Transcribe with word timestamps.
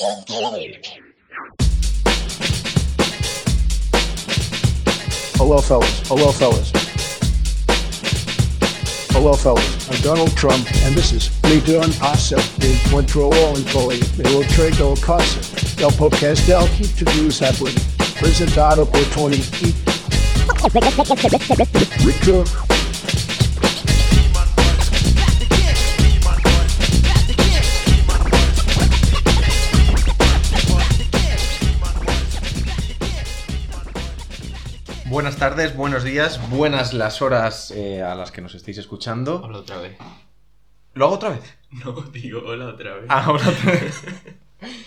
Hello, 0.00 0.16
fellas. 5.60 6.00
Hello, 6.08 6.32
fellas. 6.32 6.72
Hello, 9.10 9.34
fellas. 9.34 9.90
I'm 9.90 10.00
Donald 10.00 10.34
Trump, 10.38 10.66
and 10.84 10.94
this 10.94 11.12
is 11.12 11.28
Lito 11.42 11.82
and 11.84 11.94
Pasa. 11.98 12.36
Encuentro 12.36 13.28
o 13.28 13.54
employee. 13.54 14.00
Me 14.16 14.24
lo 14.32 14.42
traigo 14.44 14.94
a 14.94 14.96
casa. 14.96 15.38
El 15.78 15.92
podcast 15.92 16.46
del 16.46 16.66
Keep 16.78 16.96
to 16.96 17.04
News 17.16 17.42
Happening. 17.42 17.76
Presentado 18.18 18.86
por 18.86 19.04
Tony 19.10 19.42
E. 19.60 19.74
Buenas 35.20 35.36
tardes, 35.36 35.76
buenos 35.76 36.02
días, 36.02 36.40
buenas 36.48 36.94
las 36.94 37.20
horas 37.20 37.70
eh, 37.72 38.00
a 38.00 38.14
las 38.14 38.32
que 38.32 38.40
nos 38.40 38.54
estéis 38.54 38.78
escuchando. 38.78 39.42
Hola 39.44 39.58
otra 39.58 39.76
vez. 39.76 39.98
¿Lo 40.94 41.04
hago 41.04 41.16
otra 41.16 41.28
vez? 41.28 41.58
No, 41.84 41.92
digo 42.10 42.40
hola 42.42 42.68
otra 42.68 42.94
vez. 42.94 43.04
Ah, 43.10 43.30
hola 43.30 43.46
otra 43.50 43.72
vez. 43.72 44.02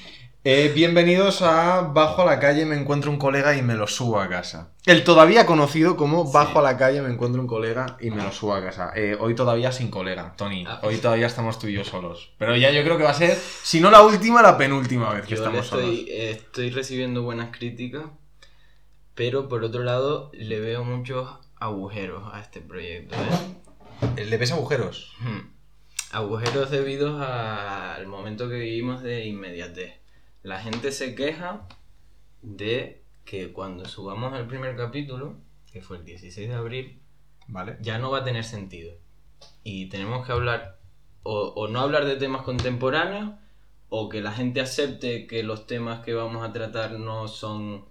Eh, 0.46 0.74
bienvenidos 0.76 1.41
a 1.41 1.82
Bajo 1.94 2.24
a 2.24 2.26
la 2.26 2.38
calle 2.38 2.66
me 2.66 2.76
encuentro 2.76 3.10
un 3.10 3.18
colega 3.18 3.55
y 3.55 3.62
me 3.62 3.76
lo 3.76 3.88
subo 3.88 4.20
a 4.20 4.27
casa. 4.27 4.74
El 4.86 5.05
todavía 5.05 5.46
conocido 5.46 5.96
como 5.96 6.30
Bajo 6.30 6.60
a 6.60 6.62
la 6.63 6.77
calle 6.77 7.02
me 7.02 7.13
encuentro 7.13 7.40
un 7.40 7.48
colega 7.48 7.96
y 8.02 8.10
me 8.10 8.22
lo 8.22 8.30
subo 8.32 8.54
a 8.55 8.62
casa. 8.62 8.91
Eh, 8.94 9.16
hoy 9.18 9.36
todavía 9.36 9.72
sin 9.72 9.90
colega, 9.90 10.34
Tony. 10.36 10.66
Ah. 10.68 10.82
Hoy 10.84 10.98
todavía 10.98 11.27
estamos 11.27 11.60
tú 11.60 11.68
y 11.68 11.74
yo 11.74 11.86
solos. 11.86 12.34
Pero 12.40 12.58
ya 12.58 12.72
yo 12.72 12.84
creo 12.84 12.98
que 12.98 13.04
va 13.04 13.12
a 13.12 13.13
ser, 13.13 13.38
si 13.38 13.80
no 13.80 13.90
la 13.90 14.02
última, 14.02 14.41
la 14.41 14.58
penúltima 14.58 15.13
vez 15.13 15.24
que 15.24 15.35
Yo 15.35 15.38
estamos 15.38 15.68
solos. 15.68 15.85
estoy, 15.85 16.12
estoy 16.12 16.72
recibiendo 16.72 17.22
buenas 17.22 17.55
críticas, 17.55 18.04
pero 19.16 19.48
por 19.48 19.64
otro 19.64 19.84
lado 19.84 20.32
le 20.34 20.60
veo 20.60 20.84
muchos 20.84 21.30
agujeros 21.56 22.24
a 22.34 22.42
este 22.42 22.62
proyecto. 22.62 23.16
¿eh? 23.16 24.26
¿Le 24.26 24.38
ves 24.38 24.52
agujeros? 24.52 25.14
Hmm. 25.20 25.52
Agujeros 26.12 26.70
debidos 26.70 27.22
al 27.22 28.06
momento 28.08 28.50
que 28.50 28.56
vivimos 28.56 29.02
de 29.02 29.26
inmediatez. 29.26 29.94
La 30.41 30.60
gente 30.60 30.91
se 30.91 31.16
queja 31.16 31.68
de 32.41 33.02
que 33.26 33.54
cuando 33.54 33.86
subamos 33.86 34.38
el 34.38 34.46
primer 34.46 34.76
capítulo, 34.76 35.38
que 35.72 35.82
fue 35.82 35.98
el 35.98 36.06
16 36.06 36.50
de 36.50 36.56
abril, 36.56 37.02
Vale. 37.48 37.78
ya 37.82 37.98
no 37.98 38.12
va 38.12 38.20
a 38.20 38.24
tener 38.24 38.44
sentido. 38.44 38.94
Y 39.64 39.88
tenemos 39.88 40.26
que 40.26 40.34
hablar, 40.34 40.80
o, 41.24 41.54
o 41.56 41.68
no 41.68 41.80
hablar 41.80 42.06
de 42.06 42.18
temas 42.18 42.44
contemporáneos, 42.44 43.32
o 43.90 44.10
que 44.10 44.22
la 44.22 44.32
gente 44.32 44.60
acepte 44.60 45.28
que 45.28 45.44
los 45.44 45.66
temas 45.68 46.04
que 46.04 46.14
vamos 46.14 46.48
a 46.48 46.52
tratar 46.52 47.00
no 47.00 47.28
son 47.28 47.86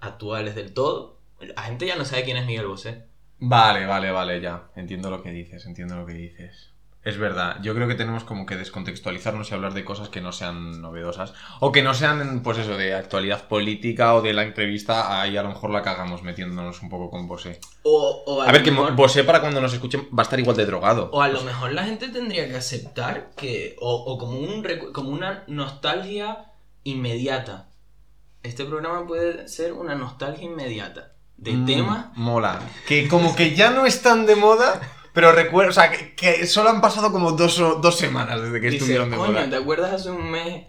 actuales 0.00 0.54
del 0.54 0.72
todo. 0.72 1.18
La 1.40 1.62
gente 1.62 1.86
ya 1.86 1.96
no 1.96 2.04
sabe 2.04 2.24
quién 2.24 2.36
es 2.36 2.46
Miguel 2.46 2.66
Bosé. 2.66 3.04
Vale, 3.38 3.86
vale, 3.86 4.10
vale, 4.10 4.40
ya. 4.40 4.68
Entiendo 4.76 5.10
lo 5.10 5.22
que 5.22 5.30
dices, 5.30 5.66
entiendo 5.66 5.96
lo 5.96 6.06
que 6.06 6.14
dices. 6.14 6.70
Es 7.06 7.18
verdad, 7.18 7.58
yo 7.62 7.72
creo 7.72 7.86
que 7.86 7.94
tenemos 7.94 8.24
como 8.24 8.46
que 8.46 8.56
descontextualizarnos 8.56 9.48
y 9.48 9.54
hablar 9.54 9.74
de 9.74 9.84
cosas 9.84 10.08
que 10.08 10.20
no 10.20 10.32
sean 10.32 10.82
novedosas. 10.82 11.34
O 11.60 11.70
que 11.70 11.80
no 11.80 11.94
sean, 11.94 12.42
pues 12.42 12.58
eso, 12.58 12.76
de 12.76 12.94
actualidad 12.94 13.46
política 13.46 14.16
o 14.16 14.22
de 14.22 14.32
la 14.32 14.42
entrevista. 14.42 15.20
Ahí 15.20 15.36
a 15.36 15.44
lo 15.44 15.50
mejor 15.50 15.70
la 15.70 15.82
cagamos 15.82 16.24
metiéndonos 16.24 16.82
un 16.82 16.88
poco 16.88 17.08
con 17.08 17.28
Bosé. 17.28 17.60
O, 17.84 18.24
o 18.26 18.42
A 18.42 18.50
ver, 18.50 18.64
que 18.64 18.72
Bosé 18.72 19.22
para 19.22 19.40
cuando 19.40 19.60
nos 19.60 19.72
escuchen 19.72 20.08
va 20.12 20.22
a 20.22 20.24
estar 20.24 20.40
igual 20.40 20.56
de 20.56 20.66
drogado. 20.66 21.08
O 21.12 21.22
a 21.22 21.28
lo 21.28 21.42
mejor 21.42 21.72
la 21.74 21.84
gente 21.84 22.08
tendría 22.08 22.48
que 22.48 22.56
aceptar 22.56 23.30
que. 23.36 23.76
O, 23.78 23.94
o 23.94 24.18
como, 24.18 24.40
un, 24.40 24.66
como 24.92 25.10
una 25.10 25.44
nostalgia 25.46 26.46
inmediata. 26.82 27.68
Este 28.46 28.64
programa 28.64 29.06
puede 29.06 29.48
ser 29.48 29.72
una 29.72 29.94
nostalgia 29.94 30.44
inmediata. 30.44 31.12
De 31.36 31.52
Mm, 31.52 31.66
temas. 31.66 32.06
Mola. 32.16 32.60
Que 32.86 33.08
como 33.08 33.34
que 33.36 33.54
ya 33.54 33.70
no 33.70 33.84
están 33.86 34.24
de 34.24 34.36
moda, 34.36 34.80
pero 35.12 35.32
recuerdo, 35.32 35.70
o 35.70 35.74
sea, 35.74 35.90
que, 35.90 36.14
que 36.14 36.46
solo 36.46 36.70
han 36.70 36.80
pasado 36.80 37.12
como 37.12 37.32
dos, 37.32 37.58
dos 37.58 37.96
semanas 37.98 38.40
desde 38.40 38.60
que 38.60 38.66
Dice, 38.68 38.76
estuvieron 38.78 39.10
de 39.10 39.16
coño, 39.16 39.32
moda. 39.32 39.50
¿te 39.50 39.56
acuerdas 39.56 39.92
hace 39.92 40.10
un 40.10 40.30
mes? 40.30 40.64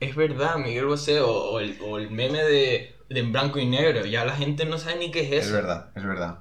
Es 0.00 0.14
verdad, 0.14 0.56
Miguel 0.56 0.86
Bosé, 0.86 1.20
o, 1.20 1.30
o 1.32 1.60
el, 1.60 1.78
o 1.80 1.98
el 1.98 2.10
meme 2.10 2.42
de, 2.44 2.94
de 3.08 3.20
en 3.20 3.32
blanco 3.32 3.58
y 3.58 3.66
negro. 3.66 4.04
Ya 4.06 4.24
la 4.24 4.36
gente 4.36 4.64
no 4.66 4.78
sabe 4.78 4.96
ni 4.96 5.10
qué 5.10 5.20
es 5.22 5.32
eso. 5.32 5.46
Es 5.46 5.52
verdad, 5.52 5.90
es 5.96 6.04
verdad. 6.04 6.38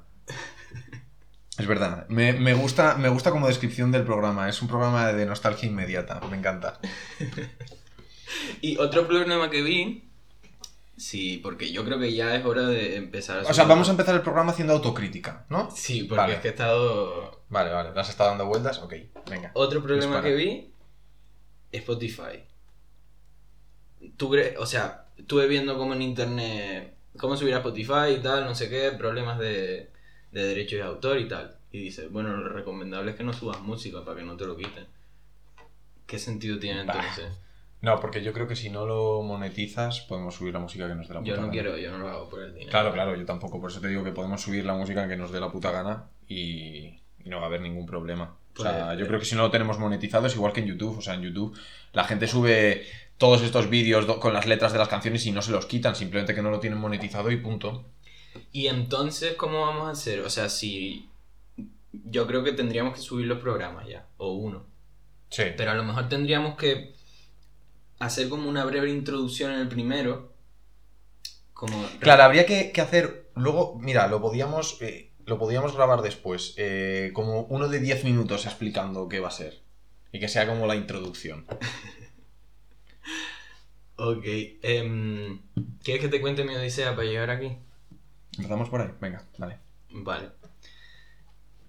Es 1.57 1.67
verdad. 1.67 2.05
Me, 2.09 2.33
me 2.33 2.53
gusta, 2.55 2.95
me 2.95 3.09
gusta 3.09 3.29
como 3.31 3.47
descripción 3.47 3.91
del 3.91 4.03
programa. 4.03 4.49
Es 4.49 4.61
un 4.61 4.67
programa 4.67 5.13
de 5.13 5.25
nostalgia 5.25 5.69
inmediata. 5.69 6.19
Me 6.29 6.37
encanta. 6.37 6.79
Y 8.61 8.77
otro 8.77 9.07
problema 9.07 9.49
que 9.51 9.61
vi. 9.61 10.09
Sí, 11.03 11.37
porque 11.43 11.69
yo 11.73 11.83
creo 11.83 11.99
que 11.99 12.13
ya 12.13 12.33
es 12.35 12.45
hora 12.45 12.61
de 12.67 12.95
empezar 12.95 13.39
a. 13.39 13.41
O 13.49 13.53
sea, 13.53 13.65
vamos 13.65 13.89
a 13.89 13.91
empezar 13.91 14.15
el 14.15 14.21
programa 14.21 14.53
haciendo 14.53 14.73
autocrítica, 14.73 15.45
¿no? 15.49 15.69
Sí, 15.75 16.03
porque 16.03 16.21
Vale. 16.21 16.33
es 16.35 16.39
que 16.39 16.47
he 16.47 16.51
estado. 16.51 17.41
Vale, 17.49 17.71
vale. 17.71 17.91
¿Le 17.93 17.99
has 17.99 18.09
estado 18.09 18.29
dando 18.29 18.45
vueltas? 18.45 18.79
Ok, 18.79 18.93
venga. 19.29 19.51
Otro 19.53 19.81
problema 19.83 20.05
Dispara. 20.05 20.23
que 20.23 20.33
vi. 20.35 20.71
Spotify. 21.73 22.45
Tú 24.17 24.29
cre- 24.33 24.55
o 24.57 24.65
sea, 24.65 25.07
estuve 25.17 25.47
viendo 25.47 25.77
como 25.77 25.93
en 25.93 26.01
internet. 26.01 26.95
Cómo 27.17 27.35
subir 27.35 27.53
a 27.53 27.57
Spotify 27.57 28.15
y 28.17 28.21
tal, 28.21 28.45
no 28.45 28.55
sé 28.55 28.69
qué, 28.69 28.91
problemas 28.91 29.37
de, 29.39 29.91
de 30.31 30.43
derechos 30.45 30.77
de 30.79 30.83
autor 30.83 31.19
y 31.19 31.27
tal. 31.27 31.57
Y 31.71 31.79
dice, 31.79 32.07
bueno, 32.07 32.29
lo 32.37 32.49
recomendable 32.49 33.11
es 33.11 33.17
que 33.17 33.23
no 33.25 33.33
subas 33.33 33.59
música 33.59 34.05
para 34.05 34.17
que 34.19 34.23
no 34.25 34.37
te 34.37 34.45
lo 34.45 34.55
quiten. 34.55 34.87
¿Qué 36.07 36.17
sentido 36.17 36.59
tiene 36.59 36.85
Bah. 36.85 37.03
No, 37.83 37.99
porque 37.99 38.23
yo 38.23 38.31
creo 38.31 38.47
que 38.47 38.55
si 38.55 38.69
no 38.69 38.85
lo 38.85 39.21
monetizas, 39.23 39.99
podemos 40.01 40.35
subir 40.35 40.53
la 40.53 40.59
música 40.61 40.87
que 40.87 40.95
nos 40.95 41.05
dé 41.09 41.13
la 41.15 41.19
puta 41.19 41.29
Yo 41.29 41.35
no 41.35 41.41
gana. 41.43 41.51
quiero, 41.51 41.77
yo 41.77 41.91
no 41.91 41.97
lo 41.97 42.07
hago 42.07 42.29
por 42.29 42.41
el 42.41 42.53
dinero. 42.53 42.71
Claro, 42.71 42.93
claro, 42.93 43.13
yo 43.15 43.25
tampoco. 43.25 43.59
Por 43.59 43.69
eso 43.69 43.81
te 43.81 43.89
digo 43.89 44.05
que 44.05 44.11
podemos 44.13 44.41
subir 44.41 44.63
la 44.63 44.73
música 44.73 45.05
que 45.05 45.17
nos 45.17 45.31
dé 45.33 45.39
la 45.41 45.51
puta 45.51 45.69
gana 45.69 46.05
y, 46.27 46.85
y 47.25 47.29
no 47.29 47.37
va 47.37 47.43
a 47.43 47.45
haber 47.47 47.59
ningún 47.59 47.85
problema. 47.85 48.37
O 48.57 48.61
sea, 48.61 48.85
Pues, 48.85 48.99
yo 48.99 49.03
eh. 49.03 49.07
creo 49.09 49.19
que 49.19 49.25
si 49.25 49.35
no 49.35 49.41
lo 49.41 49.51
tenemos 49.51 49.79
monetizado 49.79 50.27
es 50.27 50.35
igual 50.35 50.53
que 50.53 50.61
en 50.61 50.67
YouTube. 50.67 50.97
O 50.97 51.01
sea, 51.01 51.15
en 51.15 51.23
YouTube 51.23 51.57
la 51.91 52.05
gente 52.05 52.25
sube 52.27 52.85
todos 53.17 53.41
estos 53.41 53.69
vídeos 53.69 54.05
con 54.17 54.33
las 54.33 54.47
letras 54.47 54.71
de 54.71 54.79
las 54.79 54.87
canciones 54.87 55.25
y 55.25 55.31
no 55.33 55.41
se 55.41 55.51
los 55.51 55.65
quitan, 55.65 55.93
simplemente 55.95 56.33
que 56.33 56.41
no 56.41 56.51
lo 56.51 56.61
tienen 56.61 56.79
monetizado 56.79 57.31
y 57.31 57.37
punto. 57.37 57.83
Y 58.53 58.67
entonces, 58.67 59.35
¿cómo 59.35 59.59
vamos 59.59 59.87
a 59.89 59.91
hacer? 59.91 60.21
O 60.21 60.29
sea, 60.29 60.47
si. 60.47 61.09
Yo 61.91 62.25
creo 62.27 62.45
que 62.45 62.53
tendríamos 62.53 62.93
que 62.95 63.01
subir 63.01 63.27
los 63.27 63.39
programas 63.39 63.89
ya, 63.89 64.05
o 64.17 64.31
uno. 64.31 64.63
Sí. 65.29 65.43
Pero 65.57 65.71
a 65.71 65.75
lo 65.75 65.83
mejor 65.83 66.07
tendríamos 66.07 66.55
que 66.55 66.93
hacer 68.05 68.29
como 68.29 68.49
una 68.49 68.65
breve 68.65 68.89
introducción 68.89 69.51
en 69.51 69.59
el 69.59 69.67
primero. 69.69 70.33
Como. 71.53 71.85
Claro, 71.99 72.23
habría 72.23 72.45
que, 72.45 72.71
que 72.71 72.81
hacer. 72.81 73.29
Luego, 73.35 73.77
mira, 73.79 74.07
lo 74.07 74.21
podíamos. 74.21 74.81
eh, 74.81 75.11
lo 75.25 75.39
podíamos 75.39 75.73
grabar 75.75 76.01
después. 76.01 76.53
eh, 76.57 77.11
como 77.13 77.41
uno 77.43 77.67
de 77.69 77.79
10 77.79 78.03
minutos 78.03 78.45
explicando 78.45 79.07
qué 79.07 79.19
va 79.19 79.29
a 79.29 79.31
ser. 79.31 79.61
Y 80.11 80.19
que 80.19 80.27
sea 80.27 80.47
como 80.47 80.67
la 80.67 80.75
introducción. 80.75 81.45
Ok. 83.95 84.23
em, 84.63 85.39
¿Quieres 85.83 86.01
que 86.03 86.09
te 86.09 86.21
cuente 86.21 86.43
mi 86.43 86.55
odisea 86.55 86.95
para 86.95 87.07
llegar 87.07 87.29
aquí? 87.29 87.57
Empezamos 88.37 88.69
por 88.69 88.81
ahí. 88.81 88.89
Venga, 88.99 89.23
dale. 89.37 89.59
Vale. 89.91 90.31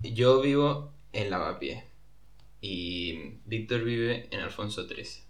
Yo 0.00 0.40
vivo 0.40 0.92
en 1.12 1.30
Lavapiés. 1.30 1.84
Y 2.60 3.38
Víctor 3.44 3.84
vive 3.84 4.28
en 4.30 4.40
Alfonso 4.40 4.86
XIII. 4.88 5.23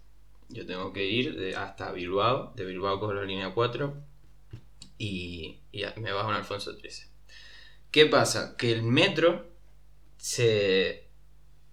Yo 0.49 0.65
tengo 0.65 0.93
que 0.93 1.05
ir 1.05 1.35
de- 1.35 1.55
hasta 1.55 1.91
Bilbao. 1.91 2.53
De 2.55 2.65
Bilbao 2.65 2.99
cojo 2.99 3.13
la 3.13 3.23
línea 3.23 3.53
4. 3.53 3.93
Y, 4.97 5.59
y 5.71 5.83
me 5.99 6.11
bajo 6.11 6.29
en 6.29 6.37
Alfonso 6.37 6.73
XIII. 6.73 7.07
¿Qué 7.91 8.05
pasa? 8.05 8.55
Que 8.57 8.71
el 8.71 8.83
metro 8.83 9.47
se, 10.17 11.09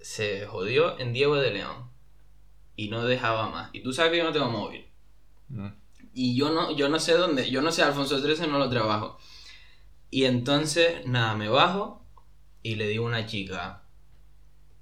se 0.00 0.46
jodió 0.46 0.98
en 0.98 1.12
Diego 1.12 1.36
de 1.36 1.52
León. 1.52 1.90
Y 2.76 2.88
no 2.88 3.04
dejaba 3.04 3.48
más. 3.50 3.70
Y 3.72 3.82
tú 3.82 3.92
sabes 3.92 4.12
que 4.12 4.18
yo 4.18 4.24
no 4.24 4.32
tengo 4.32 4.48
móvil. 4.48 4.86
Mm. 5.48 5.68
Y 6.14 6.34
yo 6.36 6.50
no, 6.50 6.74
yo 6.76 6.88
no 6.88 6.98
sé 6.98 7.12
dónde, 7.12 7.50
yo 7.50 7.62
no 7.62 7.72
sé 7.72 7.82
Alfonso 7.82 8.18
XIII, 8.20 8.46
no 8.48 8.58
lo 8.58 8.68
trabajo. 8.68 9.18
Y 10.10 10.24
entonces, 10.24 11.06
nada, 11.06 11.34
me 11.36 11.48
bajo 11.48 12.04
y 12.62 12.74
le 12.76 12.86
digo 12.88 13.04
a 13.06 13.08
una 13.08 13.26
chica, 13.26 13.82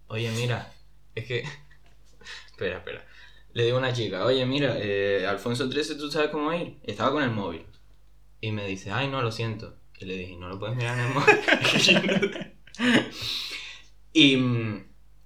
oye, 0.09 0.31
mira, 0.33 0.73
es 1.15 1.27
que... 1.27 1.41
espera, 2.47 2.79
espera. 2.79 3.07
Le 3.53 3.65
digo 3.65 3.77
a 3.77 3.81
una 3.81 3.93
chica, 3.93 4.25
oye, 4.25 4.45
mira, 4.47 4.77
eh, 4.79 5.27
Alfonso 5.27 5.71
XIII, 5.71 5.97
¿tú 5.99 6.11
sabes 6.11 6.31
cómo 6.31 6.53
ir? 6.53 6.79
Estaba 6.85 7.11
con 7.13 7.23
el 7.23 7.31
móvil. 7.31 7.67
Y 8.41 8.53
me 8.53 8.67
dice, 8.67 8.91
ay, 8.91 9.09
no, 9.09 9.23
lo 9.23 9.33
siento. 9.33 9.77
Y 9.99 10.05
le 10.07 10.17
dije, 10.17 10.37
no 10.37 10.49
lo 10.49 10.59
puedes 10.59 10.77
mirar 10.77 10.99
en 10.99 11.05
el 11.07 11.15
móvil. 11.15 12.57
y, 14.13 14.39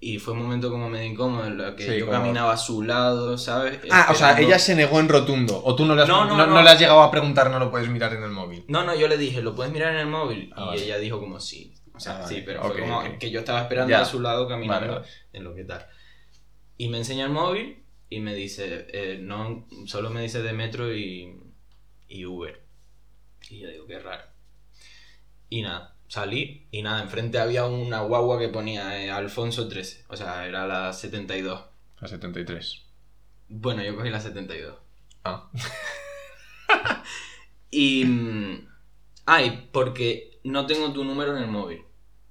y 0.00 0.18
fue 0.18 0.34
un 0.34 0.42
momento 0.42 0.70
como 0.70 0.88
medio 0.90 1.06
incómodo 1.10 1.46
en 1.46 1.60
el 1.60 1.74
que 1.76 1.84
Sí, 1.86 1.98
yo 1.98 2.06
como- 2.06 2.18
caminaba 2.18 2.52
a 2.52 2.56
su 2.56 2.82
lado, 2.82 3.38
¿sabes? 3.38 3.78
Ah, 3.90 4.08
o 4.10 4.14
sea, 4.14 4.30
Esperando- 4.30 4.48
ella 4.48 4.58
se 4.58 4.74
negó 4.74 5.00
en 5.00 5.08
rotundo. 5.08 5.60
O 5.64 5.74
tú 5.74 5.84
no 5.86 5.94
le 5.94 6.02
has, 6.02 6.08
No, 6.08 6.24
no, 6.24 6.36
no, 6.36 6.46
no 6.46 6.62
le 6.62 6.70
has 6.70 6.78
llegado 6.78 7.02
a 7.02 7.10
preguntar, 7.10 7.50
no 7.50 7.58
lo 7.58 7.70
puedes 7.70 7.88
mirar 7.88 8.12
en 8.14 8.22
el 8.22 8.30
móvil. 8.30 8.64
No, 8.68 8.84
no, 8.84 8.94
yo 8.94 9.08
le 9.08 9.16
dije, 9.16 9.42
¿lo 9.42 9.54
puedes 9.54 9.72
mirar 9.72 9.92
en 9.94 10.00
el 10.00 10.06
móvil? 10.06 10.52
Ah, 10.56 10.62
y 10.62 10.66
vale. 10.68 10.84
ella 10.84 10.98
dijo 10.98 11.20
como 11.20 11.40
sí. 11.40 11.74
O 11.94 12.00
sea, 12.00 12.16
Ah, 12.16 12.22
vale. 12.22 12.34
sí, 12.34 12.42
pero 12.44 12.62
Ok, 12.62 12.72
fue 12.72 12.80
como 12.80 12.98
ok. 12.98 13.18
que 13.18 13.30
yo 13.30 13.38
estaba 13.40 13.60
esperando 13.62 13.90
Ya. 13.90 14.00
a 14.00 14.04
su 14.04 14.20
lado 14.20 14.48
caminando 14.48 14.94
vale. 14.94 15.06
en 15.32 15.44
lo 15.44 15.54
que 15.54 15.64
tal. 15.64 15.86
Y 16.76 16.88
me 16.88 16.98
enseña 16.98 17.24
el 17.26 17.30
móvil 17.30 17.83
y 18.14 18.20
me 18.20 18.34
dice, 18.34 18.86
eh, 18.92 19.18
no, 19.20 19.66
solo 19.86 20.10
me 20.10 20.22
dice 20.22 20.42
de 20.42 20.52
metro 20.52 20.94
y, 20.94 21.36
y 22.08 22.24
Uber. 22.26 22.60
Y 23.50 23.60
yo 23.60 23.68
digo, 23.68 23.86
qué 23.86 23.98
raro. 23.98 24.24
Y 25.50 25.62
nada, 25.62 25.96
salí 26.08 26.66
y 26.70 26.82
nada, 26.82 27.02
enfrente 27.02 27.38
había 27.38 27.66
una 27.66 28.00
guagua 28.00 28.38
que 28.38 28.48
ponía 28.48 29.02
eh, 29.02 29.10
Alfonso 29.10 29.68
13, 29.68 30.04
o 30.08 30.16
sea, 30.16 30.46
era 30.46 30.66
la 30.66 30.92
72. 30.92 31.64
A 32.00 32.08
73. 32.08 32.84
Bueno, 33.48 33.82
yo 33.82 33.96
cogí 33.96 34.10
la 34.10 34.20
72. 34.20 34.76
Ah. 35.24 35.50
Y... 37.70 38.04
mm, 38.04 38.68
Ay, 39.26 39.68
porque 39.72 40.38
no 40.44 40.66
tengo 40.66 40.92
tu 40.92 41.02
número 41.04 41.36
en 41.36 41.42
el 41.42 41.50
móvil. 41.50 41.82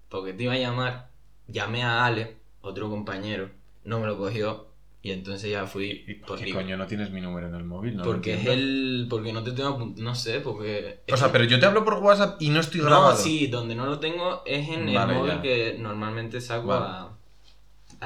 Porque 0.09 0.33
te 0.33 0.43
iba 0.43 0.53
a 0.53 0.57
llamar, 0.57 1.09
llamé 1.47 1.83
a 1.83 2.05
Ale, 2.05 2.37
otro 2.61 2.89
compañero, 2.89 3.49
no 3.83 3.99
me 3.99 4.07
lo 4.07 4.17
cogió 4.17 4.72
y 5.03 5.11
entonces 5.11 5.51
ya 5.51 5.67
fui 5.67 6.05
¿Y 6.07 6.13
por 6.15 6.39
qué 6.39 6.45
libre. 6.45 6.61
coño 6.63 6.77
no 6.77 6.87
tienes 6.87 7.11
mi 7.11 7.21
número 7.21 7.47
en 7.47 7.55
el 7.55 7.63
móvil? 7.65 7.97
No 7.97 8.03
Porque 8.03 8.33
es 8.35 8.45
el. 8.47 9.05
Porque 9.09 9.33
no 9.33 9.43
te 9.43 9.51
tengo 9.51 9.93
No 9.97 10.15
sé, 10.15 10.39
porque. 10.39 11.01
O 11.11 11.17
sea, 11.17 11.31
pero 11.31 11.43
yo 11.43 11.59
te 11.59 11.65
hablo 11.65 11.83
por 11.83 11.95
WhatsApp 11.95 12.41
y 12.41 12.49
no 12.49 12.61
estoy 12.61 12.79
No, 12.79 12.87
grabado. 12.87 13.17
sí, 13.17 13.47
donde 13.47 13.75
no 13.75 13.85
lo 13.85 13.99
tengo 13.99 14.41
es 14.45 14.69
en 14.69 14.87
el 14.89 15.07
móvil 15.07 15.33
ya. 15.35 15.41
que 15.41 15.75
normalmente 15.77 16.39
saco 16.41 16.67
Vale. 16.69 16.85
a, 16.85 17.17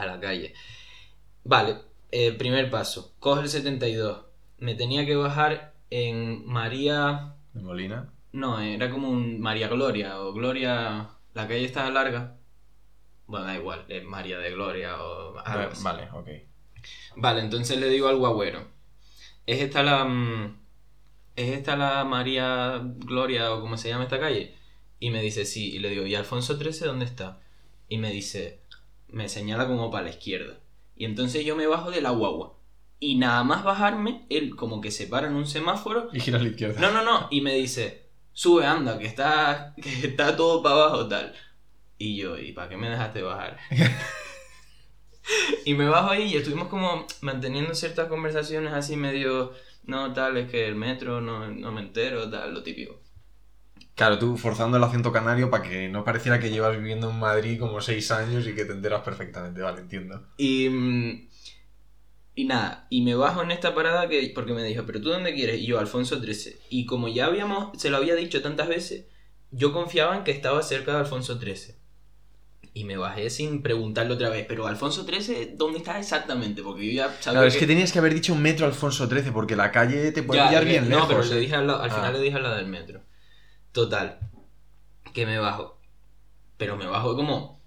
a 0.02 0.06
la 0.06 0.20
calle. 0.20 0.54
Vale, 1.44 1.78
eh, 2.12 2.32
primer 2.34 2.70
paso. 2.70 3.14
Coge 3.20 3.44
el 3.44 3.50
72. 3.50 4.26
Me 4.60 4.74
tenía 4.76 5.06
que 5.06 5.16
bajar 5.16 5.74
en 5.92 6.46
María. 6.48 7.36
¿De 7.54 7.62
Molina? 7.62 8.12
No, 8.34 8.60
era 8.60 8.90
como 8.90 9.10
un 9.10 9.40
María 9.40 9.68
Gloria 9.68 10.20
o 10.20 10.34
Gloria. 10.34 11.10
La 11.36 11.48
calle 11.48 11.64
estaba 11.66 11.90
larga. 11.92 12.38
Bueno, 13.28 13.46
da 13.46 13.56
igual, 13.56 13.86
es 13.88 14.04
María 14.04 14.40
de 14.40 14.52
Gloria 14.52 15.02
o 15.02 15.38
algo 15.38 15.60
Va- 15.60 15.72
así. 15.72 15.84
Vale, 15.84 16.10
ok. 16.12 16.28
Vale, 17.16 17.42
entonces 17.42 17.80
le 17.80 17.90
digo 17.90 18.08
al 18.08 18.18
guagüero. 18.18 18.68
¿Es 19.46 19.62
esta 19.62 19.84
la. 19.84 20.06
mm, 20.06 20.58
¿Es 21.36 21.50
esta 21.56 21.76
la 21.76 22.04
María 22.04 22.82
Gloria 22.84 23.54
o 23.54 23.62
cómo 23.62 23.78
se 23.78 23.90
llama 23.90 24.04
esta 24.04 24.20
calle? 24.20 24.56
Y 25.00 25.10
me 25.12 25.22
dice 25.22 25.46
sí. 25.46 25.76
Y 25.76 25.80
le 25.80 25.90
digo, 25.90 26.06
¿y 26.06 26.16
Alfonso 26.16 26.58
XIII 26.58 26.88
dónde 26.88 27.06
está? 27.06 27.40
Y 27.88 27.98
me 27.98 28.12
dice. 28.12 28.62
Me 29.08 29.30
señala 29.30 29.68
como 29.68 29.90
para 29.90 30.06
la 30.06 30.10
izquierda. 30.10 30.60
Y 30.96 31.06
entonces 31.06 31.46
yo 31.46 31.56
me 31.56 31.68
bajo 31.68 31.92
de 31.92 32.02
la 32.02 32.10
guagua. 32.10 32.58
Y 33.00 33.16
nada 33.16 33.44
más 33.44 33.64
bajarme, 33.64 34.26
él 34.30 34.56
como 34.56 34.82
que 34.82 34.92
se 34.92 35.08
para 35.08 35.28
en 35.28 35.36
un 35.36 35.46
semáforo. 35.46 36.10
Y 36.12 36.20
gira 36.20 36.40
a 36.40 36.42
la 36.42 36.50
izquierda. 36.50 36.82
No, 36.82 36.92
no, 36.92 37.04
no. 37.04 37.28
Y 37.30 37.42
me 37.42 37.54
dice, 37.54 38.10
sube, 38.34 38.66
anda, 38.66 38.98
que 38.98 39.06
está, 39.06 39.76
que 39.82 40.08
está 40.08 40.36
todo 40.36 40.64
para 40.64 40.76
abajo, 40.76 41.08
tal. 41.08 41.34
Y 42.00 42.18
yo, 42.18 42.38
¿y 42.38 42.52
para 42.52 42.70
qué 42.70 42.78
me 42.78 42.90
dejaste 42.90 43.22
bajar? 43.22 43.58
y 45.66 45.74
me 45.74 45.88
bajo 45.88 46.12
ahí 46.12 46.34
y 46.34 46.38
estuvimos 46.38 46.68
como 46.68 47.06
manteniendo 47.22 47.74
ciertas 47.76 48.08
conversaciones 48.08 48.74
así 48.74 48.96
medio, 48.96 49.52
no, 49.86 50.14
tal, 50.14 50.38
es 50.38 50.50
que 50.50 50.68
el 50.68 50.76
metro 50.76 51.22
no, 51.22 51.50
no 51.50 51.72
me 51.72 51.82
entero, 51.82 52.30
tal, 52.30 52.54
lo 52.54 52.64
típico. 52.64 53.00
Claro, 53.98 54.20
tú 54.20 54.38
forzando 54.38 54.78
el 54.78 54.84
acento 54.84 55.12
canario 55.12 55.50
para 55.50 55.64
que 55.68 55.90
no 55.90 56.04
pareciera 56.04 56.40
que 56.40 56.52
llevas 56.52 56.78
viviendo 56.78 57.10
en 57.10 57.18
Madrid 57.18 57.60
como 57.60 57.82
seis 57.82 58.12
años 58.12 58.46
y 58.48 58.54
que 58.54 58.64
te 58.64 58.74
enteras 58.74 59.02
perfectamente. 59.02 59.60
Vale, 59.60 59.82
entiendo. 59.82 60.24
Y, 60.38 60.70
mm, 60.70 61.28
y 62.36 62.46
nada, 62.46 62.86
y 62.92 63.02
me 63.02 63.16
bajo 63.16 63.42
en 63.42 63.50
esta 63.50 63.74
parada 63.74 64.08
que, 64.08 64.32
porque 64.36 64.54
me 64.54 64.62
dijo, 64.62 64.86
pero 64.86 65.02
tú 65.02 65.10
dónde 65.10 65.34
quieres? 65.34 65.60
Y 65.60 65.66
yo, 65.66 65.80
Alfonso 65.80 66.22
XIII. 66.22 66.58
Y 66.70 66.86
como 66.86 67.08
ya 67.08 67.26
habíamos, 67.26 67.76
se 67.82 67.90
lo 67.90 67.98
había 67.98 68.14
dicho 68.14 68.44
tantas 68.44 68.68
veces, 68.68 69.08
yo 69.50 69.74
confiaba 69.74 70.16
en 70.16 70.24
que 70.24 70.30
estaba 70.30 70.62
cerca 70.62 70.92
de 70.92 71.00
Alfonso 71.00 71.40
XIII. 71.40 71.77
Y 72.78 72.84
me 72.84 72.96
bajé 72.96 73.32
sin 73.32 73.64
preguntarle 73.64 74.14
otra 74.14 74.30
vez, 74.30 74.46
pero 74.48 74.68
Alfonso 74.68 75.04
XIII, 75.04 75.56
¿dónde 75.56 75.80
está 75.80 75.98
exactamente? 75.98 76.62
Porque 76.62 76.86
yo 76.86 76.92
ya 76.92 77.08
sabía 77.08 77.40
Claro, 77.40 77.48
es 77.48 77.58
que 77.58 77.66
tenías 77.66 77.92
que 77.92 77.98
haber 77.98 78.14
dicho 78.14 78.36
metro 78.36 78.68
Alfonso 78.68 79.08
XIII 79.08 79.32
porque 79.32 79.56
la 79.56 79.72
calle 79.72 80.12
te 80.12 80.22
puede 80.22 80.42
Ya, 80.42 80.48
pillar 80.50 80.64
que- 80.64 80.70
bien 80.70 80.84
no, 80.90 80.98
lejos. 80.98 81.08
pero 81.08 81.24
¿eh? 81.24 81.26
le 81.30 81.40
dije 81.40 81.56
al, 81.56 81.66
lado- 81.66 81.82
al 81.82 81.90
Ah. 81.90 81.94
final 81.96 82.14
le 82.14 82.20
dije 82.20 82.36
a 82.38 82.40
la 82.40 82.56
del 82.56 82.68
metro. 82.68 83.02
Total. 83.72 84.20
Que 85.12 85.26
me 85.26 85.40
bajo. 85.40 85.80
Pero 86.58 86.78
me 86.78 86.86
bajo 86.86 87.16
como. 87.16 87.64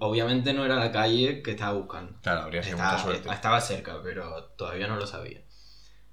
Obviamente 0.00 0.54
no 0.54 0.64
era 0.64 0.76
la 0.76 0.92
calle 0.92 1.42
que 1.42 1.50
estaba 1.50 1.72
buscando. 1.78 2.18
Claro, 2.22 2.40
habría 2.42 2.62
sido 2.62 2.76
Estaba, 2.76 2.92
mucha 2.92 3.04
suerte. 3.04 3.28
estaba 3.30 3.60
cerca, 3.60 4.00
pero 4.02 4.44
todavía 4.56 4.86
no 4.88 4.96
lo 4.96 5.06
sabía. 5.06 5.42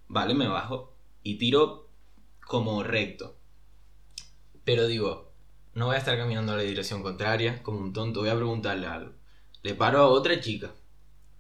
Vale, 0.09 0.33
me 0.33 0.47
bajo 0.49 0.97
y 1.23 1.37
tiro 1.37 1.89
como 2.45 2.83
recto. 2.83 3.37
Pero 4.65 4.87
digo, 4.87 5.28
no 5.73 5.87
voy 5.87 5.95
a 5.95 5.99
estar 5.99 6.17
caminando 6.17 6.53
a 6.53 6.57
la 6.57 6.63
dirección 6.63 7.01
contraria 7.01 7.61
como 7.63 7.79
un 7.79 7.93
tonto, 7.93 8.21
voy 8.21 8.29
a 8.29 8.35
preguntarle 8.35 8.87
algo. 8.87 9.13
Le 9.61 9.75
paro 9.75 9.99
a 9.99 10.07
otra 10.07 10.39
chica 10.39 10.71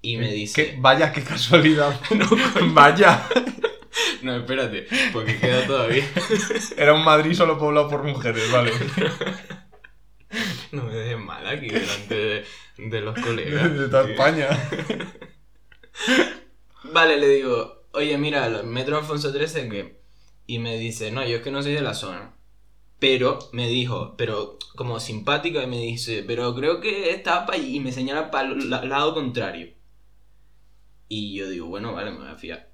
y 0.01 0.17
me 0.17 0.31
dice... 0.31 0.53
¿Qué? 0.65 0.77
Vaya, 0.79 1.11
qué 1.11 1.23
casualidad. 1.23 1.99
No, 2.15 2.27
coño. 2.27 2.73
Vaya. 2.73 3.27
No, 4.21 4.35
espérate, 4.35 4.85
porque 5.13 5.39
queda 5.39 5.65
todavía. 5.65 6.03
Era 6.77 6.93
un 6.93 7.03
Madrid 7.03 7.33
solo 7.33 7.57
poblado 7.57 7.89
por 7.89 8.03
mujeres, 8.03 8.51
vale. 8.51 8.71
No 10.71 10.83
me 10.83 10.93
dejes 10.93 11.17
mal 11.17 11.47
aquí 11.47 11.69
delante 11.69 12.15
de, 12.15 12.45
de 12.77 13.01
los 13.01 13.17
colegas. 13.19 13.73
De 13.77 13.87
toda. 13.87 14.09
España. 14.09 14.47
Vale, 16.83 17.17
le 17.17 17.27
digo, 17.29 17.87
oye, 17.93 18.17
mira, 18.17 18.61
metro 18.63 18.97
Alfonso 18.97 19.31
XIII, 19.31 19.69
¿qué? 19.69 20.01
Y 20.47 20.59
me 20.59 20.77
dice, 20.77 21.11
no, 21.11 21.25
yo 21.25 21.37
es 21.37 21.41
que 21.41 21.51
no 21.51 21.61
soy 21.61 21.73
de 21.73 21.81
la 21.81 21.93
zona. 21.93 22.33
Pero 22.99 23.39
me 23.53 23.67
dijo, 23.67 24.15
pero 24.17 24.57
como 24.75 24.99
simpática, 24.99 25.63
y 25.63 25.67
me 25.67 25.77
dice, 25.79 26.23
pero 26.27 26.53
creo 26.55 26.81
que 26.81 27.11
está 27.11 27.45
para 27.45 27.57
allí. 27.57 27.77
Y 27.77 27.79
me 27.79 27.91
señala 27.91 28.29
para 28.31 28.49
el 28.49 28.69
la- 28.69 28.83
lado 28.85 29.13
contrario. 29.13 29.73
Y 31.07 31.35
yo 31.35 31.49
digo, 31.49 31.67
bueno, 31.67 31.93
vale, 31.93 32.11
me 32.11 32.17
voy 32.19 32.27
a 32.29 32.35
fiar. 32.35 32.69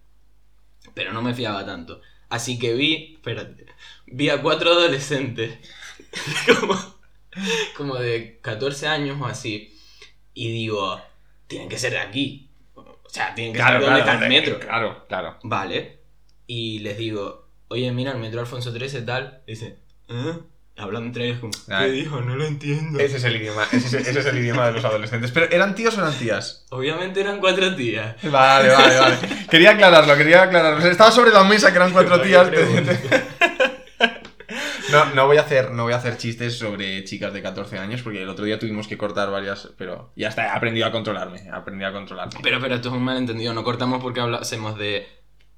Pero 0.93 1.13
no 1.13 1.21
me 1.21 1.33
fiaba 1.33 1.65
tanto. 1.65 2.01
Así 2.29 2.57
que 2.59 2.73
vi, 2.73 3.13
espérate, 3.15 3.65
vi 4.07 4.29
a 4.29 4.41
cuatro 4.41 4.71
adolescentes, 4.71 5.57
como, 6.59 6.75
como 7.77 7.95
de 7.95 8.39
14 8.41 8.87
años 8.87 9.19
o 9.21 9.25
así. 9.25 9.77
Y 10.33 10.51
digo, 10.51 10.99
tienen 11.47 11.69
que 11.69 11.77
ser 11.77 11.91
de 11.93 11.99
aquí. 11.99 12.49
O 12.73 13.09
sea, 13.09 13.33
tienen 13.35 13.53
que 13.53 13.59
saber 13.59 13.81
dónde 13.81 13.99
está 13.99 14.21
el 14.23 14.29
metro. 14.29 14.59
Claro, 14.59 15.05
claro. 15.07 15.37
Vale. 15.43 15.99
Y 16.47 16.79
les 16.79 16.97
digo, 16.97 17.47
oye, 17.69 17.91
mira, 17.91 18.11
el 18.11 18.17
metro 18.17 18.41
Alfonso 18.41 18.71
XIII 18.73 19.05
tal. 19.05 19.43
Dice, 19.47 19.79
¿eh? 20.09 20.33
Hablando 20.77 21.07
entre 21.07 21.27
ellos 21.27 21.39
como, 21.39 21.51
¿qué 21.53 21.73
Ay. 21.73 21.91
dijo? 21.91 22.19
No 22.19 22.35
lo 22.35 22.45
entiendo. 22.45 22.99
Ese 22.99 23.15
es 23.17 23.23
el 23.23 23.37
idioma, 23.37 23.63
ese, 23.71 23.97
es- 23.99 24.07
ese 24.07 24.19
es 24.19 24.25
el 24.25 24.37
idioma 24.37 24.65
de 24.67 24.73
los 24.73 24.83
adolescentes. 24.83 25.31
Pero 25.31 25.49
¿eran 25.49 25.73
tíos 25.73 25.97
o 25.97 26.01
eran 26.01 26.13
tías? 26.17 26.65
Obviamente 26.69 27.21
eran 27.21 27.39
cuatro 27.39 27.73
tías. 27.75 28.15
Vale, 28.23 28.69
vale, 28.69 28.99
vale. 28.99 29.17
Quería 29.49 29.71
aclararlo, 29.71 30.17
quería 30.17 30.43
aclararlo. 30.43 30.85
Estaba 30.85 31.11
sobre 31.11 31.31
la 31.31 31.45
mesa 31.45 31.71
que 31.71 31.77
eran 31.77 31.93
cuatro 31.93 32.19
tías. 32.21 32.49
No, 34.91 35.05
no 35.15 35.25
voy 35.27 35.37
a 35.37 35.41
hacer, 35.41 35.71
no 35.71 35.83
voy 35.83 35.93
a 35.93 35.97
hacer 35.97 36.15
chistes 36.17 36.57
sobre 36.57 37.03
chicas 37.05 37.33
de 37.33 37.41
14 37.41 37.79
años 37.79 38.01
porque 38.03 38.21
el 38.21 38.29
otro 38.29 38.45
día 38.45 38.59
tuvimos 38.59 38.87
que 38.87 38.97
cortar 38.97 39.31
varias, 39.31 39.69
pero 39.77 40.11
ya 40.15 40.27
está, 40.29 40.45
he 40.45 40.49
aprendido 40.49 40.85
a 40.85 40.91
controlarme, 40.91 41.39
he 41.43 41.49
aprendido 41.49 41.89
a 41.89 41.93
controlarme. 41.93 42.33
Pero, 42.43 42.59
pero 42.61 42.75
esto 42.75 42.89
es 42.89 42.93
un 42.93 43.03
malentendido. 43.03 43.53
No 43.53 43.63
cortamos 43.63 44.01
porque 44.01 44.19
hablásemos 44.19 44.77
de... 44.77 45.07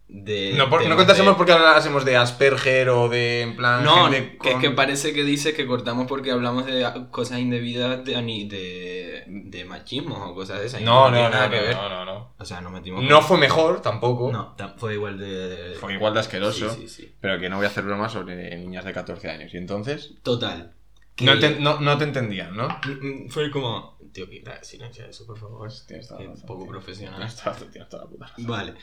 de 0.10 0.54
no, 0.56 0.70
por- 0.70 0.88
no 0.88 0.96
contásemos 0.96 1.34
de- 1.34 1.38
porque 1.38 1.52
hablásemos 1.52 2.06
de 2.06 2.16
Asperger 2.16 2.88
o 2.90 3.10
de, 3.10 3.42
en 3.42 3.56
plan, 3.58 3.84
No, 3.84 4.10
gente 4.10 4.38
que 4.42 4.48
es 4.50 4.54
con- 4.54 4.62
que 4.62 4.72
parece 4.72 5.12
que 5.14 5.24
dice 5.26 5.54
que 5.54 5.68
cortamos 5.68 6.08
porque 6.08 6.32
hablamos 6.32 6.66
de 6.66 6.86
cosas 7.12 7.40
indebidas 7.40 8.06
de, 8.06 8.14
de, 8.16 9.24
de 9.28 9.66
machismo 9.66 10.16
o 10.30 10.34
cosas 10.34 10.60
de 10.62 10.68
esas. 10.68 10.82
No, 10.82 11.10
no, 11.10 11.24
no, 11.24 11.30
nada 11.30 11.48
no, 11.48 11.52
que 11.52 11.60
ver. 11.60 11.76
no, 11.76 11.90
no, 11.90 12.06
no. 12.06 12.34
O 12.40 12.46
sea, 12.46 12.62
no 12.62 12.70
metimos... 12.70 13.04
No 13.04 13.22
fue 13.22 13.38
mejor 13.38 13.82
tampoco, 13.82 14.32
No, 14.32 14.56
fue 14.78 14.94
igual 14.94 15.18
de... 15.18 15.76
fue 15.80 15.94
igual 15.96 16.14
de 16.14 16.20
asqueroso, 16.22 16.70
Sí, 16.74 16.88
sí, 16.88 17.04
sí. 17.04 17.16
pero 17.20 17.38
que 17.40 17.50
no 17.50 17.58
voy 17.58 17.66
a 17.66 17.70
hacer 17.70 17.84
bromas 17.84 18.14
sobre 18.14 18.56
niñas 18.58 18.86
de 18.86 18.94
14 18.94 19.30
años. 19.30 19.54
Y 19.54 19.58
entonces, 19.58 20.14
Total. 20.24 20.74
que- 21.16 21.26
no 21.26 21.38
te, 21.38 21.60
no, 21.60 21.82
no 21.82 21.98
te 21.98 22.06
entendían, 22.06 22.56
¿no? 22.56 22.70
Mm, 22.70 23.26
mm, 23.26 23.30
Fue 23.30 23.52
como... 23.52 23.98
Tío, 24.14 24.30
quita 24.30 24.64
silencio 24.64 25.06
eso, 25.06 25.28
por 25.28 25.38
favor. 25.38 25.70
Tienes 25.86 26.08
toda 26.08 26.22
la 26.24 26.30
razón, 26.30 26.48
poco 26.48 26.64
tío. 26.64 26.72
profesional. 26.72 27.18
Tienes 27.18 27.36
toda, 27.36 27.56
tienes 27.72 27.90
toda 27.90 28.04
la 28.06 28.10
puta 28.10 28.26
razón. 28.28 28.48
Vale. 28.48 28.74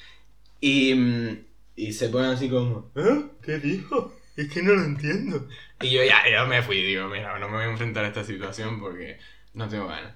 Y, 0.61 0.95
mm, 0.95 1.45
y 1.77 1.93
se 1.93 2.09
ponen 2.09 2.31
así 2.31 2.49
como... 2.49 2.91
¿Eh? 2.95 3.27
¿Qué 3.43 3.59
dijo? 3.59 4.15
Es 4.37 4.51
que 4.51 4.63
no 4.63 4.75
lo 4.75 4.85
entiendo. 4.85 5.47
Y 5.81 5.91
yo 5.91 6.03
ya, 6.03 6.29
ya 6.29 6.45
me 6.45 6.63
fui, 6.63 6.83
digo, 6.83 7.09
mira, 7.09 7.39
no 7.39 7.49
me 7.49 7.57
voy 7.57 7.65
a 7.65 7.71
enfrentar 7.71 8.05
a 8.05 8.09
esta 8.09 8.25
situación 8.25 8.81
porque 8.81 9.19
no 9.53 9.69
tengo 9.69 9.87
ganas. 9.87 10.15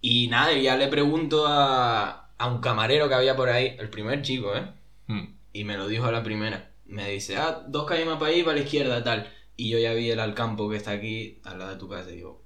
Y 0.00 0.28
nada, 0.28 0.52
ya 0.52 0.76
le 0.76 0.88
pregunto 0.88 1.46
a, 1.46 2.30
a 2.36 2.46
un 2.48 2.60
camarero 2.60 3.08
que 3.08 3.14
había 3.14 3.34
por 3.34 3.48
ahí, 3.48 3.76
el 3.78 3.88
primer 3.88 4.22
chico, 4.22 4.54
¿eh? 4.54 4.66
Mm. 5.06 5.34
Y 5.52 5.64
me 5.64 5.76
lo 5.76 5.88
dijo 5.88 6.04
a 6.04 6.12
la 6.12 6.22
primera. 6.22 6.70
Me 6.84 7.10
dice, 7.10 7.36
ah, 7.36 7.64
dos 7.66 7.86
calles 7.86 8.06
más 8.06 8.18
para 8.18 8.30
ahí, 8.30 8.42
para 8.42 8.56
la 8.56 8.62
izquierda, 8.64 9.02
tal. 9.02 9.32
Y 9.56 9.70
yo 9.70 9.78
ya 9.78 9.94
vi 9.94 10.10
el 10.10 10.20
Alcampo 10.20 10.68
que 10.68 10.76
está 10.76 10.90
aquí, 10.90 11.40
al 11.44 11.58
lado 11.58 11.70
de 11.70 11.78
tu 11.78 11.88
casa, 11.88 12.10
y 12.10 12.16
digo... 12.16 12.44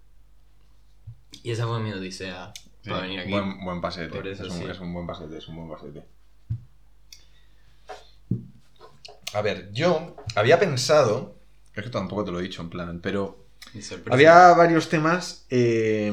Y 1.43 1.51
esa 1.51 1.67
fue 1.67 1.81
mi 1.81 1.93
odisea 1.93 2.53
Sí, 2.83 2.89
para 2.89 3.03
venir 3.03 3.21
aquí. 3.21 3.31
Buen, 3.31 3.65
buen 3.65 3.81
pasete. 3.81 4.09
Por 4.15 4.27
eso 4.27 4.47
es, 4.47 4.53
un, 4.53 4.59
sí. 4.59 4.65
es 4.65 4.81
un 4.81 4.95
buen 4.95 5.07
pasete, 5.07 5.37
es 5.37 5.49
un 5.49 5.57
buen 5.57 5.69
pasete. 5.69 6.03
A 9.35 9.43
ver, 9.43 9.71
yo 9.73 10.17
había 10.35 10.59
pensado. 10.59 11.37
Es 11.75 11.85
que 11.85 11.91
tampoco 11.91 12.25
te 12.25 12.33
lo 12.33 12.41
he 12.41 12.43
dicho 12.43 12.63
en 12.63 12.71
plan, 12.71 13.01
pero. 13.03 13.47
Había 14.11 14.53
varios 14.55 14.89
temas. 14.89 15.47
eh, 15.51 16.13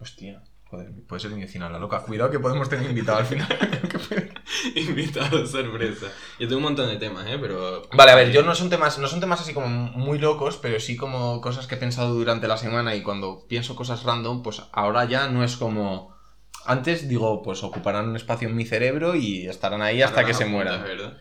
Hostia. 0.00 0.42
Joder, 0.68 0.90
puede 1.06 1.20
ser 1.20 1.30
mi 1.30 1.40
vecina 1.40 1.70
la 1.70 1.78
loca. 1.78 2.00
Cuidado 2.00 2.30
que 2.30 2.40
podemos 2.40 2.68
tener 2.68 2.88
invitado 2.88 3.18
al 3.18 3.26
final. 3.26 3.48
Invitado 4.74 5.46
sorpresa. 5.46 6.06
Yo 6.40 6.48
tengo 6.48 6.56
un 6.56 6.64
montón 6.64 6.88
de 6.88 6.96
temas, 6.96 7.24
¿eh? 7.28 7.38
Pero... 7.40 7.88
Vale, 7.92 8.10
a 8.10 8.16
ver, 8.16 8.32
yo 8.32 8.42
no 8.42 8.54
son 8.54 8.68
temas, 8.68 8.98
no 8.98 9.06
son 9.06 9.20
temas 9.20 9.40
así 9.40 9.54
como 9.54 9.68
muy 9.68 10.18
locos, 10.18 10.56
pero 10.56 10.80
sí 10.80 10.96
como 10.96 11.40
cosas 11.40 11.66
que 11.68 11.76
he 11.76 11.78
pensado 11.78 12.14
durante 12.14 12.48
la 12.48 12.56
semana 12.56 12.96
y 12.96 13.02
cuando 13.02 13.46
pienso 13.48 13.76
cosas 13.76 14.02
random, 14.02 14.42
pues 14.42 14.62
ahora 14.72 15.04
ya 15.04 15.28
no 15.28 15.44
es 15.44 15.56
como. 15.56 16.16
Antes 16.64 17.08
digo, 17.08 17.42
pues 17.42 17.62
ocuparán 17.62 18.08
un 18.08 18.16
espacio 18.16 18.48
en 18.48 18.56
mi 18.56 18.64
cerebro 18.64 19.14
y 19.14 19.46
estarán 19.46 19.82
ahí 19.82 20.02
hasta 20.02 20.20
Ahora 20.20 20.26
que 20.26 20.34
se 20.34 20.46
mueran. 20.46 20.82
¿verdad? 20.82 21.16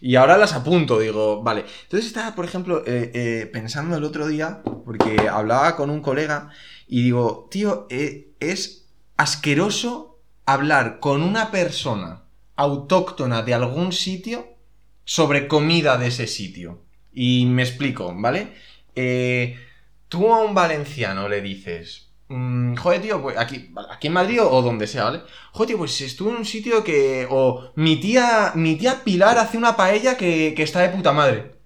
Y 0.00 0.16
ahora 0.16 0.38
las 0.38 0.52
apunto, 0.52 1.00
digo, 1.00 1.42
vale. 1.42 1.64
Entonces 1.82 2.06
estaba, 2.06 2.34
por 2.34 2.44
ejemplo, 2.44 2.84
eh, 2.86 3.10
eh, 3.14 3.50
pensando 3.52 3.96
el 3.96 4.04
otro 4.04 4.28
día, 4.28 4.62
porque 4.84 5.28
hablaba 5.28 5.76
con 5.76 5.90
un 5.90 6.00
colega 6.00 6.50
y 6.86 7.02
digo, 7.02 7.48
tío, 7.50 7.86
eh, 7.90 8.32
es 8.38 8.86
asqueroso 9.16 10.20
hablar 10.46 11.00
con 11.00 11.22
una 11.22 11.50
persona 11.50 12.22
autóctona 12.56 13.42
de 13.42 13.54
algún 13.54 13.92
sitio 13.92 14.46
sobre 15.04 15.48
comida 15.48 15.98
de 15.98 16.08
ese 16.08 16.26
sitio. 16.26 16.82
Y 17.12 17.46
me 17.46 17.62
explico, 17.62 18.14
¿vale? 18.16 18.54
Tú 20.08 20.32
a 20.32 20.42
un 20.42 20.54
valenciano 20.54 21.28
le 21.28 21.40
dices, 21.40 22.07
mm, 22.28 22.76
joder, 22.76 23.02
tío, 23.02 23.22
pues 23.22 23.36
aquí, 23.36 23.70
aquí 23.90 24.06
en 24.06 24.12
Madrid 24.12 24.42
o, 24.42 24.62
donde 24.62 24.86
sea, 24.86 25.04
¿vale? 25.04 25.22
Joder, 25.52 25.68
tío, 25.68 25.78
pues 25.78 26.00
estuve 26.00 26.30
en 26.30 26.36
un 26.36 26.44
sitio 26.44 26.84
que. 26.84 27.26
O 27.30 27.72
mi 27.76 27.96
tía. 27.96 28.52
Mi 28.54 28.76
tía 28.76 29.02
Pilar 29.04 29.38
hace 29.38 29.58
una 29.58 29.76
paella 29.76 30.16
que, 30.16 30.54
que 30.56 30.62
está 30.62 30.80
de 30.80 30.90
puta 30.90 31.12
madre. 31.12 31.58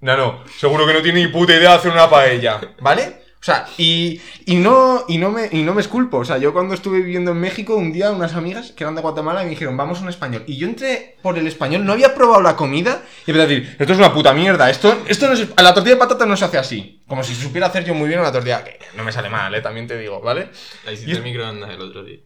No, 0.00 0.16
no, 0.16 0.44
seguro 0.58 0.84
que 0.86 0.94
no 0.94 1.02
tiene 1.02 1.24
ni 1.24 1.28
puta 1.28 1.52
idea 1.52 1.70
de 1.70 1.76
hacer 1.76 1.92
una 1.92 2.10
paella, 2.10 2.60
¿vale? 2.80 3.21
O 3.42 3.44
sea, 3.44 3.66
y, 3.76 4.20
y, 4.46 4.54
no, 4.54 5.04
y, 5.08 5.18
no 5.18 5.32
me, 5.32 5.48
y 5.50 5.64
no 5.64 5.74
me 5.74 5.80
esculpo. 5.80 6.18
O 6.18 6.24
sea, 6.24 6.38
yo 6.38 6.52
cuando 6.52 6.74
estuve 6.74 6.98
viviendo 7.00 7.32
en 7.32 7.40
México, 7.40 7.74
un 7.74 7.92
día 7.92 8.12
unas 8.12 8.34
amigas 8.34 8.70
que 8.70 8.84
eran 8.84 8.94
de 8.94 9.02
Guatemala 9.02 9.42
me 9.42 9.50
dijeron, 9.50 9.76
vamos 9.76 9.98
a 9.98 10.02
un 10.02 10.10
español. 10.10 10.44
Y 10.46 10.58
yo 10.58 10.68
entré 10.68 11.16
por 11.22 11.36
el 11.36 11.48
español, 11.48 11.84
no 11.84 11.92
había 11.92 12.14
probado 12.14 12.40
la 12.40 12.54
comida 12.54 13.02
y 13.26 13.32
empecé 13.32 13.42
a 13.42 13.46
decir, 13.48 13.76
esto 13.80 13.92
es 13.94 13.98
una 13.98 14.14
puta 14.14 14.32
mierda. 14.32 14.70
Esto, 14.70 14.96
esto 15.08 15.26
no 15.26 15.32
es, 15.32 15.48
a 15.56 15.62
la 15.64 15.74
tortilla 15.74 15.96
de 15.96 16.00
patata 16.00 16.24
no 16.24 16.36
se 16.36 16.44
hace 16.44 16.58
así. 16.58 17.02
Como 17.08 17.24
si 17.24 17.34
supiera 17.34 17.66
hacer 17.66 17.84
yo 17.84 17.94
muy 17.94 18.06
bien 18.06 18.20
una 18.20 18.30
tortilla. 18.30 18.62
Que 18.62 18.78
no 18.96 19.02
me 19.02 19.10
sale 19.10 19.28
mal, 19.28 19.52
¿eh? 19.56 19.60
También 19.60 19.88
te 19.88 19.98
digo, 19.98 20.20
¿vale? 20.20 20.48
La 20.86 20.92
hiciste 20.92 21.10
Y- 21.10 21.16
en 21.16 21.24
microondas 21.24 21.70
el 21.70 21.80
otro 21.80 22.04
día. 22.04 22.18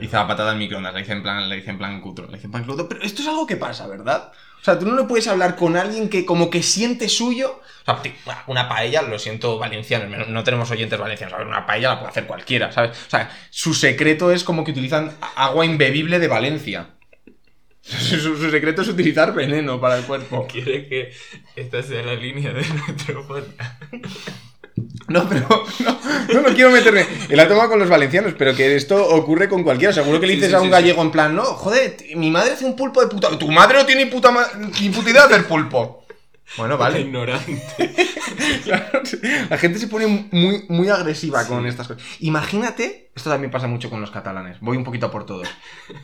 Hice 0.00 0.14
la 0.16 0.28
patata 0.28 0.52
en 0.52 0.58
microondas, 0.58 0.94
la 0.94 1.00
hice 1.00 1.12
en 1.12 1.22
plan, 1.22 1.52
hice 1.52 1.70
en 1.70 1.78
plan 1.78 2.00
cutro, 2.00 2.28
la 2.30 2.36
hice 2.36 2.46
en 2.46 2.52
plan 2.52 2.64
crudo. 2.64 2.88
Pero 2.88 3.02
esto 3.02 3.22
es 3.22 3.28
algo 3.28 3.46
que 3.46 3.56
pasa, 3.56 3.86
¿verdad? 3.88 4.32
O 4.60 4.64
sea, 4.64 4.78
tú 4.78 4.86
no 4.86 4.96
le 4.96 5.04
puedes 5.04 5.26
hablar 5.26 5.56
con 5.56 5.76
alguien 5.76 6.08
que 6.08 6.24
como 6.24 6.50
que 6.50 6.62
siente 6.62 7.08
suyo. 7.08 7.60
O 7.86 8.02
sea, 8.02 8.44
una- 8.46 8.68
paella, 8.68 9.02
lo 9.02 9.18
siento, 9.18 9.58
valencianos, 9.58 10.28
no- 10.28 10.44
tenemos 10.44 10.70
oyentes 10.70 10.98
valencianos. 10.98 11.34
A 11.34 11.38
ver, 11.38 11.46
una 11.46 11.66
paella 11.66 11.88
la 11.90 11.98
puede 11.98 12.10
hacer 12.10 12.26
cualquiera, 12.26 12.70
¿sabes? 12.70 12.90
O 13.06 13.10
sea, 13.10 13.30
su 13.50 13.74
secreto 13.74 14.30
es 14.30 14.44
como 14.44 14.64
que 14.64 14.70
utilizan 14.72 15.12
agua 15.36 15.64
imbebible 15.64 16.18
de 16.18 16.28
Valencia. 16.28 16.90
Su, 17.82 18.50
secreto 18.50 18.82
es 18.82 18.88
utilizar 18.88 19.32
veneno 19.32 19.80
para 19.80 19.96
el 19.96 20.04
cuerpo. 20.04 20.46
¿Quieres 20.46 20.88
que 20.88 21.12
esta 21.56 21.82
sea 21.82 22.02
la 22.02 22.14
línea 22.14 22.52
de 22.52 22.62
nuestro 22.68 23.26
podcast? 23.26 23.72
No, 25.08 25.28
pero 25.28 25.46
no, 25.80 25.98
no, 26.34 26.40
no 26.48 26.54
quiero 26.54 26.70
meterme 26.70 27.06
en 27.28 27.36
la 27.36 27.48
toma 27.48 27.68
con 27.68 27.78
los 27.78 27.88
valencianos, 27.88 28.34
pero 28.38 28.54
que 28.54 28.76
esto 28.76 28.96
ocurre 29.08 29.48
con 29.48 29.62
cualquiera. 29.62 29.92
Seguro 29.92 30.20
que 30.20 30.26
le 30.26 30.34
dices 30.34 30.50
sí, 30.50 30.54
a 30.54 30.58
un 30.60 30.66
sí, 30.66 30.70
gallego 30.70 31.02
en 31.02 31.10
plan, 31.10 31.34
no, 31.34 31.44
joder, 31.44 31.96
mi 32.16 32.30
madre 32.30 32.52
hace 32.52 32.64
un 32.64 32.76
pulpo 32.76 33.00
de 33.00 33.06
puta. 33.08 33.36
Tu 33.38 33.50
madre 33.50 33.78
no 33.78 33.86
tiene 33.86 34.04
ni 34.04 34.10
puta, 34.10 34.30
ma- 34.30 34.46
ni 34.80 34.90
puta 34.90 35.10
idea 35.10 35.26
de 35.26 35.34
hacer 35.34 35.46
pulpo. 35.46 36.04
Bueno, 36.56 36.76
vale. 36.78 37.00
Ignorante. 37.00 37.62
Claro, 38.64 39.00
La 39.50 39.58
gente 39.58 39.78
se 39.78 39.88
pone 39.88 40.06
muy, 40.30 40.64
muy 40.68 40.88
agresiva 40.88 41.44
con 41.46 41.66
estas 41.66 41.88
cosas. 41.88 42.02
Imagínate, 42.20 43.10
esto 43.14 43.30
también 43.30 43.50
pasa 43.50 43.66
mucho 43.66 43.90
con 43.90 44.00
los 44.00 44.10
catalanes. 44.10 44.60
Voy 44.60 44.76
un 44.76 44.84
poquito 44.84 45.10
por 45.10 45.26
todos. 45.26 45.48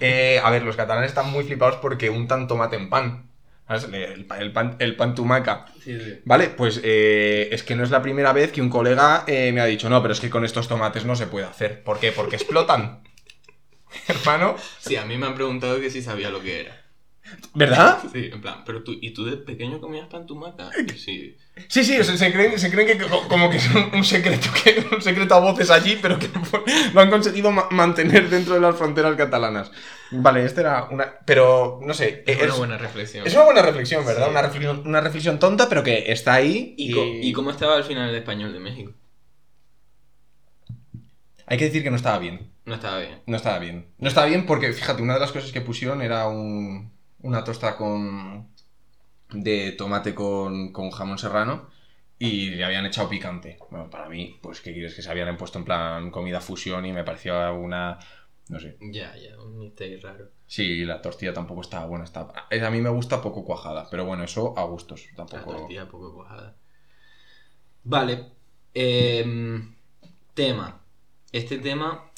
Eh, 0.00 0.40
a 0.42 0.50
ver, 0.50 0.62
los 0.62 0.76
catalanes 0.76 1.10
están 1.10 1.30
muy 1.30 1.44
flipados 1.44 1.76
porque 1.76 2.10
untan 2.10 2.48
tomate 2.48 2.76
en 2.76 2.90
pan. 2.90 3.30
¿Sabes? 3.66 3.84
El, 3.92 4.26
pa- 4.26 4.38
el 4.38 4.52
pan, 4.52 4.76
el 4.78 4.94
pan 4.96 5.14
tumaca. 5.14 5.66
Sí, 5.82 5.98
sí. 5.98 6.20
Vale, 6.24 6.48
pues 6.50 6.80
eh, 6.84 7.48
es 7.50 7.62
que 7.62 7.74
no 7.74 7.82
es 7.82 7.90
la 7.90 8.02
primera 8.02 8.32
vez 8.32 8.52
que 8.52 8.60
un 8.60 8.68
colega 8.68 9.24
eh, 9.26 9.52
me 9.52 9.60
ha 9.60 9.64
dicho, 9.66 9.88
no, 9.88 10.02
pero 10.02 10.12
es 10.12 10.20
que 10.20 10.28
con 10.30 10.44
estos 10.44 10.68
tomates 10.68 11.04
no 11.06 11.16
se 11.16 11.26
puede 11.26 11.46
hacer. 11.46 11.82
¿Por 11.82 11.98
qué? 11.98 12.12
Porque 12.12 12.36
explotan. 12.36 13.02
Hermano, 14.08 14.56
Sí, 14.80 14.96
a 14.96 15.04
mí 15.06 15.16
me 15.16 15.26
han 15.26 15.34
preguntado 15.34 15.80
que 15.80 15.90
si 15.90 16.02
sabía 16.02 16.30
lo 16.30 16.42
que 16.42 16.60
era. 16.60 16.83
¿Verdad? 17.54 17.98
Sí, 18.12 18.30
en 18.32 18.40
plan, 18.40 18.62
pero 18.66 18.82
tú, 18.82 18.92
¿y 19.00 19.12
tú 19.12 19.24
de 19.24 19.36
pequeño 19.36 19.80
comías 19.80 20.06
pan 20.08 20.26
tumaca? 20.26 20.70
Sí. 20.96 21.36
Sí, 21.68 21.84
sí, 21.84 21.98
o 21.98 22.04
sea, 22.04 22.16
se, 22.16 22.32
creen, 22.32 22.58
se 22.58 22.70
creen 22.70 22.86
que 22.98 23.06
co- 23.06 23.28
como 23.28 23.48
que 23.50 23.56
es 23.58 23.68
un, 23.92 24.04
secreto, 24.04 24.48
que 24.64 24.84
un 24.94 25.00
secreto 25.02 25.34
a 25.34 25.40
voces 25.40 25.70
allí, 25.70 25.98
pero 26.02 26.18
que 26.18 26.28
lo 26.92 27.00
han 27.00 27.10
conseguido 27.10 27.50
ma- 27.52 27.68
mantener 27.70 28.28
dentro 28.28 28.54
de 28.54 28.60
las 28.60 28.76
fronteras 28.76 29.16
catalanas. 29.16 29.70
Vale, 30.10 30.44
esta 30.44 30.60
era 30.60 30.84
una... 30.90 31.12
Pero, 31.24 31.80
no 31.82 31.94
sé, 31.94 32.24
Es 32.26 32.38
es, 32.38 32.44
una 32.44 32.54
buena 32.54 32.78
reflexión. 32.78 33.26
es 33.26 33.34
una 33.34 33.44
buena 33.44 33.62
reflexión, 33.62 34.04
¿verdad? 34.04 34.24
Sí. 34.26 34.30
Una, 34.30 34.42
reflexión, 34.42 34.82
una 34.86 35.00
reflexión 35.00 35.38
tonta, 35.38 35.68
pero 35.68 35.82
que 35.82 36.12
está 36.12 36.34
ahí. 36.34 36.74
¿Y, 36.76 36.92
co- 36.92 37.04
y 37.04 37.32
cómo 37.32 37.50
estaba 37.50 37.76
al 37.76 37.84
final 37.84 38.10
el 38.10 38.16
español 38.16 38.52
de 38.52 38.60
México? 38.60 38.92
Hay 41.46 41.58
que 41.58 41.66
decir 41.66 41.82
que 41.82 41.90
no 41.90 41.96
estaba 41.96 42.18
bien. 42.18 42.50
No 42.64 42.74
estaba 42.74 42.98
bien. 42.98 43.20
No 43.26 43.36
estaba 43.36 43.58
bien. 43.58 43.86
No 43.98 44.08
estaba 44.08 44.26
bien 44.26 44.46
porque, 44.46 44.72
fíjate, 44.72 45.02
una 45.02 45.14
de 45.14 45.20
las 45.20 45.32
cosas 45.32 45.52
que 45.52 45.60
pusieron 45.60 46.00
era 46.00 46.26
un, 46.28 46.90
una 47.24 47.42
tosta 47.42 47.76
con 47.76 48.48
de 49.30 49.72
tomate 49.72 50.14
con, 50.14 50.72
con 50.72 50.90
jamón 50.90 51.18
serrano 51.18 51.68
y 52.18 52.50
le 52.50 52.64
habían 52.64 52.86
echado 52.86 53.08
picante. 53.08 53.58
Bueno, 53.70 53.90
para 53.90 54.08
mí, 54.08 54.38
pues, 54.40 54.60
¿qué 54.60 54.72
quieres? 54.72 54.94
Que 54.94 55.02
se 55.02 55.10
habían 55.10 55.36
puesto 55.36 55.58
en 55.58 55.64
plan 55.64 56.10
comida 56.10 56.40
fusión 56.40 56.86
y 56.86 56.92
me 56.92 57.02
parecía 57.02 57.50
una... 57.50 57.98
No 58.48 58.60
sé. 58.60 58.76
Ya, 58.80 59.16
ya, 59.16 59.40
un 59.40 59.58
misterio 59.58 59.98
raro. 60.02 60.30
Sí, 60.46 60.84
la 60.84 61.00
tortilla 61.00 61.32
tampoco 61.32 61.62
estaba 61.62 61.86
buena. 61.86 62.04
Estaba... 62.04 62.46
A 62.50 62.70
mí 62.70 62.80
me 62.80 62.90
gusta 62.90 63.22
poco 63.22 63.42
cuajada, 63.42 63.88
pero 63.90 64.04
bueno, 64.04 64.22
eso 64.22 64.56
a 64.56 64.64
gustos. 64.64 65.06
La 65.16 65.24
Tampoco... 65.24 65.56
tortilla 65.56 65.88
poco 65.88 66.14
cuajada. 66.14 66.56
Vale. 67.84 68.32
em, 68.74 69.74
tema. 70.34 70.82
Este 71.32 71.58
tema, 71.58 72.10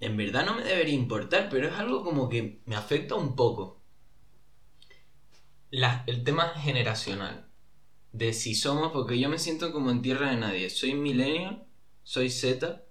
en 0.00 0.16
verdad 0.16 0.46
no 0.46 0.56
me 0.56 0.64
debería 0.64 0.94
importar, 0.94 1.48
pero 1.50 1.68
es 1.68 1.74
algo 1.74 2.02
como 2.02 2.28
que 2.30 2.60
me 2.64 2.74
afecta 2.76 3.14
un 3.14 3.36
poco. 3.36 3.77
La- 5.70 6.04
el 6.06 6.24
tema 6.24 6.48
generacional. 6.56 7.46
De 8.12 8.32
si 8.32 8.54
somos, 8.54 8.92
porque 8.92 9.18
yo 9.18 9.28
me 9.28 9.38
siento 9.38 9.72
como 9.72 9.90
en 9.90 10.02
tierra 10.02 10.30
de 10.30 10.36
nadie. 10.36 10.70
Soy 10.70 10.94
millennial, 10.94 11.64
soy 12.02 12.30
Z, 12.30 12.82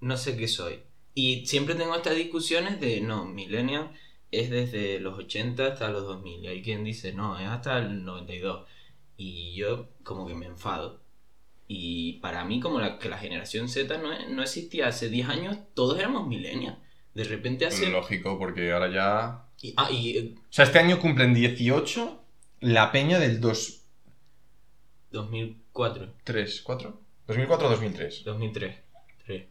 no 0.00 0.16
sé 0.16 0.36
qué 0.36 0.48
soy. 0.48 0.82
Y 1.14 1.46
siempre 1.46 1.74
tengo 1.74 1.94
estas 1.96 2.16
discusiones 2.16 2.80
de, 2.80 3.00
no, 3.00 3.24
millennial 3.26 3.92
es 4.30 4.50
desde 4.50 5.00
los 5.00 5.18
80 5.18 5.66
hasta 5.66 5.90
los 5.90 6.04
2000. 6.04 6.44
Y 6.44 6.46
hay 6.48 6.62
quien 6.62 6.84
dice, 6.84 7.12
no, 7.12 7.38
es 7.38 7.46
hasta 7.48 7.78
el 7.78 8.04
92. 8.04 8.66
Y 9.16 9.54
yo 9.54 9.88
como 10.02 10.26
que 10.26 10.34
me 10.34 10.46
enfado. 10.46 11.02
Y 11.66 12.14
para 12.20 12.44
mí 12.44 12.60
como 12.60 12.80
la, 12.80 12.98
que 12.98 13.08
la 13.10 13.18
generación 13.18 13.68
Z 13.68 13.98
no, 13.98 14.08
no 14.30 14.42
existía 14.42 14.88
hace 14.88 15.08
10 15.10 15.28
años, 15.28 15.58
todos 15.74 15.98
éramos 15.98 16.26
millennials. 16.26 16.78
De 17.14 17.24
repente 17.24 17.66
hace... 17.66 17.90
Lógico, 17.90 18.38
porque 18.38 18.72
ahora 18.72 18.90
ya... 18.90 19.47
Y, 19.60 19.74
ah, 19.76 19.90
y 19.90 20.18
eh, 20.18 20.34
O 20.36 20.52
sea, 20.52 20.64
este 20.64 20.78
año 20.78 21.00
cumplen 21.00 21.34
18 21.34 22.22
la 22.60 22.92
peña 22.92 23.18
del 23.18 23.40
2... 23.40 23.82
2004, 25.10 26.14
3, 26.24 26.62
4? 26.62 27.00
2004-2003. 27.28 28.24
2003. 28.24 28.76
3. 29.26 29.44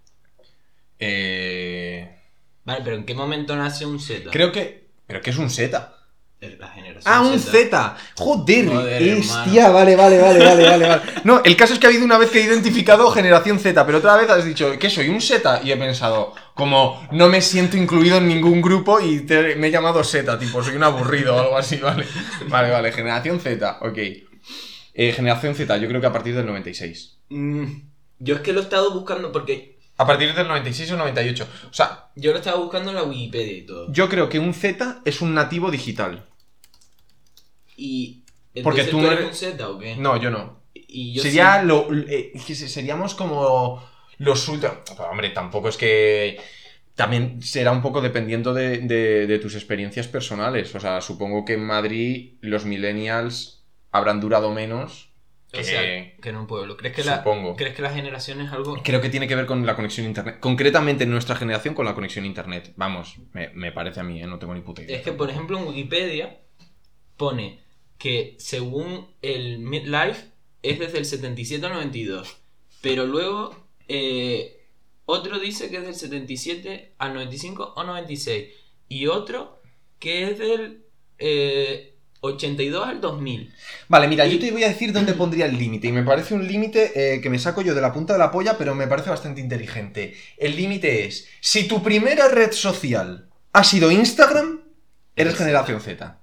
Eh... 0.99 2.19
Vale, 2.63 2.81
pero 2.83 2.95
¿en 2.95 3.05
qué 3.05 3.13
momento 3.13 3.55
nace 3.55 3.85
un 3.85 3.99
Z? 3.99 4.29
Creo 4.31 4.51
que... 4.51 4.87
¿Pero 5.07 5.21
qué 5.21 5.29
es 5.29 5.37
un 5.37 5.49
Z? 5.49 5.96
La 6.39 6.67
generación 6.67 7.01
Ah, 7.13 7.21
un 7.21 7.39
Z. 7.39 7.51
Z. 7.51 7.97
Joder, 8.15 8.67
Joder, 8.69 9.17
hostia, 9.17 9.69
vale, 9.69 9.95
vale, 9.95 10.19
vale, 10.21 10.39
vale, 10.43 10.63
vale, 10.69 10.87
vale. 10.87 11.01
No, 11.23 11.41
el 11.43 11.57
caso 11.57 11.73
es 11.73 11.79
que 11.79 11.87
ha 11.87 11.89
habido 11.89 12.05
una 12.05 12.19
vez 12.19 12.29
que 12.29 12.39
he 12.39 12.43
identificado 12.43 13.09
generación 13.09 13.57
Z, 13.59 13.83
pero 13.87 13.97
otra 13.97 14.15
vez 14.17 14.29
has 14.29 14.45
dicho, 14.45 14.71
¿qué 14.79 14.87
soy? 14.89 15.09
¿Un 15.09 15.19
Z? 15.19 15.61
Y 15.63 15.71
he 15.71 15.77
pensado, 15.77 16.35
como 16.53 17.07
no 17.11 17.27
me 17.27 17.41
siento 17.41 17.75
incluido 17.75 18.17
en 18.17 18.27
ningún 18.27 18.61
grupo 18.61 18.99
y 18.99 19.21
te- 19.21 19.55
me 19.55 19.67
he 19.67 19.71
llamado 19.71 20.03
Z, 20.03 20.37
tipo, 20.37 20.61
soy 20.63 20.75
un 20.75 20.83
aburrido 20.83 21.35
o 21.35 21.39
algo 21.39 21.57
así, 21.57 21.77
¿vale? 21.81 22.05
Vale, 22.47 22.69
vale, 22.69 22.91
generación 22.91 23.39
Z, 23.39 23.79
ok. 23.81 23.97
Eh, 24.93 25.13
generación 25.13 25.55
Z, 25.55 25.75
yo 25.77 25.87
creo 25.87 26.01
que 26.01 26.07
a 26.07 26.13
partir 26.13 26.35
del 26.35 26.45
96. 26.45 27.17
Mm, 27.29 27.65
yo 28.19 28.35
es 28.35 28.41
que 28.41 28.53
lo 28.53 28.59
he 28.59 28.63
estado 28.63 28.93
buscando 28.93 29.31
porque 29.31 29.77
A 29.97 30.05
partir 30.05 30.33
del 30.35 30.47
96 30.47 30.91
o 30.91 30.97
98. 30.97 31.47
O 31.69 31.73
sea, 31.73 32.09
yo 32.15 32.31
lo 32.31 32.37
estaba 32.37 32.57
buscando 32.57 32.91
en 32.91 32.95
la 32.97 33.03
Wikipedia 33.03 33.53
y 33.53 33.65
todo. 33.65 33.91
yo 33.91 34.07
creo 34.07 34.29
que 34.29 34.37
un 34.37 34.53
Z 34.53 35.01
es 35.05 35.21
un 35.21 35.33
nativo 35.33 35.71
digital. 35.71 36.25
Y... 37.77 38.23
Porque 38.63 38.83
tú 38.85 38.99
no 38.99 39.07
eres 39.07 39.19
eres- 39.19 39.29
un 39.29 39.35
Z 39.57 39.69
o 39.69 39.77
qué? 39.79 39.95
No, 39.95 40.17
yo 40.19 40.29
no. 40.31 40.63
Y 40.73 41.13
yo 41.13 41.21
Sería 41.21 41.61
sí. 41.61 41.67
lo. 41.67 41.87
eh, 41.93 42.33
seríamos 42.39 43.13
como 43.15 43.81
los 44.17 44.47
ultra. 44.49 44.83
Pero, 44.85 45.09
hombre, 45.09 45.29
tampoco 45.29 45.69
es 45.69 45.77
que. 45.77 46.39
También 46.95 47.41
será 47.43 47.71
un 47.71 47.83
poco 47.83 48.01
dependiendo 48.01 48.53
de, 48.55 48.79
de- 48.79 49.27
de 49.27 49.39
tus 49.39 49.53
experiencias 49.55 50.07
personales. 50.07 50.73
O 50.73 50.79
sea, 50.79 50.99
supongo 51.01 51.45
que 51.45 51.53
en 51.53 51.63
Madrid 51.65 52.33
los 52.41 52.65
millennials 52.65 53.63
habrán 53.91 54.19
durado 54.19 54.51
menos 54.51 55.11
O 55.53 55.57
Que- 55.57 55.63
sea, 55.63 55.81
que 55.81 56.29
en 56.29 56.35
un 56.35 56.47
pueblo. 56.47 56.75
¿Crees 56.77 56.95
que, 56.95 57.03
la, 57.03 57.17
Supongo. 57.19 57.55
¿Crees 57.55 57.75
que 57.75 57.81
la 57.83 57.91
generación 57.91 58.41
es 58.41 58.51
algo...? 58.51 58.81
Creo 58.83 58.99
que 59.01 59.09
tiene 59.09 59.27
que 59.27 59.35
ver 59.35 59.45
con 59.45 59.63
la 59.65 59.75
conexión 59.75 60.05
a 60.07 60.09
internet. 60.09 60.37
Concretamente 60.39 61.03
en 61.03 61.11
nuestra 61.11 61.35
generación 61.35 61.75
con 61.75 61.85
la 61.85 61.93
conexión 61.93 62.25
a 62.25 62.27
internet. 62.27 62.73
Vamos, 62.75 63.17
me, 63.33 63.49
me 63.49 63.71
parece 63.71 63.99
a 63.99 64.03
mí, 64.03 64.19
¿eh? 64.21 64.25
no 64.27 64.39
tengo 64.39 64.55
ni 64.55 64.61
puta 64.61 64.81
idea. 64.81 64.97
Es 64.97 65.03
que, 65.03 65.11
por 65.13 65.29
ejemplo, 65.29 65.57
en 65.59 65.67
Wikipedia 65.67 66.37
pone 67.15 67.59
que 67.97 68.35
según 68.39 69.07
el 69.21 69.59
midlife 69.59 70.31
es 70.63 70.79
desde 70.79 70.99
el 70.99 71.05
77 71.05 71.65
al 71.65 71.73
92. 71.73 72.37
Pero 72.81 73.05
luego 73.05 73.55
eh, 73.87 74.65
otro 75.05 75.39
dice 75.39 75.69
que 75.69 75.77
es 75.77 75.83
del 75.83 75.95
77 75.95 76.93
al 76.97 77.13
95 77.13 77.73
o 77.75 77.83
96. 77.83 78.47
Y 78.89 79.07
otro 79.07 79.61
que 79.99 80.29
es 80.29 80.39
del 80.39 80.85
eh, 81.17 81.95
82 82.21 82.87
al 82.87 83.01
2000. 83.01 83.53
Vale, 83.87 84.07
mira, 84.07 84.27
yo 84.27 84.39
te 84.39 84.51
voy 84.51 84.63
a 84.63 84.69
decir 84.69 84.93
dónde 84.93 85.13
pondría 85.13 85.45
el 85.45 85.57
límite. 85.57 85.87
Y 85.87 85.91
me 85.91 86.03
parece 86.03 86.33
un 86.33 86.47
límite 86.47 87.15
eh, 87.15 87.21
que 87.21 87.29
me 87.29 87.39
saco 87.39 87.61
yo 87.61 87.73
de 87.73 87.81
la 87.81 87.93
punta 87.93 88.13
de 88.13 88.19
la 88.19 88.31
polla, 88.31 88.57
pero 88.57 88.75
me 88.75 88.87
parece 88.87 89.09
bastante 89.09 89.41
inteligente. 89.41 90.15
El 90.37 90.55
límite 90.55 91.05
es, 91.05 91.27
si 91.41 91.67
tu 91.67 91.81
primera 91.81 92.27
red 92.27 92.51
social 92.51 93.29
ha 93.53 93.63
sido 93.63 93.91
Instagram, 93.91 94.67
Eres 95.17 95.35
generación 95.35 95.81
Z. 95.81 96.19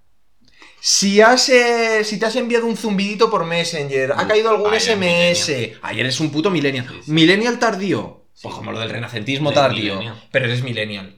Si, 0.86 1.22
has, 1.22 1.48
eh, 1.48 2.04
si 2.04 2.18
te 2.18 2.26
has 2.26 2.36
enviado 2.36 2.66
un 2.66 2.76
zumbidito 2.76 3.30
por 3.30 3.46
Messenger, 3.46 4.12
ha 4.12 4.24
Mm, 4.24 4.28
caído 4.28 4.50
algún 4.50 4.74
SMS, 4.74 5.48
millennial. 5.48 5.78
ahí 5.80 6.00
eres 6.00 6.20
un 6.20 6.30
puto 6.30 6.50
millennial. 6.50 6.86
Sí, 6.86 7.00
sí. 7.06 7.10
Millennial 7.10 7.58
tardío, 7.58 8.26
pues 8.42 8.54
como 8.54 8.70
lo 8.70 8.78
del 8.80 8.90
renacentismo 8.90 9.48
Eres 9.50 9.62
tardío, 9.62 9.94
millennial. 9.94 10.28
pero 10.30 10.44
eres 10.44 10.62
millennial. 10.62 11.16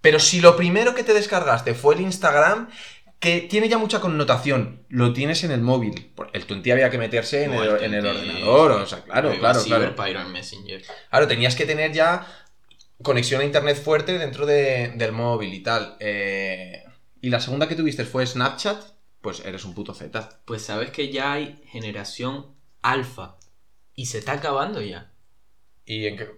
Pero 0.00 0.18
si 0.18 0.40
lo 0.40 0.56
primero 0.56 0.96
que 0.96 1.04
te 1.04 1.14
descargaste 1.14 1.74
fue 1.74 1.94
el 1.94 2.00
Instagram, 2.00 2.68
que 3.20 3.40
tiene 3.42 3.68
ya 3.68 3.78
mucha 3.78 4.00
connotación, 4.00 4.84
lo 4.88 5.12
tienes 5.12 5.44
en 5.44 5.52
el 5.52 5.60
móvil. 5.60 6.12
El 6.32 6.42
20 6.44 6.72
había 6.72 6.90
que 6.90 6.98
meterse 6.98 7.44
en 7.44 7.54
el, 7.54 7.68
el 7.68 7.84
en 7.84 7.94
el 7.94 8.02
20, 8.02 8.08
ordenador, 8.18 8.70
o 8.72 8.86
sea, 8.86 9.02
claro, 9.04 9.32
claro, 9.38 9.62
claro. 9.62 9.94
En 10.22 10.32
Messenger. 10.32 10.82
Claro, 11.10 11.28
tenías 11.28 11.54
que 11.54 11.66
tener 11.66 11.92
ya 11.92 12.26
conexión 13.00 13.40
a 13.42 13.44
internet 13.44 13.80
fuerte 13.80 14.18
dentro 14.18 14.44
de- 14.44 14.92
del 14.96 15.12
móvil 15.12 15.54
y 15.54 15.60
tal. 15.62 15.96
Eh, 16.00 16.82
y 17.20 17.30
la 17.30 17.38
segunda 17.40 17.68
que 17.68 17.76
tuviste 17.76 18.04
fue 18.04 18.26
Snapchat, 18.26 18.93
pues 19.24 19.40
eres 19.44 19.64
un 19.64 19.74
puto 19.74 19.92
Z. 19.92 20.28
Pues 20.44 20.62
sabes 20.62 20.90
que 20.90 21.10
ya 21.10 21.32
hay 21.32 21.60
generación 21.66 22.46
alfa. 22.82 23.36
Y 23.96 24.06
se 24.06 24.18
está 24.18 24.32
acabando 24.34 24.80
ya. 24.80 25.10
¿Y 25.86 26.06
en 26.06 26.16
qué, 26.16 26.28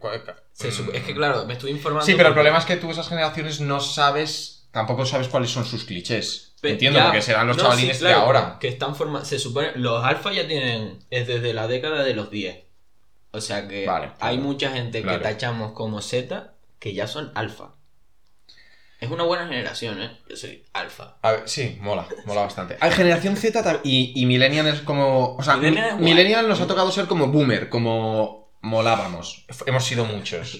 Se 0.52 0.68
Mm. 0.70 0.94
Es 0.94 1.02
que 1.04 1.14
claro, 1.14 1.44
me 1.44 1.52
estoy 1.52 1.70
informando. 1.72 2.06
Sí, 2.06 2.14
pero 2.16 2.28
el 2.28 2.34
problema 2.34 2.58
es 2.58 2.64
que 2.64 2.76
tú 2.76 2.90
esas 2.90 3.08
generaciones 3.08 3.60
no 3.60 3.80
sabes, 3.80 4.68
tampoco 4.70 5.04
sabes 5.04 5.28
cuáles 5.28 5.50
son 5.50 5.64
sus 5.66 5.84
clichés. 5.84 6.54
Pe- 6.60 6.70
Entiendo, 6.70 6.98
ya- 6.98 7.06
porque 7.06 7.20
serán 7.22 7.46
los 7.46 7.56
no, 7.58 7.64
chavalines 7.64 7.96
sí, 7.98 8.00
claro, 8.02 8.16
de 8.18 8.22
ahora. 8.22 8.56
Que 8.58 8.68
están 8.68 8.96
formados. 8.96 9.28
Se 9.28 9.38
supone. 9.38 9.72
Los 9.76 10.02
alfa 10.04 10.32
ya 10.32 10.46
tienen. 10.48 10.98
Es 11.10 11.26
desde 11.26 11.52
la 11.52 11.66
década 11.68 12.02
de 12.02 12.14
los 12.14 12.30
10. 12.30 12.64
O 13.32 13.40
sea 13.40 13.68
que 13.68 13.86
Vale, 13.86 14.06
claro, 14.06 14.16
hay 14.20 14.38
mucha 14.38 14.70
gente 14.70 15.02
claro. 15.02 15.18
que 15.18 15.24
tachamos 15.24 15.72
como 15.72 16.00
Z 16.00 16.54
que 16.78 16.94
ya 16.94 17.06
son 17.06 17.30
alfa. 17.34 17.74
Es 19.00 19.10
una 19.10 19.24
buena 19.24 19.46
generación, 19.46 20.00
¿eh? 20.00 20.18
Yo 20.28 20.36
soy 20.36 20.64
alfa. 20.72 21.16
A 21.22 21.32
ver, 21.32 21.42
sí, 21.48 21.76
mola, 21.80 22.06
mola 22.24 22.42
bastante. 22.42 22.76
Hay 22.80 22.90
generación 22.92 23.36
Z 23.36 23.80
y, 23.84 24.12
y 24.16 24.24
Millennial 24.26 24.66
es 24.68 24.80
como. 24.80 25.36
O 25.36 25.42
sea, 25.42 25.56
Millennial. 25.56 25.98
Millennial 25.98 26.48
nos 26.48 26.60
ha 26.60 26.66
tocado 26.66 26.90
ser 26.90 27.06
como 27.06 27.28
boomer, 27.28 27.68
como 27.68 28.52
molábamos. 28.62 29.44
Hemos 29.66 29.84
sido 29.84 30.04
muchos. 30.06 30.58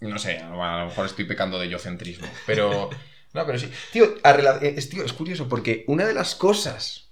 No 0.00 0.18
sé, 0.18 0.38
a 0.38 0.48
lo 0.80 0.86
mejor 0.86 1.06
estoy 1.06 1.24
pecando 1.24 1.58
de 1.58 1.68
yocentrismo. 1.68 2.26
Pero. 2.44 2.90
No, 3.32 3.46
pero 3.46 3.58
sí. 3.58 3.70
Tío, 3.92 4.14
a 4.22 4.32
rela- 4.34 4.58
eh, 4.62 4.74
es, 4.76 4.88
tío, 4.88 5.04
es 5.04 5.12
curioso 5.12 5.48
porque 5.48 5.84
una 5.88 6.04
de 6.06 6.14
las 6.14 6.34
cosas 6.34 7.05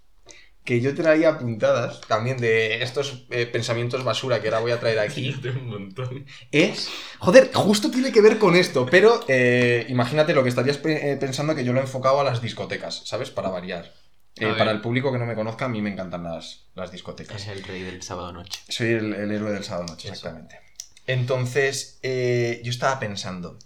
que 0.65 0.81
yo 0.81 0.95
traía 0.95 1.29
apuntadas 1.29 2.01
también 2.09 2.39
de 2.39 2.83
estos 2.83 3.27
eh, 3.31 3.45
pensamientos 3.47 4.03
basura 4.03 4.41
que 4.41 4.49
ahora 4.49 4.61
voy 4.61 4.73
a 4.73 4.81
traer 4.81 4.99
aquí 4.99 5.35
un 5.57 5.69
montón. 5.69 6.25
es. 6.53 6.89
Joder, 7.19 7.51
justo 7.53 7.91
tiene 7.91 8.11
que 8.13 8.23
ver 8.23 8.39
con 8.39 8.57
esto, 8.57 8.87
pero 8.91 9.21
eh, 9.29 9.85
imagínate 9.91 10.33
lo 10.35 10.43
que 10.43 10.49
estarías 10.49 10.79
pe- 10.79 11.13
eh, 11.13 11.17
pensando 11.17 11.55
que 11.55 11.65
yo 11.65 11.73
lo 11.75 11.81
he 11.81 11.83
enfocado 11.83 12.21
a 12.21 12.25
las 12.25 12.41
discotecas, 12.41 13.03
¿sabes? 13.05 13.31
Para 13.31 13.51
variar. 13.51 13.93
Eh, 14.37 14.53
para 14.59 14.73
el 14.73 14.81
público 14.81 15.13
que 15.13 15.19
no 15.19 15.27
me 15.27 15.35
conozca, 15.37 15.67
a 15.67 15.69
mí 15.69 15.81
me 15.81 15.91
encantan 15.93 16.25
las, 16.25 16.65
las 16.75 16.91
discotecas. 16.91 17.43
Es 17.43 17.49
el 17.49 17.63
rey 17.63 17.83
del 17.83 18.03
sábado 18.03 18.33
noche. 18.33 18.61
Soy 18.69 18.89
el, 18.89 19.13
el 19.15 19.31
héroe 19.31 19.53
del 19.53 19.63
sábado 19.65 19.87
noche, 19.87 20.09
Eso. 20.09 20.15
exactamente. 20.15 20.59
Entonces, 21.07 22.01
yo 22.03 22.71
estaba 22.71 22.99
pensando, 22.99 23.59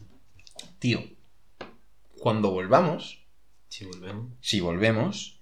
tío, 0.79 1.03
cuando 2.19 2.51
volvamos, 2.51 3.25
Si 3.69 3.85
volvemos. 3.85 4.33
si 4.41 4.61
volvemos, 4.61 5.38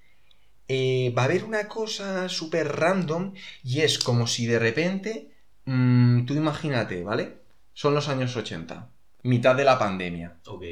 eh, 0.68 1.12
va 1.16 1.22
a 1.22 1.24
haber 1.26 1.44
una 1.44 1.68
cosa 1.68 2.28
súper 2.28 2.68
random 2.76 3.34
y 3.62 3.80
es 3.82 3.98
como 3.98 4.26
si 4.26 4.46
de 4.46 4.58
repente, 4.58 5.30
mm, 5.64 6.24
tú 6.26 6.34
imagínate, 6.34 7.02
¿vale? 7.04 7.38
Son 7.72 7.94
los 7.94 8.08
años 8.08 8.36
80, 8.36 8.90
mitad 9.22 9.54
de 9.54 9.64
la 9.64 9.78
pandemia, 9.78 10.38
Ok. 10.46 10.64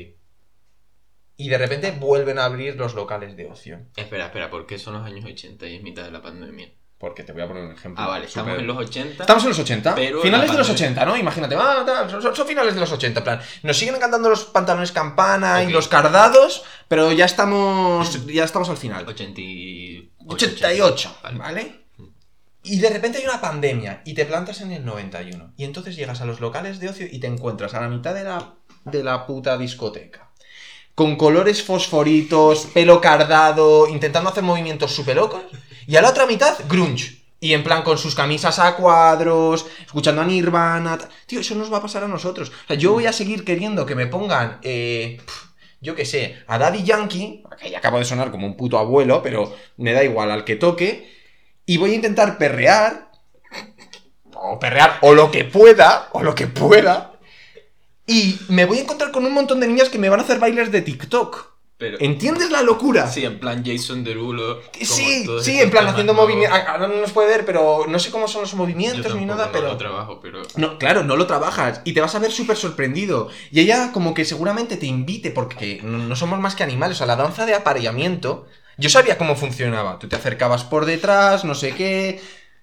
y 1.37 1.48
de 1.48 1.59
repente 1.59 1.90
vuelven 1.92 2.38
a 2.38 2.44
abrir 2.44 2.76
los 2.76 2.94
locales 2.94 3.37
de 3.37 3.46
ocio. 3.46 3.80
Espera, 3.96 4.26
espera, 4.26 4.50
¿por 4.50 4.66
qué 4.66 4.78
son 4.78 4.94
los 4.94 5.04
años 5.04 5.24
80 5.24 5.66
y 5.66 5.76
es 5.76 5.83
mitad 5.83 6.04
de 6.04 6.11
la 6.12 6.22
pandemia? 6.22 6.72
Porque 7.05 7.23
te 7.23 7.35
voy 7.35 7.43
a 7.43 7.47
poner 7.47 7.64
un 7.64 7.73
ejemplo. 7.73 8.03
Ah, 8.03 8.09
vale, 8.09 8.25
estamos 8.25 8.59
en 8.59 8.67
los 8.67 8.79
80. 8.79 9.25
Estamos 9.25 9.43
en 9.43 9.49
los 9.51 9.59
80, 9.59 9.95
Pero 9.95 10.23
finales 10.23 10.51
de 10.51 10.57
los 10.57 10.67
pandemia. 10.69 11.03
80, 11.03 11.05
¿no? 11.05 11.17
Imagínate, 11.19 11.55
ah, 11.55 11.83
tal, 11.85 12.23
son, 12.35 12.47
finales 12.47 12.73
de 12.73 12.81
los 12.81 12.90
80, 12.90 13.21
en 13.21 13.25
plan, 13.25 13.40
nos 13.62 13.77
siguen 13.77 13.95
encantando 13.97 14.31
los 14.31 14.47
pantalones 14.47 14.90
campana 14.90 15.62
y 15.62 15.71
los 15.71 15.87
cardados, 15.87 16.64
pero 16.88 17.12
ya 17.12 17.27
estamos, 17.27 18.25
ya 18.25 18.45
estamos 18.45 18.71
al 18.71 18.79
final. 18.79 19.07
88. 19.07 20.35
88, 20.35 21.17
Vale. 21.25 21.38
¿vale? 21.38 21.85
Y 22.62 22.79
de 22.79 22.88
repente 22.88 23.19
hay 23.19 23.25
una 23.25 23.43
pandemia 23.43 24.01
y 24.07 24.14
te 24.14 24.25
plantas 24.25 24.62
en 24.62 24.73
el 24.73 24.87
91. 24.87 25.53
Y 25.59 25.64
entonces 25.64 25.97
llegas 25.97 26.23
a 26.23 26.25
los 26.25 26.40
locales 26.40 26.81
de 26.81 26.88
ocio 26.88 27.07
y 27.12 27.19
te 27.21 27.27
encuentras 27.27 27.75
a 27.75 27.83
la 27.83 27.88
mitad 27.88 28.14
de 28.14 28.25
la, 28.25 28.55
de 28.87 29.05
la 29.05 29.27
puta 29.27 29.59
discoteca. 29.59 30.31
Con 30.95 31.17
colores 31.17 31.62
fosforitos, 31.62 32.64
pelo 32.73 33.03
cardado, 33.03 33.88
intentando 33.88 34.31
hacer 34.31 34.43
movimientos 34.43 34.95
súper 34.95 35.17
locos. 35.17 35.43
Y 35.87 35.97
a 35.97 36.03
la 36.03 36.11
otra 36.11 36.27
mitad, 36.27 36.57
grunge. 36.68 37.25
Y 37.40 37.53
en 37.53 37.62
plan 37.62 37.83
con 37.83 37.99
sus 37.99 38.14
camisas 38.14 38.59
a 38.59 38.75
cuadros, 38.75 39.66
escuchando 39.85 40.23
a 40.23 40.25
Nirvana. 40.25 40.99
Tío, 41.27 41.40
eso 41.40 41.55
nos 41.55 41.73
va 41.73 41.79
a 41.79 41.83
pasar 41.83 42.05
a 42.05 42.09
nosotros. 42.09 42.51
O 42.51 42.66
sea, 42.68 42.77
yo 42.77 42.92
voy 42.92 43.07
a 43.07 43.12
seguir 43.12 43.44
queriendo 43.44 43.85
que 43.85 43.94
me 43.94 44.07
pongan, 44.07 44.61
eh, 44.62 45.20
yo 45.81 45.94
qué 45.94 46.07
sé, 46.07 46.42
a 46.47 46.57
Daddy 46.57 46.85
Yankee, 46.85 47.42
que 47.61 47.70
ya 47.70 47.79
acabo 47.79 47.99
de 47.99 48.07
sonar 48.07 48.31
como 48.31 48.47
un 48.47 48.57
puto 48.57 48.79
abuelo, 48.79 49.23
pero 49.23 49.55
me 49.77 49.92
da 49.92 50.03
igual 50.03 50.31
al 50.31 50.44
que 50.44 50.57
toque. 50.57 51.12
Y 51.66 51.77
voy 51.77 51.92
a 51.92 51.97
intentar 51.97 52.38
perrear. 52.38 53.11
O 54.35 54.59
perrear, 54.59 54.99
o 55.03 55.12
lo 55.14 55.31
que 55.31 55.44
pueda, 55.44 56.09
o 56.12 56.23
lo 56.23 56.35
que 56.35 56.47
pueda. 56.47 57.18
Y 58.07 58.38
me 58.49 58.64
voy 58.64 58.79
a 58.79 58.83
encontrar 58.83 59.11
con 59.11 59.25
un 59.25 59.33
montón 59.33 59.61
de 59.61 59.66
niñas 59.66 59.88
que 59.88 59.99
me 59.99 60.09
van 60.09 60.20
a 60.20 60.23
hacer 60.23 60.38
bailes 60.38 60.70
de 60.73 60.83
TikTok. 60.83 61.54
Pero, 61.76 61.98
¿Entiendes 62.00 62.50
la 62.52 62.62
locura? 62.62 63.08
sí, 63.10 63.24
en 63.24 63.40
plan 63.40 63.64
Jason 63.66 64.04
Derulo. 64.04 64.60
Sí, 64.80 65.26
sí, 65.42 65.60
en 65.60 65.70
plan 65.70 65.88
haciendo 65.88 66.14
movimientos. 66.14 66.56
Ahora 66.68 66.87
no 66.87 66.94
nos 67.00 67.10
puede 67.12 67.28
ver, 67.28 67.44
pero 67.44 67.87
no 67.88 67.98
sé 67.98 68.10
cómo 68.12 68.28
son 68.28 68.42
los 68.42 68.52
Yo 68.52 68.56
movimientos 68.58 69.14
ni 69.16 69.24
nada, 69.26 69.46
no 69.46 69.52
pero. 69.52 69.68
lo 69.68 69.76
trabajo, 69.76 70.20
pero. 70.22 70.42
No, 70.56 70.78
claro, 70.78 71.02
no 71.02 71.16
lo 71.16 71.26
trabajas 71.26 71.80
y 71.84 71.92
te 71.92 72.00
vas 72.00 72.14
a 72.14 72.20
ver 72.20 72.30
súper 72.30 72.56
sorprendido. 72.56 73.28
Y 73.50 73.58
ella 73.60 73.90
como 73.92 74.14
que 74.14 74.24
seguramente 74.24 74.76
te 74.76 74.87
invite 74.87 75.32
porque 75.32 75.80
no, 75.82 75.98
no 75.98 76.14
somos 76.16 76.38
más 76.38 76.54
que 76.54 76.62
animales. 76.62 76.96
O 76.96 76.98
sea, 76.98 77.06
la 77.08 77.16
danza 77.16 77.44
de 77.44 77.54
apareamiento, 77.54 78.46
yo 78.78 78.88
sabía 78.88 79.18
cómo 79.18 79.34
funcionaba. 79.34 79.98
Tú 79.98 80.06
te 80.08 80.14
acercabas 80.16 80.62
por 80.64 80.84
detrás, 80.87 81.44
no 81.44 81.56
sé 81.56 81.74
qué. 81.74 82.20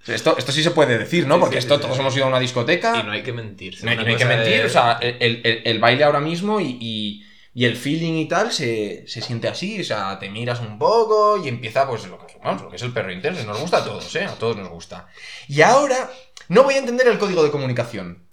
Esto, 0.08 0.36
esto 0.38 0.52
sí 0.54 0.64
se 0.64 0.72
puede 0.72 0.98
decir, 0.98 1.28
¿no? 1.28 1.36
Sí, 1.36 1.40
Porque 1.42 1.56
sí, 1.58 1.60
esto 1.60 1.76
sí, 1.76 1.82
todos 1.82 2.00
hemos 2.00 2.16
ido 2.16 2.26
a 2.26 2.30
una 2.30 2.40
discoteca. 2.40 2.98
Y 2.98 3.04
no 3.04 3.12
hay 3.12 3.22
que 3.24 3.34
mentir. 3.34 3.78
No 3.84 3.92
hay, 3.92 3.98
no 3.98 4.04
hay 4.06 4.16
que 4.16 4.26
mentir, 4.26 4.62
de- 4.62 4.66
o 4.66 4.70
sea, 4.70 4.94
el, 5.02 5.42
el- 5.44 5.62
el 5.66 5.80
baile 5.80 6.06
ahora 6.06 6.20
mismo 6.22 6.60
y, 6.62 6.78
y- 6.80 7.26
y 7.54 7.66
el 7.66 7.76
feeling 7.76 8.14
y 8.14 8.28
tal 8.28 8.52
se, 8.52 9.04
se 9.08 9.22
siente 9.22 9.48
así, 9.48 9.82
o 9.82 9.84
sea, 9.84 10.18
te 10.20 10.30
miras 10.30 10.60
un 10.62 10.78
poco 10.80 11.38
y 11.44 11.48
empieza 11.50 11.88
pues 11.88 12.06
lo 12.08 12.26
que, 12.26 12.38
vamos, 12.44 12.62
lo 12.62 12.70
que 12.70 12.78
es 12.78 12.82
el 12.82 12.94
perro 12.94 13.12
intenso, 13.12 13.44
nos 13.46 13.60
gusta 13.60 13.78
a 13.80 13.84
todos, 13.84 14.16
¿eh? 14.16 14.26
A 14.26 14.36
todos 14.36 14.56
nos 14.58 14.70
gusta. 14.70 15.08
Y 15.48 15.62
ahora 15.62 16.10
no 16.48 16.64
voy 16.64 16.76
a 16.76 16.80
entender 16.80 17.08
el 17.08 17.18
código 17.20 17.44
de 17.44 17.52
comunicación. 17.52 18.26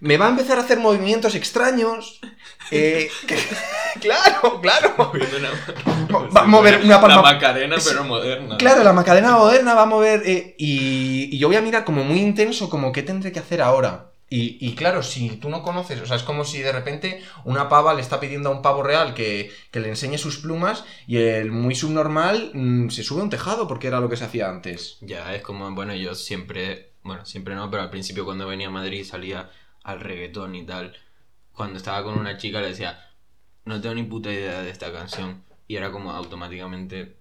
Me 0.00 0.16
va 0.16 0.26
a 0.26 0.30
empezar 0.30 0.58
a 0.58 0.62
hacer 0.62 0.78
movimientos 0.78 1.34
extraños. 1.34 2.20
eh, 2.70 3.10
que- 3.26 3.38
claro, 4.00 4.60
claro. 4.62 4.94
Va 6.36 6.40
a 6.40 6.44
mover 6.46 6.80
una 6.82 7.00
palma- 7.00 7.16
La 7.16 7.22
Macarena, 7.22 7.76
pero 7.84 8.04
moderna. 8.04 8.56
Claro, 8.56 8.82
la 8.82 8.92
Macarena 8.94 9.32
moderna 9.36 9.74
va 9.74 9.82
a 9.82 9.86
mover. 9.86 10.22
eh, 10.26 10.54
y, 10.58 11.28
y 11.34 11.38
yo 11.38 11.48
voy 11.48 11.56
a 11.56 11.60
mirar 11.62 11.84
como 11.84 12.02
muy 12.02 12.18
intenso, 12.20 12.70
como 12.70 12.92
qué 12.92 13.02
tendré 13.02 13.30
que 13.30 13.38
hacer 13.40 13.60
ahora. 13.62 14.10
Y, 14.32 14.64
y 14.64 14.76
claro, 14.76 15.02
si 15.02 15.28
tú 15.38 15.50
no 15.50 15.64
conoces, 15.64 16.00
o 16.00 16.06
sea, 16.06 16.14
es 16.14 16.22
como 16.22 16.44
si 16.44 16.60
de 16.60 16.70
repente 16.70 17.20
una 17.44 17.68
pava 17.68 17.94
le 17.94 18.00
está 18.00 18.20
pidiendo 18.20 18.48
a 18.48 18.52
un 18.52 18.62
pavo 18.62 18.84
real 18.84 19.12
que, 19.12 19.50
que 19.72 19.80
le 19.80 19.88
enseñe 19.88 20.18
sus 20.18 20.38
plumas 20.38 20.84
y 21.08 21.16
el 21.16 21.50
muy 21.50 21.74
subnormal 21.74 22.52
mm, 22.54 22.90
se 22.90 23.02
sube 23.02 23.20
a 23.20 23.24
un 23.24 23.30
tejado 23.30 23.66
porque 23.66 23.88
era 23.88 23.98
lo 23.98 24.08
que 24.08 24.16
se 24.16 24.24
hacía 24.24 24.48
antes. 24.48 24.98
Ya, 25.00 25.34
es 25.34 25.42
como, 25.42 25.68
bueno, 25.74 25.96
yo 25.96 26.14
siempre, 26.14 26.92
bueno, 27.02 27.26
siempre 27.26 27.56
no, 27.56 27.68
pero 27.72 27.82
al 27.82 27.90
principio 27.90 28.24
cuando 28.24 28.46
venía 28.46 28.68
a 28.68 28.70
Madrid 28.70 29.04
salía 29.04 29.50
al 29.82 29.98
reggaetón 29.98 30.54
y 30.54 30.64
tal. 30.64 30.96
Cuando 31.52 31.78
estaba 31.78 32.04
con 32.04 32.16
una 32.16 32.36
chica 32.36 32.60
le 32.60 32.68
decía, 32.68 33.10
no 33.64 33.80
tengo 33.80 33.96
ni 33.96 34.04
puta 34.04 34.32
idea 34.32 34.62
de 34.62 34.70
esta 34.70 34.92
canción. 34.92 35.42
Y 35.66 35.74
era 35.74 35.90
como 35.90 36.12
automáticamente, 36.12 37.16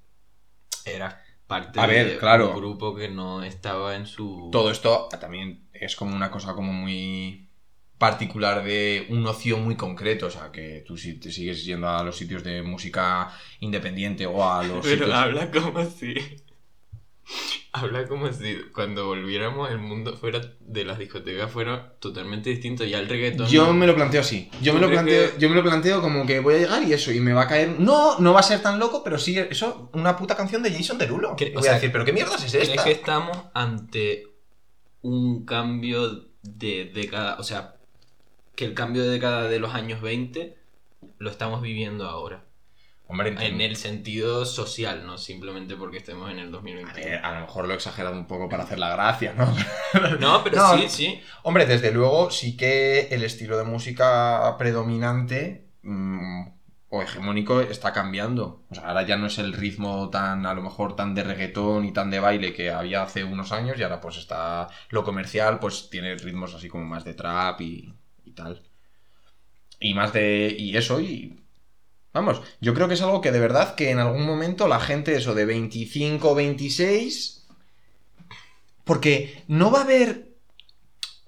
era 0.85 1.23
parte 1.47 1.79
A 1.79 1.87
ver, 1.87 2.07
de 2.07 2.17
claro. 2.17 2.51
un 2.51 2.55
grupo 2.55 2.95
que 2.95 3.09
no 3.09 3.43
estaba 3.43 3.95
en 3.95 4.05
su... 4.05 4.49
Todo 4.51 4.69
esto 4.69 5.09
también 5.19 5.68
es 5.81 5.95
como 5.95 6.15
una 6.15 6.29
cosa 6.31 6.53
como 6.53 6.71
muy 6.73 7.47
particular 7.97 8.63
de 8.63 9.07
un 9.09 9.25
ocio 9.27 9.57
muy 9.57 9.75
concreto, 9.75 10.27
o 10.27 10.31
sea, 10.31 10.51
que 10.51 10.83
tú 10.87 10.95
si 10.97 11.15
te 11.15 11.31
sigues 11.31 11.65
yendo 11.65 11.89
a 11.89 12.01
los 12.03 12.15
sitios 12.17 12.43
de 12.43 12.61
música 12.61 13.29
independiente 13.59 14.25
o 14.25 14.49
a 14.49 14.63
los 14.63 14.79
Pero 14.85 15.05
sitios... 15.05 15.13
habla 15.13 15.51
como 15.51 15.83
si... 15.85 16.13
Habla 17.71 18.07
como 18.07 18.31
si 18.33 18.55
cuando 18.73 19.05
volviéramos 19.05 19.69
el 19.69 19.77
mundo 19.77 20.17
fuera 20.17 20.41
de 20.59 20.85
las 20.85 20.97
discotecas 20.97 21.51
fuera 21.51 21.93
totalmente 21.99 22.49
distinto. 22.49 22.83
Ya 22.83 22.97
el 22.99 23.07
reggaetón... 23.07 23.47
Yo 23.47 23.71
me 23.73 23.85
lo 23.85 23.93
planteo 23.93 24.21
así. 24.21 24.49
Yo 24.61 24.73
me 24.73 24.79
¿Tú 24.79 24.81
lo 24.81 24.87
crees 24.87 25.01
planteo, 25.03 25.31
que- 25.35 25.39
yo 25.39 25.49
me 25.49 25.55
lo 25.55 25.61
planteo 25.63 26.01
como 26.01 26.25
que 26.25 26.39
voy 26.39 26.55
a 26.55 26.57
llegar 26.57 26.83
y 26.83 26.93
eso, 26.93 27.11
y 27.11 27.19
me 27.19 27.31
va 27.33 27.43
a 27.43 27.47
caer. 27.47 27.79
No, 27.79 28.17
no 28.19 28.33
va 28.33 28.39
a 28.39 28.43
ser 28.43 28.61
tan 28.63 28.79
loco, 28.79 29.03
pero 29.03 29.19
sí, 29.19 29.37
eso, 29.37 29.91
una 29.93 30.17
puta 30.17 30.35
canción 30.35 30.63
de 30.63 30.71
Jason 30.73 30.97
Derulo. 30.97 31.35
¿Cre- 31.35 31.51
Y 31.51 31.53
voy 31.53 31.63
sea, 31.63 31.73
a 31.73 31.75
decir, 31.75 31.91
¿pero 31.91 32.05
qué 32.05 32.11
mierdas 32.13 32.43
es 32.43 32.51
¿Crees 32.51 32.69
esta? 32.69 32.83
que 32.83 32.91
estamos 32.91 33.37
ante 33.53 34.23
un 35.01 35.45
cambio 35.45 36.25
de 36.43 36.91
década? 36.93 37.37
O 37.39 37.43
sea, 37.43 37.75
que 38.55 38.65
el 38.65 38.73
cambio 38.73 39.03
de 39.03 39.09
década 39.09 39.43
de 39.47 39.59
los 39.59 39.73
años 39.73 40.01
20 40.01 40.57
lo 41.17 41.29
estamos 41.29 41.61
viviendo 41.61 42.07
ahora. 42.07 42.43
Hombre, 43.11 43.35
En 43.39 43.59
el 43.59 43.75
sentido 43.75 44.45
social, 44.45 45.03
no 45.07 45.17
simplemente 45.17 45.75
porque 45.75 45.97
estemos 45.97 46.29
en 46.29 46.37
el 46.37 46.49
A 46.49 46.51
2021. 46.51 46.93
ver, 47.07 47.25
a 47.25 47.33
lo 47.33 47.41
mejor 47.47 47.65
lo 47.65 47.73
he 47.73 47.75
exagerado 47.75 48.15
un 48.15 48.27
poco 48.27 48.47
para 48.49 48.63
hacer 48.63 48.77
la 48.77 48.89
gracia, 48.91 49.33
¿no? 49.33 49.51
No, 50.19 50.43
pero 50.43 50.57
No. 50.57 50.77
sí, 50.77 50.89
sí. 50.89 51.19
Hombre, 51.41 51.65
desde 51.65 51.91
luego 51.91 52.29
sí 52.29 52.55
que 52.55 53.07
el 53.09 53.23
estilo 53.23 53.57
de 53.57 53.63
música 53.63 54.55
predominante 54.59 55.65
mm, 55.81 56.47
o 56.89 57.01
hegemónico 57.03 57.61
está 57.61 57.93
cambiando. 57.93 58.63
O 58.69 58.75
sea, 58.75 58.87
ahora 58.87 59.03
ya 59.03 59.17
no 59.17 59.27
es 59.27 59.37
el 59.37 59.53
ritmo 59.53 60.09
tan, 60.09 60.45
a 60.45 60.53
lo 60.53 60.61
mejor, 60.61 60.95
tan 60.95 61.13
de 61.15 61.23
reggaetón 61.23 61.85
y 61.85 61.93
tan 61.93 62.09
de 62.09 62.19
baile 62.19 62.53
que 62.53 62.71
había 62.71 63.03
hace 63.03 63.23
unos 63.23 63.51
años 63.51 63.77
y 63.79 63.83
ahora 63.83 64.01
pues 64.01 64.17
está 64.17 64.67
lo 64.89 65.03
comercial, 65.03 65.59
pues 65.59 65.89
tiene 65.89 66.15
ritmos 66.15 66.55
así 66.55 66.67
como 66.67 66.85
más 66.85 67.03
de 67.05 67.13
trap 67.13 67.61
y, 67.61 67.93
y 68.25 68.31
tal. 68.31 68.63
Y 69.79 69.93
más 69.93 70.13
de... 70.13 70.55
y 70.57 70.75
eso 70.75 70.99
y... 70.99 71.39
Vamos, 72.11 72.41
yo 72.59 72.73
creo 72.73 72.87
que 72.87 72.95
es 72.95 73.01
algo 73.01 73.21
que 73.21 73.31
de 73.31 73.39
verdad 73.39 73.75
que 73.75 73.91
en 73.91 73.99
algún 73.99 74.25
momento 74.25 74.67
la 74.67 74.79
gente, 74.79 75.15
eso 75.15 75.35
de 75.35 75.45
25, 75.45 76.35
26... 76.35 77.47
Porque 78.83 79.43
no 79.47 79.69
va 79.69 79.81
a 79.81 79.83
haber 79.83 80.28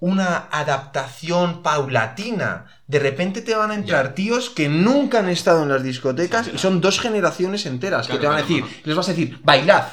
una 0.02 0.50
adaptación 0.52 1.64
paulatina. 1.64 2.66
De 2.88 3.00
repente 3.00 3.42
te 3.42 3.56
van 3.56 3.72
a 3.72 3.76
entrar 3.76 4.14
tíos 4.16 4.50
que 4.50 4.68
nunca 4.68 5.20
han 5.20 5.30
estado 5.30 5.64
en 5.64 5.70
las 5.70 5.84
discotecas 5.84 6.48
Sí, 6.48 6.52
y 6.56 6.58
son 6.58 6.82
dos 6.82 7.00
generaciones 7.00 7.66
enteras 7.66 8.08
Claro, 8.08 8.20
que 8.20 8.22
te 8.22 8.28
van 8.28 8.38
a 8.38 8.42
decir, 8.42 8.64
claro. 8.66 8.82
les 8.84 8.96
vas 8.98 9.08
a 9.08 9.12
decir, 9.14 9.40
bailad. 9.44 9.86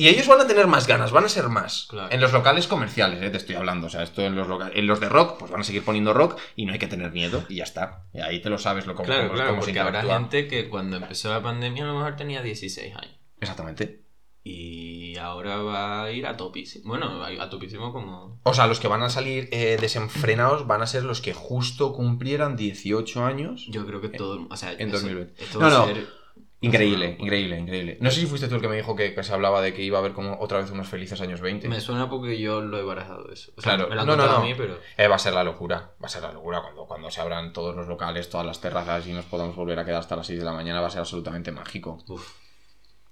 Y 0.00 0.06
ellos 0.08 0.28
van 0.28 0.40
a 0.40 0.46
tener 0.46 0.68
más 0.68 0.86
ganas, 0.86 1.10
van 1.10 1.24
a 1.24 1.28
ser 1.28 1.48
más. 1.48 1.86
Claro. 1.90 2.08
En 2.12 2.20
los 2.20 2.32
locales 2.32 2.68
comerciales, 2.68 3.20
eh, 3.20 3.30
te 3.30 3.36
estoy 3.36 3.56
hablando. 3.56 3.88
O 3.88 3.90
sea, 3.90 4.04
esto 4.04 4.22
en 4.22 4.36
los, 4.36 4.46
en 4.72 4.86
los 4.86 5.00
de 5.00 5.08
rock, 5.08 5.38
pues 5.40 5.50
van 5.50 5.60
a 5.60 5.64
seguir 5.64 5.84
poniendo 5.84 6.14
rock 6.14 6.38
y 6.56 6.66
no 6.66 6.72
hay 6.72 6.78
que 6.78 6.86
tener 6.86 7.10
miedo 7.12 7.44
y 7.48 7.56
ya 7.56 7.64
está. 7.64 8.04
Y 8.14 8.20
ahí 8.20 8.40
te 8.40 8.48
lo 8.48 8.58
sabes 8.58 8.86
lo 8.86 8.94
cómo, 8.94 9.06
Claro, 9.06 9.24
cómo- 9.28 9.34
claro, 9.34 9.56
porque 9.58 9.78
habrá 9.78 10.00
interactúa. 10.02 10.18
gente 10.20 10.46
que 10.48 10.68
cuando 10.68 10.96
empezó 10.98 11.30
la 11.30 11.42
pandemia 11.42 11.82
a 11.84 11.88
lo 11.88 11.94
mejor 11.98 12.14
tenía 12.16 12.42
16 12.42 12.94
años. 12.96 13.18
Exactamente. 13.40 14.04
Y 14.50 15.16
ahora 15.18 15.58
va 15.58 16.04
a 16.04 16.10
ir 16.12 16.26
a 16.26 16.36
topísimo. 16.36 16.88
Bueno, 16.88 17.22
a 17.22 17.50
topísimo 17.50 17.92
como... 17.92 18.40
O 18.44 18.54
sea, 18.54 18.66
los 18.66 18.80
que 18.80 18.88
van 18.88 19.02
a 19.02 19.10
salir 19.10 19.48
eh, 19.52 19.76
desenfrenados 19.80 20.66
van 20.66 20.80
a 20.82 20.86
ser 20.86 21.04
los 21.04 21.20
que 21.20 21.34
justo 21.34 21.92
cumplieran 21.92 22.56
18 22.56 23.24
años. 23.24 23.66
Yo 23.68 23.84
creo 23.86 24.00
que 24.00 24.08
todo... 24.08 24.46
O 24.50 24.56
sea, 24.56 24.72
en 24.72 24.88
eso- 24.88 24.98
2020. 24.98 25.42
Esto 25.44 25.58
No, 25.60 25.66
va 25.66 25.74
a 25.74 25.78
no. 25.78 25.86
ser... 25.94 26.18
Increíble, 26.60 27.16
increíble, 27.20 27.56
increíble. 27.56 27.98
No 28.00 28.10
sé 28.10 28.18
si 28.20 28.26
fuiste 28.26 28.48
tú 28.48 28.56
el 28.56 28.60
que 28.60 28.66
me 28.66 28.74
dijo 28.74 28.96
que, 28.96 29.14
que 29.14 29.22
se 29.22 29.32
hablaba 29.32 29.60
de 29.62 29.72
que 29.72 29.82
iba 29.84 29.98
a 29.98 30.00
haber 30.00 30.12
como 30.12 30.40
otra 30.40 30.58
vez 30.58 30.68
unos 30.72 30.88
felices 30.88 31.20
años 31.20 31.40
20. 31.40 31.68
Me 31.68 31.80
suena 31.80 32.10
porque 32.10 32.40
yo 32.40 32.60
lo 32.62 32.78
he 32.78 32.82
barajado 32.82 33.30
eso. 33.30 33.52
O 33.56 33.60
sea, 33.62 33.74
Claro, 33.76 33.88
me 33.88 33.94
lo 33.94 34.00
han 34.00 34.06
no, 34.08 34.16
no, 34.16 34.26
no. 34.26 34.32
a 34.38 34.40
mí, 34.42 34.54
pero... 34.56 34.76
Eh, 34.96 35.06
va 35.06 35.14
a 35.14 35.18
ser 35.20 35.34
la 35.34 35.44
locura, 35.44 35.92
va 36.02 36.06
a 36.06 36.08
ser 36.08 36.22
la 36.22 36.32
locura 36.32 36.60
cuando, 36.60 36.84
cuando 36.86 37.12
se 37.12 37.20
abran 37.20 37.52
todos 37.52 37.76
los 37.76 37.86
locales, 37.86 38.28
todas 38.28 38.44
las 38.44 38.60
terrazas 38.60 39.06
y 39.06 39.12
nos 39.12 39.24
podamos 39.26 39.54
volver 39.54 39.78
a 39.78 39.84
quedar 39.84 40.00
hasta 40.00 40.16
las 40.16 40.26
6 40.26 40.40
de 40.40 40.44
la 40.44 40.52
mañana, 40.52 40.80
va 40.80 40.88
a 40.88 40.90
ser 40.90 40.98
absolutamente 40.98 41.52
mágico. 41.52 42.02
Uf. 42.08 42.28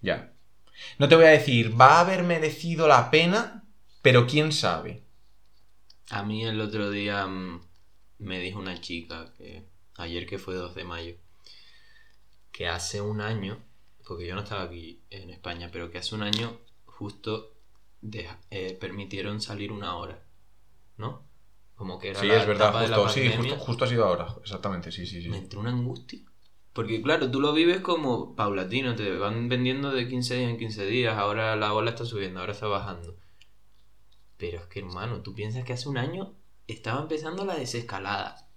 Ya. 0.01 0.33
No 0.99 1.09
te 1.09 1.17
voy 1.17 1.25
a 1.27 1.29
decir, 1.29 1.79
va 1.81 1.97
a 1.97 2.01
haber 2.01 2.23
merecido 2.23 2.89
la 2.89 3.11
pena, 3.11 3.65
pero 4.03 4.27
quién 4.27 4.53
sabe. 4.53 5.03
A 6.11 6.25
mí 6.25 6.45
el 6.45 6.61
otro 6.61 6.91
día 6.91 7.29
mm, 7.29 7.61
me 8.19 8.41
dijo 8.41 8.59
una 8.59 8.81
chica 8.81 9.33
que 9.39 9.69
ayer 9.95 10.27
que 10.27 10.39
fue 10.39 10.57
2 10.57 10.75
de 10.75 10.83
mayo 10.83 11.15
que 12.53 12.69
hace 12.69 13.01
un 13.01 13.21
año, 13.21 13.59
porque 14.07 14.27
yo 14.27 14.35
no 14.35 14.43
estaba 14.43 14.63
aquí 14.63 15.03
en 15.11 15.31
España, 15.31 15.69
pero 15.73 15.91
que 15.91 15.99
hace 15.99 16.15
un 16.15 16.23
año 16.23 16.59
justo 16.87 17.53
de- 18.01 18.29
eh, 18.51 18.77
permitieron 18.81 19.41
salir 19.41 19.73
una 19.73 19.97
hora, 19.97 20.23
¿no? 20.97 21.25
Como 21.77 21.99
que 21.99 22.11
era 22.11 22.21
Sí, 22.21 22.29
la 22.29 22.37
es 22.37 22.47
verdad, 22.47 22.69
etapa 22.69 22.83
de 22.83 22.89
la 22.89 22.97
justo, 22.99 23.21
sí, 23.21 23.29
justo, 23.37 23.57
justo 23.59 23.85
ha 23.85 23.89
sido 23.89 24.05
ahora, 24.07 24.27
exactamente, 24.41 24.91
sí, 24.91 25.07
sí, 25.07 25.23
sí. 25.23 25.29
Me 25.29 25.39
entró 25.39 25.61
una 25.61 25.71
angustia. 25.71 26.21
Porque 26.77 27.01
claro, 27.01 27.31
tú 27.31 27.41
lo 27.41 27.55
vives 27.55 27.81
como 27.81 28.37
paulatino, 28.37 28.95
te 28.95 29.17
van 29.17 29.49
vendiendo 29.49 29.93
de 29.93 30.07
15 30.07 30.37
días 30.37 30.51
en 30.51 30.59
15 30.59 30.85
días, 30.85 31.17
ahora 31.17 31.57
la 31.57 31.73
ola 31.73 31.89
está 31.89 32.05
subiendo, 32.05 32.39
ahora 32.39 32.53
está 32.53 32.67
bajando. 32.67 33.17
Pero 34.37 34.59
es 34.59 34.67
que 34.67 34.81
hermano, 34.81 35.23
tú 35.23 35.35
piensas 35.35 35.65
que 35.65 35.73
hace 35.73 35.89
un 35.89 35.97
año 35.97 36.35
estaba 36.67 37.01
empezando 37.01 37.47
la 37.47 37.57
desescalada. 37.57 38.51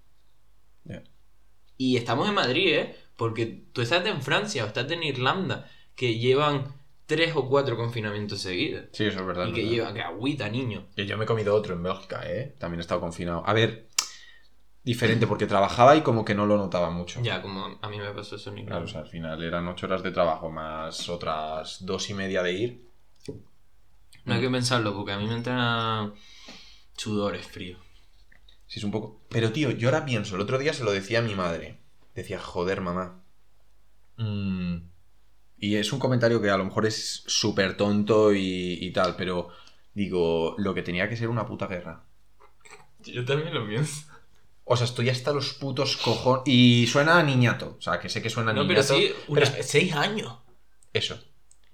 Y 1.78 1.96
estamos 1.96 2.28
en 2.28 2.36
Madrid, 2.36 2.68
¿eh? 2.74 2.96
Porque 3.16 3.46
tú 3.46 3.82
estás 3.82 4.06
en 4.06 4.22
Francia 4.22 4.66
o 4.66 4.68
estás 4.68 4.92
en 4.92 5.02
Irlanda, 5.02 5.72
que 5.96 6.20
llevan 6.20 6.74
tres 7.06 7.38
o 7.38 7.48
cuatro 7.48 7.78
confinamientos 7.78 8.42
seguidos. 8.42 8.88
Sí, 8.92 9.06
eso 9.06 9.22
es 9.22 9.26
verdad. 9.26 9.48
Y 9.48 9.54
que 9.54 9.62
verdad. 9.62 9.76
llevan, 9.76 9.94
que 9.94 10.02
agüita, 10.02 10.50
niño. 10.50 10.88
Que 10.94 11.08
yo 11.08 11.18
me 11.18 11.24
he 11.24 11.28
comido 11.28 11.56
otro 11.56 11.74
en 11.74 11.84
Bélgica, 11.84 12.22
¿eh? 12.30 12.54
También 12.60 12.80
he 12.80 12.82
estado 12.82 13.00
confinado. 13.00 13.44
A 13.46 13.54
ver, 13.54 13.88
diferente, 14.90 15.28
porque 15.28 15.46
trabajaba 15.46 15.96
y 15.96 16.02
como 16.02 16.26
que 16.26 16.34
no 16.34 16.46
lo 16.48 16.58
notaba 16.58 16.90
mucho. 16.90 17.22
Ya, 17.22 17.42
como 17.42 17.78
a 17.80 17.90
mí 17.90 17.98
me 18.00 18.12
pasó 18.12 18.36
eso 18.38 18.50
en 18.50 18.66
Claro, 18.66 18.86
o 18.86 18.88
sea, 18.88 19.02
al 19.02 19.08
final 19.08 19.44
eran 19.44 19.68
ocho 19.68 19.86
horas 19.86 20.02
de 20.02 20.12
trabajo 20.12 20.50
más 20.50 21.08
otras 21.10 21.86
dos 21.86 22.10
y 22.10 22.16
media 22.16 22.42
de 22.42 22.54
ir. 22.54 22.90
No 24.26 24.34
hay 24.34 24.42
que 24.42 24.50
pensarlo, 24.50 24.96
porque 24.96 25.12
a 25.12 25.18
mí 25.20 25.28
me 25.28 25.36
entran 25.36 26.14
sudores 26.98 27.46
fríos. 27.48 27.80
Sí, 28.66 28.80
es 28.80 28.84
un 28.84 28.92
poco. 28.92 29.22
Pero 29.30 29.52
tío, 29.52 29.70
yo 29.72 29.90
ahora 29.90 30.06
pienso, 30.06 30.36
el 30.36 30.42
otro 30.42 30.58
día 30.58 30.74
se 30.74 30.84
lo 30.84 30.92
decía 30.92 31.20
a 31.20 31.24
mi 31.24 31.36
madre. 31.36 31.78
Decía, 32.16 32.40
joder, 32.40 32.82
mamá. 32.82 33.24
Mm, 34.18 34.78
Y 35.60 35.76
es 35.76 35.94
un 35.94 36.00
comentario 36.00 36.42
que 36.42 36.50
a 36.50 36.58
lo 36.58 36.66
mejor 36.66 36.88
es 36.88 37.24
súper 37.28 37.78
tonto 37.78 38.34
y, 38.34 38.78
y 38.82 38.92
tal, 38.92 39.16
pero 39.16 39.50
digo, 39.94 40.56
lo 40.58 40.74
que 40.74 40.82
tenía 40.82 41.08
que 41.08 41.16
ser 41.16 41.30
una 41.30 41.46
puta 41.46 41.68
guerra. 41.68 42.04
Yo 43.04 43.24
también 43.24 43.54
lo 43.54 43.68
pienso. 43.68 44.09
O 44.72 44.78
sea, 44.78 44.86
estoy 44.86 45.10
hasta 45.10 45.32
los 45.34 45.54
putos 45.54 45.98
cojones. 45.98 46.44
Y 46.46 46.88
suena 46.88 47.20
a 47.20 47.24
niñato. 47.24 47.76
O 47.80 47.82
sea, 47.82 48.00
que 48.00 48.08
sé 48.10 48.22
que 48.22 48.30
suena 48.30 48.52
a 48.52 48.54
No, 48.54 48.64
niñato. 48.64 48.94
pero 48.94 49.00
sí, 49.00 49.14
pero 49.34 49.64
seis 49.64 49.94
años. 49.94 50.32
Eso. 50.94 51.20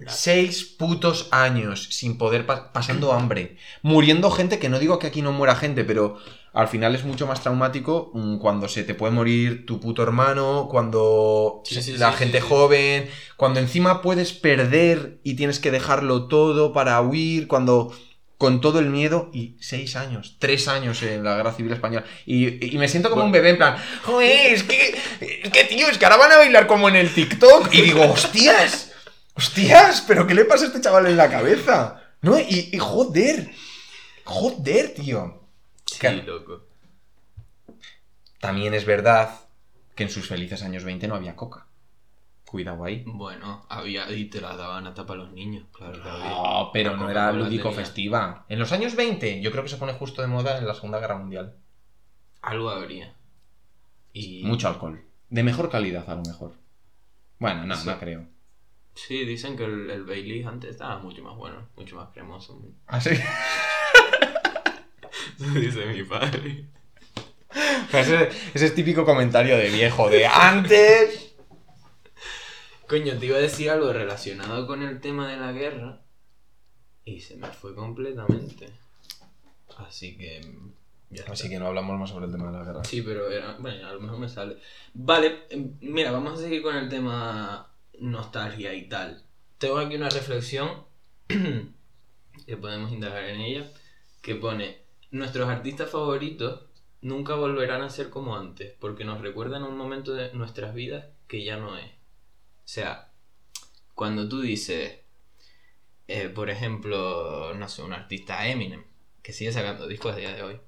Seis 0.08 0.64
putos 0.78 1.30
años 1.32 1.88
sin 1.92 2.18
poder 2.18 2.46
pa- 2.46 2.74
pasando 2.74 3.14
hambre. 3.14 3.58
Muriendo 3.82 4.30
gente, 4.30 4.60
que 4.60 4.68
no 4.70 4.78
digo 4.80 5.00
que 5.00 5.08
aquí 5.08 5.22
no 5.22 5.32
muera 5.32 5.56
gente, 5.56 5.86
pero 5.86 6.18
al 6.54 6.68
final 6.68 6.96
es 6.96 7.06
mucho 7.06 7.28
más 7.28 7.42
traumático 7.42 8.12
mm, 8.14 8.38
cuando 8.40 8.68
se 8.68 8.84
te 8.84 8.94
puede 8.94 9.14
morir 9.14 9.66
tu 9.66 9.80
puto 9.80 10.04
hermano, 10.04 10.68
cuando 10.70 11.62
Sí, 11.66 11.76
se- 11.76 11.82
sí, 11.82 11.98
la 11.98 12.12
sí, 12.12 12.18
gente 12.20 12.42
joven, 12.42 13.10
cuando 13.38 13.60
encima 13.62 14.02
puedes 14.02 14.34
perder 14.34 15.20
y 15.24 15.36
tienes 15.36 15.60
que 15.60 15.72
dejarlo 15.72 16.28
todo 16.28 16.74
para 16.74 17.02
huir, 17.02 17.48
cuando 17.48 17.94
con 18.46 18.62
todo 18.62 18.78
el 18.78 18.92
miedo 18.92 19.32
y 19.34 19.58
seis 19.60 19.96
años, 19.96 20.36
tres 20.38 20.68
años 20.68 21.02
en 21.02 21.24
la 21.24 21.36
guerra 21.36 21.52
civil 21.52 21.74
española 21.74 22.06
y, 22.28 22.76
y 22.76 22.78
me 22.78 22.88
siento 22.88 23.10
como 23.10 23.24
un 23.24 23.32
bebé 23.32 23.50
en 23.50 23.58
plan, 23.58 23.76
joder, 24.04 24.54
es 24.54 24.62
que, 24.62 24.96
es 25.20 25.50
que 25.52 25.64
tío, 25.64 25.88
es 25.90 25.98
que 25.98 26.06
ahora 26.06 26.18
van 26.18 26.32
a 26.32 26.38
bailar 26.38 26.68
como 26.68 26.88
en 26.88 26.96
el 26.96 27.12
TikTok 27.12 27.74
y 27.74 27.82
digo, 27.82 28.04
hostias, 28.04 28.92
hostias, 29.34 30.04
pero 30.08 30.28
¿qué 30.28 30.36
le 30.36 30.46
pasa 30.46 30.66
a 30.66 30.68
este 30.68 30.80
chaval 30.80 31.08
en 31.08 31.18
la 31.18 31.28
cabeza? 31.28 32.04
¿No? 32.22 32.40
Y, 32.40 32.70
y 32.72 32.78
joder, 32.78 33.50
joder, 34.26 34.94
tío. 34.94 35.42
Sí, 35.88 35.98
Que- 35.98 36.12
loco. 36.12 36.68
También 38.40 38.76
es 38.76 38.86
verdad 38.86 39.32
que 39.96 40.04
en 40.04 40.12
sus 40.12 40.28
felices 40.28 40.62
años 40.62 40.84
20 40.84 41.08
no 41.08 41.16
había 41.16 41.36
coca. 41.36 41.66
Cuidado 42.46 42.84
ahí. 42.86 43.04
Bueno, 43.06 43.66
había 43.70 44.10
y 44.12 44.26
te 44.26 44.40
las 44.40 44.56
daban 44.58 44.86
hasta 44.88 45.06
para 45.06 45.24
los 45.24 45.32
niños, 45.34 45.66
claro 45.74 46.02
que 46.02 46.08
había. 46.08 46.30
No, 46.30 46.70
pero 46.72 46.92
La 46.92 46.98
no 46.98 47.10
era 47.10 47.32
lúdico 47.32 47.72
festiva. 47.72 48.46
En 48.50 48.60
los 48.60 48.72
años 48.72 48.96
20 48.96 49.42
yo 49.42 49.52
creo 49.52 49.64
que 49.64 49.70
se 49.70 49.78
pone 49.78 49.94
justo 49.94 50.22
de 50.22 50.28
moda 50.28 50.58
en 50.58 50.68
la 50.68 50.74
Segunda 50.76 51.00
Guerra 51.00 51.18
Mundial. 51.18 51.58
Algo 52.42 52.70
habría. 52.70 53.14
Y... 54.14 54.44
Mucho 54.46 54.68
alcohol. 54.68 55.04
De 55.30 55.44
mejor 55.44 55.70
calidad 55.70 56.08
a 56.10 56.16
lo 56.16 56.22
mejor. 56.22 56.54
Bueno, 57.40 57.66
no, 57.66 57.76
Sí. 57.76 57.90
no 57.90 58.00
creo. 58.00 58.28
Sí, 58.94 59.26
dicen 59.26 59.58
que 59.58 59.66
el, 59.66 59.90
el 59.90 60.06
Bailey 60.06 60.44
antes 60.44 60.70
estaba 60.70 61.00
mucho 61.00 61.22
más 61.24 61.36
bueno, 61.36 61.68
mucho 61.76 61.96
más 61.98 62.10
cremoso. 62.14 62.62
¿Ah, 62.88 63.02
sí? 63.02 63.10
Dice 65.38 65.86
mi 65.88 66.04
padre. 66.04 66.66
ese, 67.92 68.30
ese 68.54 68.66
es 68.68 68.76
típico 68.76 69.04
comentario 69.04 69.58
de 69.58 69.70
viejo, 69.70 70.10
de 70.10 70.26
antes... 70.28 71.25
Coño, 72.88 73.18
te 73.18 73.26
iba 73.26 73.38
a 73.38 73.42
decir 73.42 73.70
algo 73.70 73.92
relacionado 73.92 74.68
con 74.68 74.84
el 74.84 75.00
tema 75.02 75.28
de 75.30 75.38
la 75.38 75.52
guerra 75.52 76.02
y 77.04 77.20
se 77.20 77.36
me 77.38 77.48
fue 77.48 77.74
completamente. 77.76 78.68
Así 79.78 80.18
que. 80.18 80.42
Ya 81.10 81.22
está. 81.22 81.34
Así 81.34 81.50
que 81.50 81.60
no 81.60 81.68
hablamos 81.68 82.00
más 82.00 82.10
sobre 82.10 82.26
el 82.26 82.32
tema 82.32 82.52
de 82.52 82.58
la 82.60 82.64
guerra. 82.66 82.84
Sí, 82.84 83.02
pero 83.02 83.30
era- 83.30 83.56
bueno, 83.60 83.88
a 83.88 83.94
lo 83.94 84.00
mejor 84.02 84.20
me 84.20 84.30
sale. 84.30 84.58
Vale, 84.94 85.44
em, 85.50 85.78
mira, 85.82 86.12
vamos 86.12 86.34
a 86.40 86.42
seguir 86.44 86.62
con 86.62 86.76
el 86.76 86.90
tema 86.90 87.72
nostalgia 88.00 88.74
y 88.74 88.88
tal. 88.90 89.24
Tengo 89.58 89.78
aquí 89.78 89.96
una 89.96 90.10
reflexión 90.10 90.84
que 91.28 92.58
podemos 92.58 92.92
indagar 92.92 93.24
en 93.26 93.40
ella, 93.42 93.72
que 94.22 94.36
pone, 94.36 94.80
nuestros 95.12 95.48
artistas 95.50 95.90
favoritos 95.90 96.66
nunca 97.02 97.36
volverán 97.36 97.82
a 97.82 97.90
ser 97.90 98.10
como 98.10 98.36
antes, 98.36 98.74
porque 98.80 99.06
nos 99.06 99.22
recuerdan 99.22 99.64
un 99.64 99.78
momento 99.78 100.14
de 100.14 100.34
nuestras 100.34 100.74
vidas 100.74 101.06
que 101.28 101.44
ya 101.44 101.58
no 101.58 101.78
es. 101.78 101.92
O 102.66 102.68
sea, 102.68 103.12
cuando 103.94 104.28
tú 104.28 104.42
dices, 104.42 105.00
eh, 106.08 106.30
por 106.30 106.50
ejemplo, 106.50 107.54
no 107.54 107.70
sé, 107.70 107.84
un 107.84 107.94
artista 107.94 108.48
Eminem, 108.48 108.84
que 109.22 109.34
sigue 109.34 109.54
sacando 109.54 109.88
discos 109.88 110.14
a 110.14 110.18
día 110.18 110.34
de 110.34 110.42
hoy. 110.42 110.60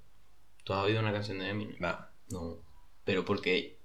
¿Tú 0.64 0.74
has 0.74 0.84
oído 0.84 1.00
una 1.00 1.12
canción 1.12 1.40
de 1.40 1.50
Eminem? 1.50 1.76
Nah. 1.80 2.06
No. 2.30 2.60
Pero 3.04 3.26
porque, 3.26 3.80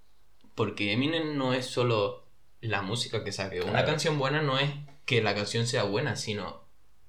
porque 0.54 0.92
Eminem 0.92 1.36
no 1.38 1.54
es 1.54 1.66
solo 1.66 2.26
la 2.60 2.82
música 2.82 3.24
que 3.24 3.32
saque. 3.32 3.62
Una 3.62 3.86
canción 3.86 4.18
buena 4.18 4.42
no 4.42 4.58
es 4.58 4.70
que 5.06 5.22
la 5.22 5.34
canción 5.34 5.66
sea 5.66 5.84
buena, 5.84 6.16
sino 6.16 6.64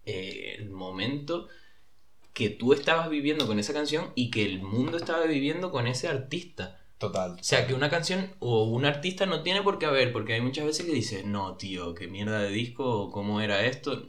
eh, 0.06 0.56
el 0.58 0.70
momento 0.70 1.50
que 2.34 2.50
tú 2.50 2.74
estabas 2.74 3.10
viviendo 3.10 3.46
con 3.46 3.60
esa 3.60 3.74
canción 3.74 4.12
y 4.16 4.32
que 4.32 4.46
el 4.46 4.62
mundo 4.62 4.98
estaba 4.98 5.26
viviendo 5.26 5.70
con 5.70 5.86
ese 5.86 6.08
artista. 6.08 6.83
Total. 7.04 7.32
O 7.34 7.44
sea, 7.44 7.68
que 7.68 7.74
una 7.74 7.90
canción 7.90 8.34
o 8.40 8.64
un 8.64 8.86
artista 8.86 9.26
no 9.26 9.44
tiene 9.44 9.62
por 9.62 9.78
qué 9.78 9.88
haber, 9.88 10.14
porque 10.14 10.36
hay 10.36 10.42
muchas 10.42 10.66
veces 10.66 10.86
que 10.86 10.94
dices, 10.94 11.26
no, 11.26 11.58
tío, 11.58 11.94
qué 11.94 12.08
mierda 12.08 12.40
de 12.40 12.48
disco, 12.48 12.86
o 12.86 13.12
cómo 13.12 13.42
era 13.42 13.66
esto. 13.66 14.08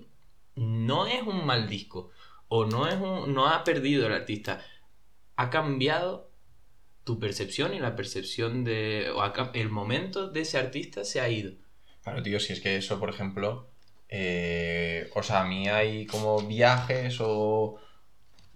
No 0.55 1.09
es 1.09 1.23
un 1.23 1.45
mal 1.45 1.69
disco, 1.69 2.13
o 2.47 2.67
no, 2.67 2.87
es 2.87 2.95
un, 2.95 3.35
no 3.35 3.49
ha 3.49 3.65
perdido 3.65 4.07
el 4.07 4.13
artista. 4.13 4.65
Ha 5.35 5.51
cambiado 5.51 6.31
tu 7.03 7.19
percepción 7.19 7.75
y 7.75 7.81
la 7.81 7.97
percepción 7.97 8.63
de. 8.63 9.11
O 9.13 9.23
ha 9.23 9.51
el 9.55 9.71
momento 9.71 10.29
de 10.29 10.43
ese 10.43 10.59
artista 10.59 11.05
se 11.05 11.21
ha 11.21 11.29
ido. 11.29 11.55
Claro, 12.05 12.23
tío, 12.23 12.39
si 12.39 12.53
es 12.53 12.61
que 12.61 12.77
eso, 12.77 13.01
por 13.01 13.11
ejemplo, 13.11 13.71
eh, 14.09 15.11
o 15.17 15.25
sea, 15.25 15.41
a 15.41 15.45
mí 15.45 15.69
hay 15.69 16.07
como 16.07 16.39
viajes 16.43 17.17
o... 17.21 17.81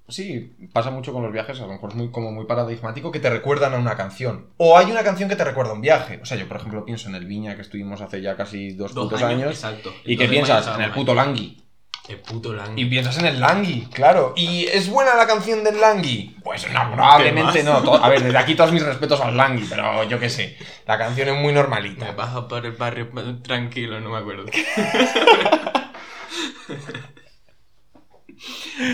Sí, 0.09 0.57
pasa 0.73 0.91
mucho 0.91 1.13
con 1.13 1.23
los 1.23 1.33
viajes, 1.33 1.59
a 1.61 1.67
lo 1.67 1.73
mejor 1.73 1.91
es 1.91 1.97
muy, 1.97 2.11
como 2.11 2.33
muy 2.33 2.47
paradigmático 2.47 3.13
que 3.13 3.21
te 3.21 3.29
recuerdan 3.29 3.75
a 3.75 3.79
una 3.79 3.95
canción. 3.97 4.47
O 4.57 4.79
hay 4.79 4.91
una 4.91 5.03
canción 5.05 5.29
que 5.29 5.37
te 5.37 5.45
recuerda 5.45 5.73
a 5.73 5.75
un 5.75 5.83
viaje. 5.83 6.19
O 6.23 6.25
sea, 6.25 6.39
yo, 6.39 6.49
por 6.49 6.57
ejemplo, 6.57 6.85
pienso 6.85 7.09
en 7.09 7.15
el 7.15 7.27
Viña 7.27 7.55
que 7.57 7.63
estuvimos 7.63 8.01
hace 8.01 8.23
ya 8.23 8.35
casi 8.35 8.73
dos, 8.73 8.93
putos 8.93 9.23
años. 9.23 9.51
exacto. 9.53 9.93
y 10.05 10.17
que 10.17 10.27
piensas 10.27 10.67
en 10.75 10.83
el 10.83 10.93
puto 10.93 11.15
Langui. 11.15 11.63
El 12.09 12.21
puto 12.21 12.55
Lang. 12.55 12.79
Y 12.79 12.87
piensas 12.87 13.19
en 13.19 13.27
el 13.27 13.39
Langui, 13.39 13.83
claro. 13.93 14.33
¿Y 14.35 14.65
es 14.65 14.89
buena 14.89 15.15
la 15.15 15.27
canción 15.27 15.63
del 15.63 15.79
Langui? 15.79 16.37
Pues 16.43 16.67
no, 16.73 16.91
probablemente 16.93 17.63
no. 17.63 17.95
A 17.97 18.09
ver, 18.09 18.23
desde 18.23 18.39
aquí 18.39 18.55
todos 18.55 18.73
mis 18.73 18.83
respetos 18.87 19.21
al 19.21 19.37
Langui, 19.37 19.67
pero 19.69 20.05
yo 20.05 20.19
qué 20.19 20.31
sé. 20.31 20.57
La 20.87 20.97
canción 20.97 21.29
es 21.29 21.35
muy 21.35 21.53
Me 21.53 21.61
normalita. 21.61 22.13
baja 22.13 22.49
por 22.49 22.65
el 22.65 22.73
barrio 22.73 23.11
tranquilo, 23.43 24.01
no 24.01 24.09
me 24.09 24.17
acuerdo. 24.17 24.47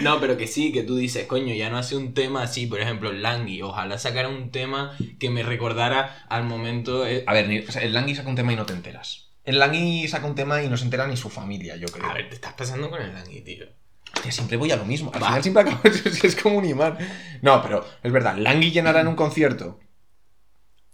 No, 0.03 0.21
pero 0.21 0.37
que 0.37 0.47
sí, 0.47 0.73
que 0.73 0.83
tú 0.83 0.97
dices, 0.97 1.27
coño, 1.27 1.55
ya 1.55 1.71
no 1.71 1.79
hace 1.79 1.97
un 1.97 2.15
tema 2.15 2.43
así, 2.43 2.67
por 2.67 2.81
ejemplo, 2.81 3.13
Langui. 3.13 3.63
Ojalá 3.63 3.99
sacara 3.99 4.29
un 4.29 4.51
tema 4.51 4.97
que 5.19 5.31
me 5.31 5.43
recordara 5.43 6.25
al 6.29 6.45
momento. 6.45 7.05
A 7.05 7.33
ver, 7.33 7.67
el 7.81 7.93
Langui 7.93 8.15
saca 8.15 8.29
un 8.29 8.37
tema 8.37 8.53
y 8.53 8.57
no 8.57 8.67
te 8.67 8.73
enteras. 8.73 9.29
El 9.45 9.59
Langui 9.59 10.09
saca 10.09 10.27
un 10.27 10.35
tema 10.35 10.63
y 10.63 10.69
no 10.69 10.77
se 10.77 10.85
entera 10.85 11.07
ni 11.07 11.17
su 11.17 11.29
familia, 11.29 11.77
yo 11.77 11.87
creo. 11.89 12.07
A 12.09 12.15
ver, 12.15 12.29
te 12.29 12.35
estás 12.37 12.55
pasando 12.55 12.89
con 12.89 13.03
el 13.03 13.13
Langui, 13.13 13.43
tío. 13.43 13.67
Hostia, 14.15 14.33
siempre 14.33 14.57
voy 14.57 14.71
a 14.71 14.77
lo 14.77 14.85
mismo. 14.85 15.11
Al 15.13 15.23
Va. 15.23 15.27
final 15.27 15.43
siempre 15.43 15.63
acabo. 15.63 15.81
es 16.23 16.37
como 16.37 16.59
un 16.59 16.65
imán. 16.65 16.97
No, 17.43 17.61
pero 17.63 17.85
es 18.03 18.13
verdad. 18.13 18.37
Langui 18.37 18.71
llenará 18.71 19.01
en 19.01 19.09
un 19.09 19.17
concierto. 19.17 19.81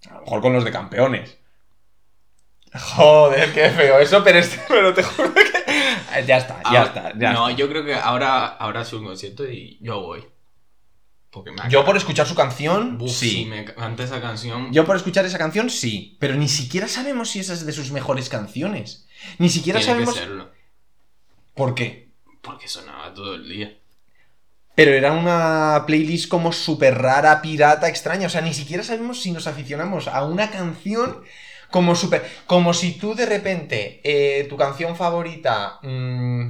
A 0.08 0.14
lo 0.14 0.20
mejor 0.22 0.40
con 0.40 0.52
los 0.52 0.64
de 0.64 0.70
campeones. 0.72 1.38
Joder, 2.72 3.52
qué 3.52 3.70
feo 3.70 3.98
eso, 3.98 4.22
pero, 4.22 4.38
este- 4.38 4.60
pero 4.68 4.94
te 4.94 5.02
juro 5.02 5.32
que. 5.34 5.42
Ya 6.26 6.38
está, 6.38 6.60
ya 6.62 6.68
Ahora- 6.68 6.82
está. 6.84 7.12
Ya 7.18 7.32
no, 7.32 7.48
está. 7.48 7.58
yo 7.60 7.68
creo 7.68 7.84
que 7.84 7.94
ahora, 7.94 8.46
ahora 8.46 8.84
un 8.92 9.04
concierto 9.04 9.44
y 9.48 9.78
yo 9.80 10.00
voy. 10.00 10.24
Porque 11.30 11.52
me 11.52 11.58
Yo 11.68 11.84
por 11.84 11.96
escuchar 11.96 12.26
su 12.26 12.34
canción, 12.34 12.98
Buf, 12.98 13.12
sí. 13.12 13.30
si 13.30 13.44
me 13.46 13.64
canta 13.64 14.02
esa 14.02 14.20
canción. 14.20 14.72
Yo 14.72 14.84
por 14.84 14.96
escuchar 14.96 15.24
esa 15.24 15.38
canción, 15.38 15.70
sí. 15.70 16.16
Pero 16.18 16.34
ni 16.34 16.48
siquiera 16.48 16.88
sabemos 16.88 17.30
si 17.30 17.38
esa 17.40 17.52
es 17.52 17.64
de 17.64 17.72
sus 17.72 17.92
mejores 17.92 18.28
canciones. 18.28 19.06
Ni 19.38 19.48
siquiera 19.48 19.78
tiene 19.78 19.92
sabemos. 19.92 20.14
que 20.14 20.20
serlo. 20.20 20.50
¿Por 21.54 21.74
qué? 21.74 22.08
Porque 22.42 22.66
sonaba 22.66 23.14
todo 23.14 23.34
el 23.36 23.48
día. 23.48 23.76
Pero 24.74 24.92
era 24.92 25.12
una 25.12 25.84
playlist 25.86 26.28
como 26.28 26.52
súper 26.52 26.98
rara, 26.98 27.40
pirata, 27.42 27.88
extraña. 27.88 28.26
O 28.26 28.30
sea, 28.30 28.40
ni 28.40 28.54
siquiera 28.54 28.82
sabemos 28.82 29.20
si 29.20 29.30
nos 29.30 29.46
aficionamos 29.46 30.08
a 30.08 30.24
una 30.24 30.50
canción 30.50 31.22
como 31.70 31.94
súper... 31.94 32.24
Como 32.46 32.72
si 32.74 32.98
tú 32.98 33.14
de 33.14 33.26
repente, 33.26 34.00
eh, 34.04 34.44
tu 34.48 34.56
canción 34.56 34.96
favorita... 34.96 35.78
mm, 35.82 36.48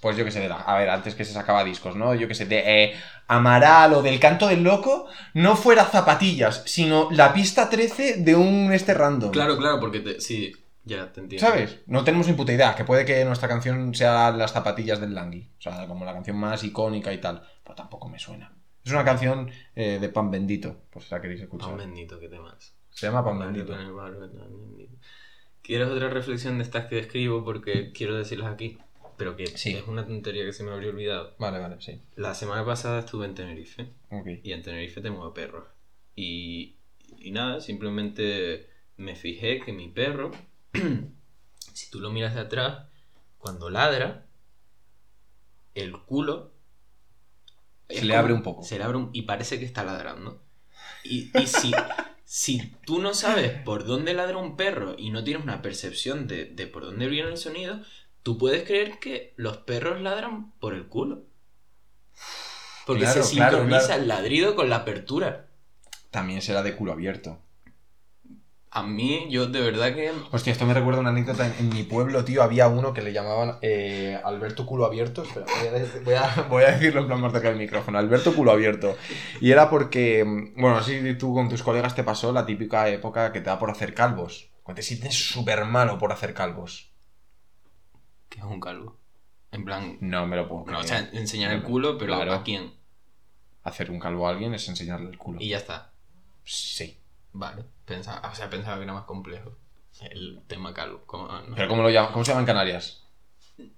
pues 0.00 0.16
yo 0.16 0.24
qué 0.24 0.30
sé, 0.30 0.40
de 0.40 0.48
la- 0.48 0.56
a 0.60 0.78
ver, 0.78 0.88
antes 0.90 1.14
que 1.14 1.24
se 1.24 1.32
sacaba 1.32 1.64
discos, 1.64 1.96
¿no? 1.96 2.14
Yo 2.14 2.28
qué 2.28 2.34
sé, 2.34 2.44
de 2.46 2.84
eh, 2.84 2.94
Amaral 3.28 3.94
o 3.94 4.02
del 4.02 4.20
Canto 4.20 4.46
del 4.46 4.62
Loco, 4.62 5.06
no 5.34 5.56
fuera 5.56 5.84
Zapatillas, 5.84 6.62
sino 6.66 7.08
la 7.10 7.32
pista 7.32 7.68
13 7.68 8.18
de 8.18 8.36
un 8.36 8.72
este 8.72 8.94
random. 8.94 9.30
Claro, 9.32 9.56
claro, 9.56 9.80
porque 9.80 10.00
te, 10.00 10.20
sí, 10.20 10.52
ya 10.84 11.12
te 11.12 11.20
entiendo. 11.20 11.44
¿Sabes? 11.46 11.78
No 11.86 12.04
tenemos 12.04 12.28
ni 12.28 12.34
puta 12.34 12.52
idea, 12.52 12.76
que 12.76 12.84
puede 12.84 13.04
que 13.04 13.24
nuestra 13.24 13.48
canción 13.48 13.94
sea 13.94 14.30
las 14.30 14.52
zapatillas 14.52 15.00
del 15.00 15.14
Langui. 15.14 15.50
O 15.58 15.62
sea, 15.62 15.86
como 15.88 16.04
la 16.04 16.12
canción 16.12 16.36
más 16.36 16.62
icónica 16.62 17.12
y 17.12 17.18
tal. 17.18 17.42
Pero 17.64 17.74
tampoco 17.74 18.08
me 18.08 18.18
suena. 18.20 18.52
Es 18.84 18.92
una 18.92 19.04
canción 19.04 19.50
eh, 19.74 19.98
de 20.00 20.08
Pan 20.08 20.30
Bendito, 20.30 20.82
por 20.90 21.02
si 21.02 21.08
la 21.12 21.20
queréis 21.20 21.40
escuchar. 21.40 21.70
Pan 21.70 21.78
bendito, 21.78 22.20
¿qué 22.20 22.28
temas? 22.28 22.75
Se 22.96 23.06
llama 23.06 23.22
Pan 23.24 23.38
Bendito. 23.38 23.76
¿Quieres 25.62 25.88
otra 25.88 26.08
reflexión 26.08 26.56
de 26.58 26.64
estas 26.64 26.86
que 26.86 26.98
escribo? 26.98 27.44
Porque 27.44 27.92
quiero 27.92 28.16
decirlas 28.16 28.52
aquí. 28.52 28.78
Pero 29.18 29.36
que 29.36 29.46
Sí. 29.48 29.74
es 29.74 29.86
una 29.86 30.06
tontería 30.06 30.44
que 30.44 30.52
se 30.52 30.62
me 30.62 30.70
habría 30.72 30.90
olvidado. 30.90 31.34
Vale, 31.38 31.58
vale, 31.58 31.76
sí. 31.80 32.00
La 32.16 32.34
semana 32.34 32.64
pasada 32.64 33.00
estuve 33.00 33.26
en 33.26 33.34
Tenerife. 33.34 33.92
Y 34.42 34.52
en 34.52 34.62
Tenerife 34.62 35.00
tengo 35.00 35.32
perros. 35.34 35.66
Y, 36.14 36.76
y 37.18 37.30
nada, 37.32 37.60
simplemente 37.60 38.70
me 38.96 39.14
fijé 39.16 39.60
que 39.60 39.72
mi 39.72 39.88
perro, 39.88 40.30
si 41.74 41.90
tú 41.90 42.00
lo 42.00 42.10
miras 42.10 42.34
de 42.34 42.40
atrás, 42.40 42.86
cuando 43.38 43.68
ladra, 43.70 44.26
el 45.74 45.92
culo... 46.04 46.52
Se 47.88 48.04
le 48.04 48.16
abre 48.16 48.32
un 48.32 48.42
poco. 48.42 48.62
Se 48.62 48.78
le 48.78 48.84
abre 48.84 48.96
un- 48.98 49.10
y 49.12 49.22
parece 49.22 49.58
que 49.58 49.64
está 49.64 49.84
ladrando. 49.84 50.42
Y, 51.04 51.30
y 51.38 51.46
si, 51.46 51.72
si 52.26 52.74
tú 52.84 53.00
no 53.00 53.14
sabes 53.14 53.52
por 53.62 53.86
dónde 53.86 54.12
ladra 54.12 54.36
un 54.36 54.56
perro 54.56 54.96
y 54.98 55.10
no 55.10 55.24
tienes 55.24 55.42
una 55.44 55.62
percepción 55.62 56.26
de, 56.28 56.44
de 56.44 56.66
por 56.66 56.84
dónde 56.84 57.08
viene 57.08 57.30
el 57.30 57.38
sonido, 57.38 57.80
tú 58.22 58.36
puedes 58.36 58.64
creer 58.64 58.98
que 58.98 59.32
los 59.36 59.58
perros 59.58 60.02
ladran 60.02 60.52
por 60.60 60.74
el 60.74 60.88
culo. 60.88 61.24
Porque 62.86 63.02
Claro, 63.02 63.22
se 63.22 63.34
claro, 63.34 63.58
sincroniza 63.58 63.86
claro. 63.86 64.02
el 64.02 64.08
ladrido 64.08 64.56
con 64.56 64.70
la 64.70 64.76
apertura. 64.76 65.48
También 66.10 66.42
será 66.42 66.64
de 66.64 66.74
culo 66.74 66.92
abierto. 66.92 67.38
A 68.76 68.82
mí, 68.82 69.26
yo 69.30 69.46
de 69.46 69.62
verdad 69.62 69.94
que. 69.94 70.12
Hostia, 70.30 70.52
esto 70.52 70.66
me 70.66 70.74
recuerda 70.74 71.00
una 71.00 71.08
anécdota. 71.08 71.46
En, 71.46 71.54
en 71.60 71.68
mi 71.70 71.82
pueblo, 71.82 72.22
tío, 72.26 72.42
había 72.42 72.68
uno 72.68 72.92
que 72.92 73.00
le 73.00 73.10
llamaban 73.14 73.56
eh, 73.62 74.20
Alberto 74.22 74.66
Culo 74.66 74.84
Abierto. 74.84 75.22
Espera, 75.22 75.46
voy 75.46 75.68
a, 75.68 76.00
voy, 76.04 76.14
a, 76.14 76.42
voy 76.50 76.64
a 76.64 76.72
decirlo 76.72 77.00
en 77.00 77.06
plan 77.06 77.20
más 77.22 77.32
cerca 77.32 77.48
del 77.48 77.56
micrófono. 77.56 77.98
Alberto 77.98 78.34
Culo 78.34 78.52
Abierto. 78.52 78.94
Y 79.40 79.50
era 79.50 79.70
porque, 79.70 80.22
mm, 80.26 80.60
bueno, 80.60 80.76
así 80.76 81.14
tú 81.14 81.32
con 81.32 81.48
tus 81.48 81.62
colegas 81.62 81.94
te 81.94 82.04
pasó 82.04 82.32
la 82.32 82.44
típica 82.44 82.86
época 82.90 83.32
que 83.32 83.40
te 83.40 83.46
da 83.46 83.58
por 83.58 83.70
hacer 83.70 83.94
calvos. 83.94 84.50
Cuando 84.62 84.76
te 84.76 84.82
sientes 84.82 85.14
súper 85.14 85.64
malo 85.64 85.96
por 85.96 86.12
hacer 86.12 86.34
calvos. 86.34 86.92
que 88.28 88.40
es 88.40 88.44
un 88.44 88.60
calvo. 88.60 88.98
En 89.52 89.64
plan. 89.64 89.96
No 90.02 90.26
me 90.26 90.36
lo 90.36 90.48
puedo 90.48 90.66
No, 90.70 90.80
o 90.80 90.82
sea, 90.82 91.08
enseñar 91.14 91.52
el 91.54 91.62
culo, 91.62 91.96
pero 91.96 92.14
Claro. 92.14 92.34
¿a 92.34 92.42
quién? 92.42 92.74
Hacer 93.62 93.90
un 93.90 93.98
calvo 94.00 94.28
a 94.28 94.32
alguien 94.32 94.52
es 94.52 94.68
enseñarle 94.68 95.08
el 95.08 95.16
culo. 95.16 95.38
Y 95.40 95.48
ya 95.48 95.56
está. 95.56 95.92
Sí. 96.44 96.98
Vale. 97.32 97.64
Pensaba, 97.86 98.28
o 98.28 98.34
sea, 98.34 98.50
pensaba 98.50 98.76
que 98.76 98.82
era 98.82 98.92
más 98.92 99.04
complejo. 99.04 99.52
El 100.00 100.42
tema 100.46 100.74
calvo. 100.74 101.02
Como, 101.06 101.28
no, 101.28 101.54
¿Pero 101.54 101.68
cómo, 101.68 101.82
lo 101.82 101.90
llama, 101.90 102.12
cómo 102.12 102.24
se 102.24 102.32
llama 102.32 102.40
en 102.40 102.46
Canarias? 102.46 103.05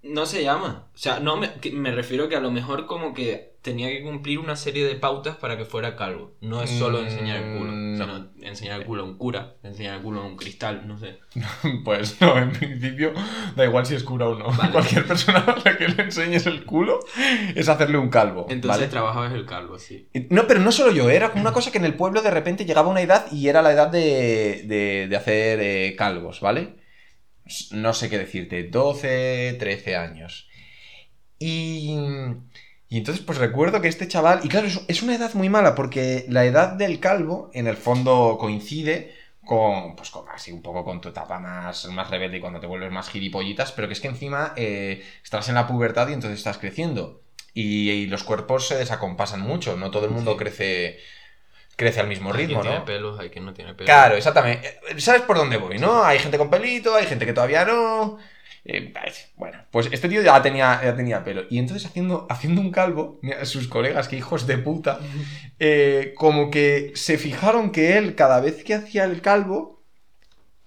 No 0.03 0.27
se 0.27 0.43
llama. 0.43 0.88
O 0.95 0.99
sea, 0.99 1.21
no 1.21 1.37
me, 1.37 1.51
me 1.73 1.93
refiero 1.93 2.29
que 2.29 2.35
a 2.37 2.41
lo 2.41 2.51
mejor 2.51 2.87
como 2.87 3.14
que 3.14 3.57
tenía 3.62 3.88
que 3.91 4.03
cumplir 4.03 4.38
una 4.41 4.57
serie 4.57 4.85
de 4.85 4.95
pautas 4.97 5.37
para 5.37 5.57
que 5.57 5.64
fuera 5.64 5.95
calvo. 5.95 6.33
No 6.41 6.62
es 6.62 6.71
solo 6.71 7.01
Mm, 7.01 7.05
enseñar 7.07 7.37
el 7.43 7.59
culo, 7.59 7.73
no. 7.73 7.97
sino 7.97 8.29
enseñar 8.49 8.81
el 8.81 8.87
culo 8.87 9.03
a 9.03 9.05
un 9.07 9.19
cura, 9.19 9.55
enseñar 9.62 9.97
el 9.99 10.03
culo 10.03 10.23
a 10.23 10.25
un 10.27 10.37
cristal, 10.37 10.88
no 10.88 10.99
sé. 10.99 11.19
Pues 11.85 12.21
no, 12.21 12.37
en 12.38 12.51
principio 12.51 13.12
da 13.55 13.64
igual 13.67 13.87
si 13.87 13.95
es 13.95 14.03
cura 14.03 14.27
o 14.29 14.37
no. 14.37 14.47
Vale. 14.51 14.73
Cualquier 14.73 15.07
persona 15.07 15.41
a 15.41 15.57
la 15.64 15.77
que 15.77 15.88
le 15.88 16.03
enseñes 16.03 16.47
el 16.47 16.64
culo 16.64 16.99
es 17.55 17.69
hacerle 17.69 17.99
un 17.99 18.09
calvo. 18.09 18.47
Entonces 18.49 18.81
¿vale? 18.81 18.91
trabajabas 18.91 19.33
el 19.33 19.47
calvo, 19.47 19.79
sí. 19.79 20.09
No, 20.31 20.47
pero 20.49 20.59
no 20.61 20.73
solo 20.73 20.91
yo, 20.93 21.09
era 21.11 21.31
como 21.31 21.43
una 21.43 21.53
cosa 21.53 21.71
que 21.71 21.79
en 21.79 21.85
el 21.85 21.95
pueblo 21.95 22.23
de 22.23 22.31
repente 22.31 22.64
llegaba 22.64 22.88
una 22.88 23.03
edad 23.03 23.27
y 23.31 23.47
era 23.49 23.62
la 23.62 23.73
edad 23.73 23.88
de, 23.88 24.64
de, 24.67 25.07
de 25.09 25.17
hacer 25.17 25.61
eh, 25.61 25.95
calvos, 25.97 26.41
¿vale? 26.41 26.77
No 27.72 27.94
sé 27.94 28.08
qué 28.11 28.18
decirte, 28.18 28.64
12, 28.64 29.56
13 29.58 29.96
años. 29.96 30.48
Y, 31.38 31.96
y 32.88 32.98
entonces 32.98 33.24
pues 33.24 33.38
recuerdo 33.38 33.80
que 33.80 33.88
este 33.88 34.08
chaval, 34.08 34.40
y 34.44 34.48
claro, 34.48 34.66
es, 34.66 34.80
es 34.88 35.02
una 35.02 35.14
edad 35.14 35.34
muy 35.34 35.48
mala 35.48 35.74
porque 35.74 36.24
la 36.28 36.44
edad 36.44 36.72
del 36.72 37.00
calvo 37.00 37.50
en 37.54 37.66
el 37.66 37.76
fondo 37.76 38.37
coincide 38.40 39.14
con, 39.44 39.96
pues 39.96 40.11
con 40.11 40.28
así 40.28 40.52
un 40.52 40.62
poco 40.62 40.84
con 40.84 41.00
tu 41.00 41.08
etapa 41.11 41.38
más, 41.38 41.87
más 41.87 42.11
rebelde 42.11 42.38
y 42.38 42.40
cuando 42.40 42.61
te 42.61 42.66
vuelves 42.66 42.90
más 42.92 43.08
gilipollitas, 43.11 43.72
pero 43.72 43.88
que 43.88 43.94
es 43.94 44.00
que 44.00 44.08
encima 44.08 44.52
eh, 44.56 45.02
estás 45.22 45.48
en 45.48 45.54
la 45.56 45.66
pubertad 45.66 46.08
y 46.08 46.12
entonces 46.14 46.38
estás 46.38 46.58
creciendo. 46.58 47.22
Y, 47.54 47.90
y 47.90 48.06
los 48.06 48.24
cuerpos 48.24 48.68
se 48.68 48.76
desacompasan 48.76 49.40
mucho, 49.40 49.76
no 49.76 49.90
todo 49.90 50.04
el 50.04 50.11
mundo 50.12 50.32
Sí. 50.32 50.37
crece, 50.37 50.98
crece 51.79 52.01
al 52.01 52.09
mismo 52.09 52.33
Hay 52.33 52.38
ritmo, 52.38 52.61
quien 52.61 52.62
tiene 52.62 52.79
¿no? 52.81 52.85
pelos, 52.85 53.21
hay 53.21 53.31
quien 53.31 53.45
no 53.47 53.55
tiene 53.55 53.73
pelos. 53.73 53.87
Claro, 53.87 54.17
exactamente. 54.17 54.81
Eh, 54.91 55.01
¿Sabes 55.01 55.23
por 55.23 55.37
dónde 55.37 55.57
voy, 55.59 55.79
no? 55.79 56.03
Hay 56.03 56.19
gente 56.19 56.37
con 56.37 56.51
pelito, 56.51 56.97
hay 56.97 57.07
gente 57.07 57.25
que 57.25 57.33
todavía 57.33 57.64
no. 57.64 58.19
Eh, 58.64 58.93
bueno, 59.37 59.59
pues 59.71 59.88
este 59.93 60.09
tío 60.09 60.21
ya 60.21 60.43
tenía, 60.43 60.81
ya 60.83 60.97
tenía 60.97 61.23
pelo. 61.23 61.45
Y 61.49 61.59
entonces 61.59 61.87
haciendo, 61.87 62.27
haciendo 62.29 62.61
un 62.61 62.73
calvo, 62.73 63.21
sus 63.45 63.69
colegas, 63.69 64.09
que 64.09 64.17
hijos 64.17 64.49
de 64.49 64.59
puta, 64.59 64.99
eh, 65.61 66.14
como 66.17 66.51
que 66.51 66.91
se 66.97 67.17
fijaron 67.17 67.71
que 67.71 67.97
él, 67.97 68.17
cada 68.17 68.41
vez 68.41 68.64
que 68.64 68.75
hacía 68.75 69.05
el 69.05 69.21
calvo, 69.23 69.85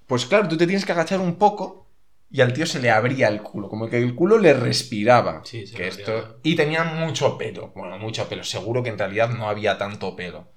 pues 0.07 0.25
claro, 0.25 0.47
tú 0.47 0.55
te 0.55 0.65
tienes 0.65 0.85
que 0.85 0.93
agachar 0.93 1.19
un 1.19 1.35
poco 1.35 1.89
y 2.29 2.39
al 2.39 2.53
tío 2.53 2.65
se 2.65 2.79
le 2.79 2.89
abría 2.89 3.27
el 3.27 3.41
culo, 3.41 3.67
como 3.67 3.89
que 3.89 3.97
el 3.97 4.15
culo 4.15 4.37
le 4.37 4.53
respiraba. 4.53 5.41
Sí, 5.43 5.65
que 5.75 5.89
esto... 5.89 6.39
Y 6.43 6.55
tenía 6.55 6.85
mucho 6.85 7.37
pelo, 7.37 7.73
bueno, 7.75 7.99
mucho 7.99 8.29
pelo, 8.29 8.45
seguro 8.45 8.81
que 8.81 8.89
en 8.89 8.97
realidad 8.97 9.29
no 9.29 9.49
había 9.49 9.77
tanto 9.77 10.15
pelo. 10.15 10.47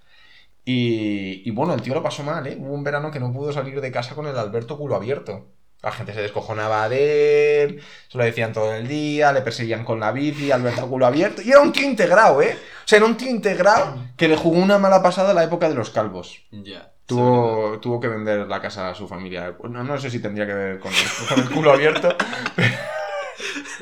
Y, 0.64 1.46
y 1.46 1.50
bueno, 1.50 1.74
el 1.74 1.82
tío 1.82 1.94
lo 1.94 2.02
pasó 2.02 2.22
mal, 2.22 2.46
¿eh? 2.46 2.56
Hubo 2.58 2.72
un 2.72 2.84
verano 2.84 3.10
que 3.10 3.20
no 3.20 3.32
pudo 3.32 3.52
salir 3.52 3.80
de 3.80 3.92
casa 3.92 4.14
con 4.14 4.26
el 4.26 4.38
Alberto 4.38 4.78
culo 4.78 4.96
abierto. 4.96 5.46
La 5.82 5.92
gente 5.92 6.14
se 6.14 6.22
descojonaba 6.22 6.88
de 6.88 7.62
él, 7.62 7.82
se 8.08 8.16
lo 8.16 8.24
decían 8.24 8.54
todo 8.54 8.74
el 8.74 8.88
día, 8.88 9.32
le 9.32 9.42
perseguían 9.42 9.84
con 9.84 10.00
la 10.00 10.12
bici, 10.12 10.50
Alberto 10.50 10.88
culo 10.88 11.04
abierto. 11.04 11.42
Y 11.42 11.50
era 11.50 11.60
un 11.60 11.72
tío 11.72 11.86
integrado, 11.86 12.40
¿eh? 12.40 12.56
O 12.56 12.88
sea, 12.88 12.96
era 12.96 13.06
un 13.06 13.18
tío 13.18 13.28
integrado 13.28 13.98
que 14.16 14.28
le 14.28 14.36
jugó 14.36 14.58
una 14.58 14.78
mala 14.78 15.02
pasada 15.02 15.32
a 15.32 15.34
la 15.34 15.44
época 15.44 15.68
de 15.68 15.74
los 15.74 15.90
calvos. 15.90 16.46
Ya. 16.50 16.90
Tuvo, 17.04 17.78
tuvo 17.80 18.00
que 18.00 18.08
vender 18.08 18.46
la 18.46 18.62
casa 18.62 18.88
a 18.88 18.94
su 18.94 19.06
familia. 19.06 19.54
No, 19.68 19.84
no 19.84 19.98
sé 19.98 20.08
si 20.08 20.20
tendría 20.20 20.46
que 20.46 20.54
ver 20.54 20.80
con 20.80 20.90
el, 20.90 21.28
con 21.28 21.40
el 21.40 21.50
culo 21.50 21.72
abierto. 21.72 22.16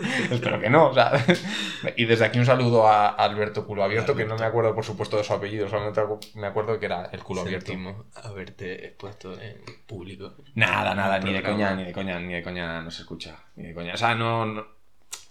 Espero 0.31 0.61
que 0.61 0.71
no. 0.71 0.89
o 0.89 0.95
sea. 0.95 1.13
Y 1.97 2.05
desde 2.05 2.25
aquí 2.25 2.39
un 2.39 2.47
saludo 2.47 2.87
a 2.89 3.09
Alberto 3.09 3.67
Culo 3.67 3.83
Abierto, 3.85 4.15
que 4.15 4.25
no 4.25 4.37
me 4.37 4.45
acuerdo 4.45 4.75
por 4.75 4.85
supuesto 4.85 5.17
de 5.17 5.25
su 5.25 5.33
apellido, 5.33 5.69
solamente 5.69 6.01
me 6.35 6.47
acuerdo 6.47 6.79
que 6.79 6.87
era 6.87 7.07
el 7.13 7.23
culo 7.23 7.41
abierto. 7.43 7.73
Haberte 8.15 8.87
expuesto 8.87 9.41
en 9.41 9.61
público. 9.87 10.35
Nada, 10.55 10.95
nada, 10.95 11.19
ni 11.19 11.33
de 11.33 11.43
coña, 11.43 11.75
ni 11.75 11.85
de 11.85 11.93
coña, 11.93 12.19
ni 12.21 12.33
de 12.35 12.43
coña 12.43 12.81
no 12.83 12.91
se 12.91 13.03
escucha. 13.03 13.37
Ni 13.57 13.67
de 13.69 13.75
coña. 13.75 13.95
O 13.95 13.97
sea, 13.97 14.15
no, 14.15 14.47
no- 14.47 14.67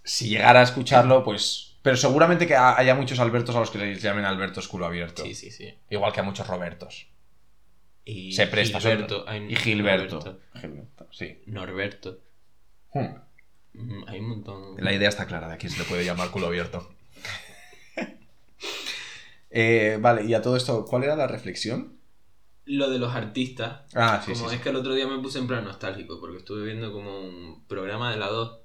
Si 0.03 0.29
llegara 0.29 0.59
a 0.59 0.63
escucharlo, 0.63 1.23
pues. 1.23 1.77
Pero 1.81 1.95
seguramente 1.97 2.45
que 2.45 2.55
ha- 2.55 2.77
haya 2.77 2.93
muchos 2.95 3.19
Albertos 3.19 3.55
a 3.55 3.59
los 3.59 3.71
que 3.71 3.77
les 3.79 4.01
llamen 4.01 4.25
Albertos 4.25 4.67
culo 4.67 4.85
abierto. 4.85 5.23
Sí, 5.23 5.33
sí, 5.33 5.49
sí. 5.51 5.73
Igual 5.89 6.11
que 6.13 6.19
a 6.19 6.23
muchos 6.23 6.47
Robertos. 6.47 7.07
Y 8.03 8.33
Se 8.33 8.47
presta. 8.47 8.79
Gilberto. 8.79 9.25
Y 9.49 9.55
Gilberto. 9.55 10.15
Norberto, 10.19 10.39
Gilberto, 10.59 11.07
sí. 11.11 11.41
Norberto. 11.45 12.19
Hmm. 12.93 13.15
Hay 14.07 14.19
un 14.19 14.29
montón. 14.29 14.75
La 14.77 14.93
idea 14.93 15.09
está 15.09 15.25
clara 15.25 15.47
de 15.47 15.53
a 15.53 15.57
quién 15.57 15.71
se 15.71 15.79
le 15.79 15.85
puede 15.85 16.05
llamar 16.05 16.31
culo 16.31 16.47
abierto. 16.47 16.89
Eh, 19.53 19.97
vale, 19.99 20.23
y 20.23 20.33
a 20.33 20.41
todo 20.41 20.55
esto, 20.55 20.85
¿cuál 20.85 21.03
era 21.03 21.17
la 21.17 21.27
reflexión? 21.27 21.97
Lo 22.63 22.89
de 22.89 22.99
los 22.99 23.13
artistas. 23.13 23.81
Ah, 23.93 24.21
sí, 24.23 24.31
como 24.31 24.47
sí. 24.47 24.55
es 24.55 24.59
sí. 24.59 24.63
que 24.63 24.69
el 24.69 24.77
otro 24.77 24.93
día 24.93 25.05
me 25.07 25.21
puse 25.21 25.39
en 25.39 25.47
plan 25.47 25.65
nostálgico 25.65 26.21
porque 26.21 26.37
estuve 26.37 26.63
viendo 26.63 26.93
como 26.93 27.19
un 27.19 27.65
programa 27.67 28.11
de 28.11 28.17
la 28.17 28.27
2 28.27 28.59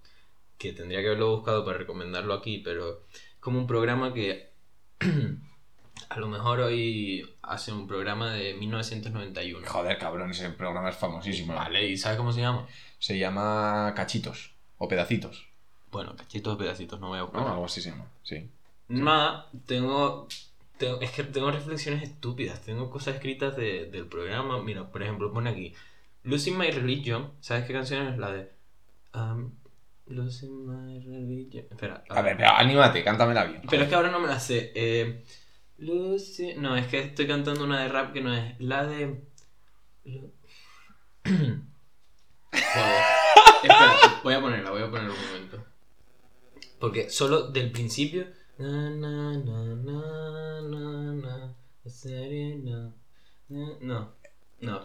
que 0.58 0.72
tendría 0.72 1.00
que 1.00 1.08
haberlo 1.08 1.34
buscado 1.34 1.64
para 1.64 1.78
recomendarlo 1.78 2.34
aquí, 2.34 2.58
pero 2.58 3.02
como 3.40 3.58
un 3.58 3.66
programa 3.66 4.14
que 4.14 4.52
a 6.08 6.20
lo 6.20 6.28
mejor 6.28 6.60
hoy 6.60 7.34
hace 7.42 7.72
un 7.72 7.88
programa 7.88 8.34
de 8.34 8.54
1991. 8.54 9.66
Joder, 9.66 9.98
cabrón, 9.98 10.30
ese 10.30 10.50
programa 10.50 10.90
es 10.90 10.96
famosísimo. 10.96 11.52
Vale, 11.52 11.84
¿y 11.84 11.96
sabes 11.96 12.16
cómo 12.16 12.30
se 12.30 12.42
llama? 12.42 12.64
Se 13.00 13.18
llama 13.18 13.92
Cachitos 13.96 14.55
o 14.78 14.88
Pedacitos. 14.88 15.46
Bueno, 15.90 16.14
cachitos 16.16 16.56
pedacitos, 16.58 17.00
no 17.00 17.08
voy 17.08 17.18
a 17.18 17.22
buscar. 17.22 17.42
¿no? 17.42 17.48
Algo 17.52 17.64
así 17.64 17.80
se 17.80 17.90
llama, 17.90 18.06
sí. 18.22 18.48
Nada, 18.88 19.48
tengo, 19.66 20.28
tengo- 20.78 21.00
Es 21.00 21.10
que 21.12 21.24
tengo 21.24 21.50
reflexiones 21.50 22.02
estúpidas. 22.02 22.60
Tengo 22.62 22.90
cosas 22.90 23.14
escritas 23.14 23.56
de- 23.56 23.86
del 23.86 24.06
programa. 24.06 24.62
Mira, 24.62 24.90
por 24.90 25.02
ejemplo, 25.02 25.32
pone 25.32 25.50
aquí: 25.50 25.72
Losing 26.24 26.58
My 26.58 26.70
Religion. 26.70 27.32
¿Sabes 27.40 27.64
qué 27.66 27.72
canción 27.72 28.06
es 28.08 28.18
la 28.18 28.32
de. 28.32 28.52
Um, 29.14 29.52
Losing 30.08 30.66
My 30.66 31.00
Religion. 31.00 31.64
Espera. 31.70 32.04
A 32.10 32.20
ver, 32.22 32.36
pero 32.36 32.50
anímate, 32.50 33.02
cántamela 33.02 33.44
bien. 33.44 33.62
Pero 33.70 33.84
es 33.84 33.88
que 33.88 33.94
ahora 33.94 34.10
no 34.10 34.20
me 34.20 34.28
la 34.28 34.38
sé. 34.38 34.72
Eh, 34.74 35.24
Losing- 35.78 36.56
No, 36.58 36.76
es 36.76 36.86
que 36.88 36.98
estoy 37.00 37.26
cantando 37.26 37.64
una 37.64 37.80
de 37.82 37.88
rap 37.88 38.12
que 38.12 38.20
no 38.20 38.34
es. 38.34 38.54
La 38.60 38.84
de. 38.86 39.22
Joder. 41.24 43.25
Espera, 43.62 44.20
voy 44.22 44.34
a 44.34 44.40
ponerla, 44.40 44.70
voy 44.70 44.82
a 44.82 44.90
ponerla 44.90 45.12
un 45.12 45.26
momento. 45.26 45.64
Porque 46.78 47.10
solo 47.10 47.48
del 47.48 47.70
principio. 47.72 48.26
Na, 48.58 48.90
No, 53.80 54.12
no. 54.60 54.82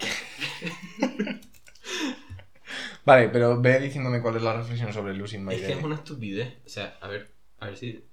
Vale, 3.05 3.29
pero 3.29 3.59
ve 3.59 3.79
diciéndome 3.79 4.21
cuál 4.21 4.35
es 4.35 4.43
la 4.43 4.53
reflexión 4.53 4.93
sobre 4.93 5.13
Losing 5.15 5.43
My 5.43 5.55
Es 5.55 5.61
que 5.61 5.73
es 5.73 5.83
una 5.83 5.95
estupidez. 5.95 6.59
O 6.65 6.69
sea, 6.69 6.97
a 7.01 7.07
ver, 7.07 7.33
a 7.59 7.65
ver 7.67 7.77
si. 7.77 8.05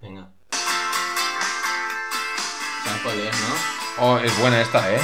Venga. 0.00 0.30
¿Sabes 2.84 3.02
cuál 3.02 3.18
es, 3.18 3.40
no? 3.40 3.54
Oh, 3.98 4.18
es 4.18 4.38
buena 4.40 4.60
esta, 4.60 4.94
¿eh? 4.94 5.00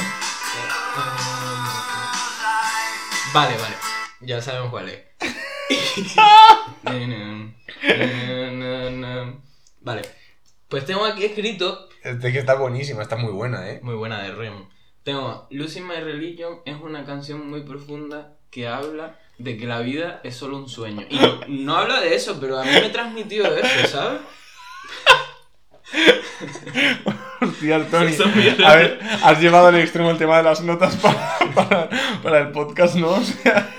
Vale, 3.33 3.57
vale. 3.57 3.75
Ya 4.21 4.41
sabemos 4.41 4.69
cuál 4.69 4.89
es. 4.89 5.01
vale. 9.81 10.01
Pues 10.67 10.85
tengo 10.85 11.05
aquí 11.05 11.25
escrito. 11.25 11.89
Este 12.03 12.31
que 12.31 12.39
está 12.39 12.55
buenísima, 12.55 13.01
está 13.01 13.15
muy 13.15 13.31
buena, 13.31 13.69
¿eh? 13.69 13.79
Muy 13.81 13.95
buena 13.95 14.21
de 14.21 14.33
Rem. 14.33 14.67
Tengo 15.03 15.47
Losing 15.49 15.87
My 15.87 15.95
Religion 15.95 16.59
es 16.65 16.79
una 16.79 17.05
canción 17.05 17.49
muy 17.49 17.63
profunda 17.63 18.37
que 18.51 18.67
habla 18.67 19.19
de 19.39 19.57
que 19.57 19.65
la 19.65 19.79
vida 19.79 20.21
es 20.23 20.35
solo 20.35 20.57
un 20.57 20.69
sueño. 20.69 21.07
Y 21.09 21.17
no, 21.17 21.39
no 21.47 21.75
habla 21.75 22.01
de 22.01 22.13
eso, 22.13 22.37
pero 22.39 22.59
a 22.59 22.63
mí 22.63 22.71
me 22.71 22.89
transmitió 22.89 23.45
eso, 23.55 23.87
¿sabes? 23.87 24.21
Hostia, 27.41 27.85
Tony. 27.89 28.15
A 28.65 28.75
ver, 28.75 28.99
has 29.23 29.39
llevado 29.41 29.67
al 29.67 29.75
extremo 29.79 30.11
el 30.11 30.17
tema 30.17 30.37
de 30.37 30.43
las 30.43 30.61
notas 30.61 30.95
para, 30.97 31.37
para, 31.55 31.89
para 32.21 32.39
el 32.39 32.51
podcast, 32.51 32.95
¿no? 32.95 33.09
O 33.09 33.23
sea, 33.23 33.69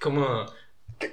Como. 0.00 0.46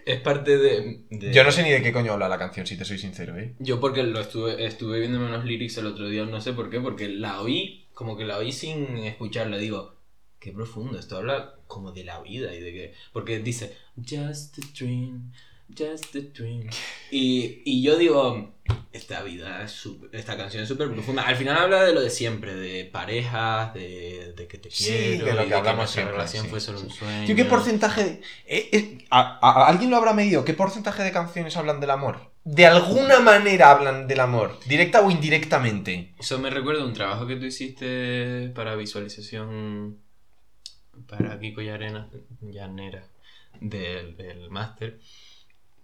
Es 0.05 0.19
parte 0.21 0.57
de. 0.57 1.01
de- 1.09 1.33
yo 1.33 1.43
no 1.43 1.51
sé 1.51 1.63
ni 1.63 1.71
de 1.71 1.81
qué 1.81 1.91
coño 1.91 2.13
habla 2.13 2.29
la 2.29 2.37
canción, 2.37 2.65
si 2.67 2.77
te 2.77 2.85
soy 2.85 2.99
sincero, 2.99 3.35
¿eh? 3.37 3.55
Yo 3.59 3.79
porque 3.79 4.03
lo 4.03 4.19
estuve, 4.19 4.63
estuve 4.65 4.99
viéndome 4.99 5.25
unos 5.25 5.45
lyrics 5.45 5.77
el 5.77 5.87
otro 5.87 6.07
día, 6.07 6.25
no 6.25 6.39
sé 6.41 6.53
por 6.53 6.69
qué, 6.69 6.79
porque 6.79 7.07
la 7.09 7.41
oí, 7.41 7.87
como 7.93 8.15
que 8.15 8.23
la 8.25 8.37
oí 8.37 8.51
sin 8.51 8.97
escucharla, 8.99 9.57
digo, 9.57 9.95
qué 10.39 10.51
profundo, 10.51 10.99
esto 10.99 11.17
habla 11.17 11.55
como 11.65 11.91
de 11.91 12.03
la 12.03 12.19
vida 12.21 12.53
y 12.53 12.59
de 12.61 12.71
que, 12.71 12.93
porque 13.13 13.39
dice, 13.39 13.75
just 13.97 14.59
a 14.59 14.61
dream, 14.79 15.31
just 15.77 16.15
a 16.15 16.19
dream. 16.33 16.69
Y, 17.11 17.63
y 17.65 17.81
yo 17.81 17.97
digo, 17.97 18.53
esta 18.93 19.23
vida, 19.23 19.63
es 19.63 19.83
sup- 19.83 20.09
esta 20.13 20.37
canción 20.37 20.61
es 20.61 20.69
súper 20.69 20.91
profunda. 20.91 21.23
Al 21.23 21.35
final 21.35 21.57
habla 21.57 21.83
de 21.83 21.91
lo 21.91 22.01
de 22.01 22.11
siempre, 22.11 22.53
de 22.53 22.85
parejas, 22.85 23.73
de, 23.73 24.33
de 24.37 24.47
que 24.47 24.59
te 24.59 24.69
Sí, 24.69 24.83
quiero, 24.85 25.25
de 25.25 25.33
lo 25.33 25.43
y 25.43 25.47
que 25.47 25.55
hablamos 25.55 25.89
siempre, 25.89 26.13
relación 26.13 26.43
sí, 26.45 26.49
fue 26.51 26.59
solo 26.59 26.77
sí. 26.77 26.85
un 26.85 26.91
sueño. 26.91 27.25
Tío, 27.25 27.35
¿qué 27.35 27.45
porcentaje 27.45 28.03
de... 28.03 28.11
eh, 28.45 28.69
eh, 28.71 28.97
a- 29.09 29.39
a- 29.41 29.67
¿Alguien 29.67 29.89
lo 29.89 29.97
habrá 29.97 30.13
medido? 30.13 30.45
¿Qué 30.45 30.53
porcentaje 30.53 31.01
de 31.01 31.11
canciones 31.11 31.57
hablan 31.57 31.79
del 31.79 31.89
amor? 31.89 32.31
De 32.43 32.67
alguna 32.67 33.19
manera 33.19 33.71
hablan 33.71 34.07
del 34.07 34.19
amor, 34.19 34.59
directa 34.67 35.01
o 35.01 35.09
indirectamente. 35.09 36.13
Eso 36.19 36.37
me 36.37 36.51
recuerda 36.51 36.83
a 36.83 36.85
un 36.85 36.93
trabajo 36.93 37.25
que 37.25 37.37
tú 37.37 37.45
hiciste 37.45 38.51
para 38.53 38.75
visualización 38.75 39.97
para 41.07 41.39
Kiko 41.39 41.61
Llanera, 41.61 42.07
Llanera 42.41 43.03
del, 43.59 44.15
del 44.15 44.49
máster, 44.49 44.99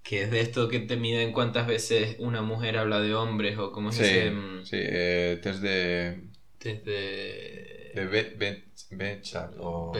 que 0.06 0.22
es 0.24 0.32
de 0.32 0.40
esto 0.42 0.68
que 0.70 0.80
te 0.80 0.96
miden 0.98 1.34
cuántas 1.34 1.66
veces 1.68 2.16
una 2.20 2.42
mujer 2.44 2.78
habla 2.78 3.00
de 3.02 3.16
hombres 3.16 3.58
o 3.58 3.72
cómo 3.72 3.90
es 3.90 4.00
ese... 4.00 4.32
mm, 4.32 4.64
sí, 4.66 4.78
eh, 4.80 5.40
test 5.42 5.60
de... 5.62 6.30
Desde... 6.60 7.92
de 7.96 8.06
Be- 8.06 8.36
Be- 8.38 8.64
Bechdel 8.92 9.50
o... 9.60 9.92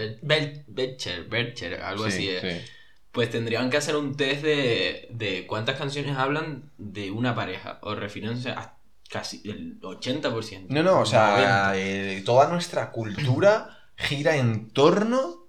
Belcher, 1.30 1.82
algo 1.82 2.04
Sí, 2.10 2.10
así 2.10 2.30
es. 2.30 2.42
sí. 2.42 2.72
Pues 3.12 3.30
tendrían 3.30 3.70
que 3.70 3.78
hacer 3.78 3.96
un 3.96 4.16
test 4.16 4.44
de, 4.44 5.08
de 5.12 5.48
cuántas 5.48 5.78
canciones 5.78 6.18
hablan 6.18 6.72
de 6.78 7.12
una 7.12 7.34
pareja 7.34 7.80
o 7.82 7.96
refiriéndose 7.96 8.50
a 8.52 8.78
casi 9.10 9.42
el 9.46 9.80
80%. 9.82 10.68
No, 10.70 10.84
no, 10.84 11.00
o 11.00 11.04
90%. 11.04 11.06
sea, 11.06 11.74
eh, 11.76 12.22
toda 12.26 12.48
nuestra 12.50 12.92
cultura 12.92 13.70
gira 13.96 14.36
en 14.36 14.70
torno 14.72 15.20
mm, 15.28 15.45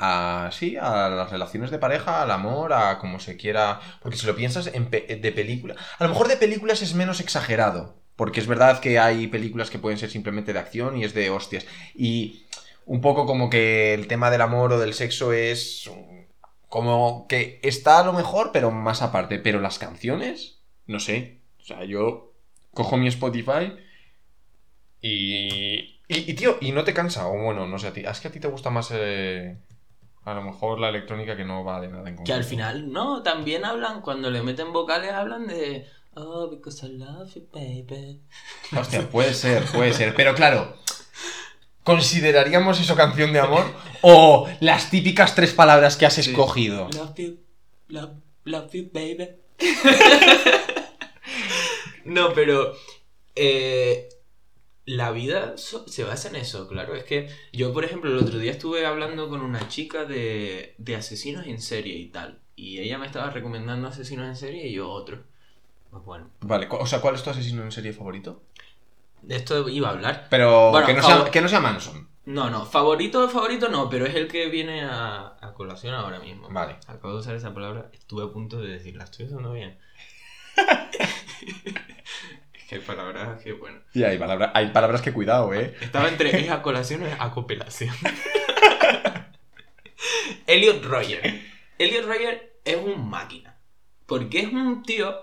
a, 0.00 0.50
sí, 0.52 0.76
a 0.76 1.08
las 1.08 1.30
relaciones 1.30 1.70
de 1.70 1.78
pareja, 1.78 2.22
al 2.22 2.30
amor, 2.30 2.72
a 2.72 2.98
como 2.98 3.20
se 3.20 3.36
quiera. 3.36 3.80
Porque 4.02 4.16
si 4.18 4.26
lo 4.26 4.36
piensas 4.36 4.68
en 4.68 4.86
pe- 4.90 5.18
de 5.20 5.32
película. 5.32 5.74
A 5.98 6.04
lo 6.04 6.10
mejor 6.10 6.28
de 6.28 6.36
películas 6.36 6.82
es 6.82 6.94
menos 6.94 7.20
exagerado. 7.20 7.96
Porque 8.16 8.40
es 8.40 8.46
verdad 8.46 8.80
que 8.80 8.98
hay 8.98 9.28
películas 9.28 9.70
que 9.70 9.78
pueden 9.78 9.98
ser 9.98 10.10
simplemente 10.10 10.52
de 10.52 10.58
acción 10.58 10.96
y 10.96 11.04
es 11.04 11.14
de 11.14 11.30
hostias. 11.30 11.66
Y 11.94 12.42
un 12.86 13.00
poco 13.00 13.26
como 13.26 13.48
que 13.50 13.94
el 13.94 14.08
tema 14.08 14.30
del 14.30 14.40
amor 14.40 14.72
o 14.72 14.78
del 14.80 14.94
sexo 14.94 15.32
es 15.32 15.88
como 16.68 17.26
que 17.28 17.60
está 17.62 18.00
a 18.00 18.04
lo 18.04 18.12
mejor, 18.12 18.50
pero 18.52 18.70
más 18.70 19.02
aparte. 19.02 19.38
Pero 19.38 19.60
las 19.60 19.78
canciones, 19.78 20.60
no 20.86 21.00
sé. 21.00 21.40
O 21.60 21.64
sea, 21.64 21.84
yo 21.84 22.32
cojo 22.74 22.96
mi 22.96 23.08
Spotify 23.08 23.72
y, 25.00 25.97
y, 26.08 26.30
y, 26.30 26.34
tío, 26.34 26.56
y 26.60 26.72
no 26.72 26.84
te 26.84 26.94
cansa. 26.94 27.28
O 27.28 27.38
bueno, 27.42 27.66
no 27.66 27.78
sé, 27.78 27.88
a 27.88 27.92
ti. 27.92 28.02
Es 28.06 28.20
que 28.20 28.28
a 28.28 28.32
ti 28.32 28.40
te 28.40 28.48
gusta 28.48 28.70
más 28.70 28.90
eh, 28.92 29.58
a 30.24 30.34
lo 30.34 30.42
mejor 30.42 30.80
la 30.80 30.88
electrónica 30.88 31.36
que 31.36 31.44
no 31.44 31.64
va 31.64 31.80
de 31.80 31.88
nada 31.88 32.08
en 32.08 32.16
concreto. 32.16 32.24
Que 32.24 32.32
al 32.32 32.44
final, 32.44 32.92
no, 32.92 33.22
también 33.22 33.64
hablan, 33.64 34.00
cuando 34.00 34.30
le 34.30 34.42
meten 34.42 34.72
vocales, 34.72 35.12
hablan 35.12 35.46
de. 35.46 35.86
Oh, 36.14 36.48
because 36.50 36.84
I 36.86 36.90
love 36.90 37.32
you, 37.34 37.46
baby. 37.52 38.20
Hostia, 38.76 39.08
puede 39.08 39.34
ser, 39.34 39.64
puede 39.64 39.92
ser. 39.92 40.14
Pero 40.14 40.34
claro, 40.34 40.74
¿consideraríamos 41.84 42.80
eso 42.80 42.96
canción 42.96 43.32
de 43.32 43.40
amor? 43.40 43.64
O 44.02 44.48
las 44.60 44.90
típicas 44.90 45.34
tres 45.34 45.52
palabras 45.52 45.96
que 45.96 46.06
has 46.06 46.14
Sí. 46.14 46.30
escogido. 46.30 46.88
Love 46.92 47.14
you, 47.16 47.36
love, 47.88 48.10
love 48.44 48.72
you, 48.72 48.90
baby. 48.92 49.28
no, 52.04 52.32
pero. 52.32 52.72
eh, 53.34 54.08
la 54.88 55.10
vida 55.10 55.54
se 55.58 56.02
basa 56.04 56.28
en 56.30 56.36
eso, 56.36 56.66
claro. 56.66 56.94
Es 56.94 57.04
que 57.04 57.28
yo, 57.52 57.74
por 57.74 57.84
ejemplo, 57.84 58.10
el 58.10 58.16
otro 58.16 58.38
día 58.38 58.52
estuve 58.52 58.86
hablando 58.86 59.28
con 59.28 59.42
una 59.42 59.68
chica 59.68 60.06
de, 60.06 60.74
de 60.78 60.96
asesinos 60.96 61.46
en 61.46 61.60
serie 61.60 61.96
y 61.96 62.06
tal. 62.06 62.40
Y 62.56 62.78
ella 62.78 62.96
me 62.96 63.06
estaba 63.06 63.28
recomendando 63.30 63.86
asesinos 63.86 64.26
en 64.26 64.36
serie 64.36 64.66
y 64.66 64.72
yo 64.72 64.88
otro. 64.90 65.22
Pues 65.90 66.04
bueno, 66.04 66.30
Vale, 66.40 66.68
o 66.70 66.86
sea, 66.86 67.00
¿cuál 67.02 67.14
es 67.14 67.22
tu 67.22 67.30
asesino 67.30 67.62
en 67.62 67.72
serie 67.72 67.92
favorito? 67.92 68.42
de 69.20 69.36
esto 69.36 69.68
iba 69.68 69.88
a 69.88 69.92
hablar. 69.92 70.26
Pero 70.30 70.70
Bueno, 70.70 70.86
que, 70.86 70.94
no 70.94 71.02
sea, 71.02 71.30
que 71.30 71.40
no 71.42 71.48
sea 71.48 71.60
Manson. 71.60 72.08
No, 72.24 72.48
no, 72.48 72.64
favorito, 72.64 73.28
favorito 73.28 73.68
no, 73.68 73.90
pero 73.90 74.06
es 74.06 74.14
el 74.14 74.26
que 74.28 74.48
viene 74.48 74.84
a, 74.84 75.36
a 75.40 75.52
colación 75.54 75.94
ahora 75.94 76.18
mismo. 76.18 76.48
Vale. 76.50 76.76
Acabo 76.86 77.14
de 77.14 77.20
usar 77.20 77.34
esa 77.34 77.52
palabra, 77.52 77.90
estuve 77.92 78.24
a 78.24 78.32
punto 78.32 78.58
de 78.60 78.68
decirla, 78.68 79.04
estoy 79.04 79.26
usando 79.26 79.52
bien. 79.52 79.78
hay 82.76 82.80
palabras 82.82 83.42
que, 83.42 83.52
bueno. 83.52 83.80
Y 83.94 84.02
hay, 84.02 84.18
palabra- 84.18 84.52
hay 84.54 84.68
palabras 84.70 85.02
que 85.02 85.12
cuidado, 85.12 85.52
¿eh? 85.54 85.74
Estaba 85.80 86.08
entre 86.08 86.36
es 86.38 86.50
a 86.50 86.62
colación 86.62 87.02
o 87.02 87.06
es 87.06 87.14
acopelación. 87.18 87.94
Elliot 90.46 90.84
Roger. 90.84 91.40
Elliot 91.78 92.04
Roger 92.06 92.60
es 92.64 92.76
un 92.76 93.08
máquina. 93.08 93.56
Porque 94.06 94.40
es 94.40 94.52
un 94.52 94.82
tío 94.82 95.14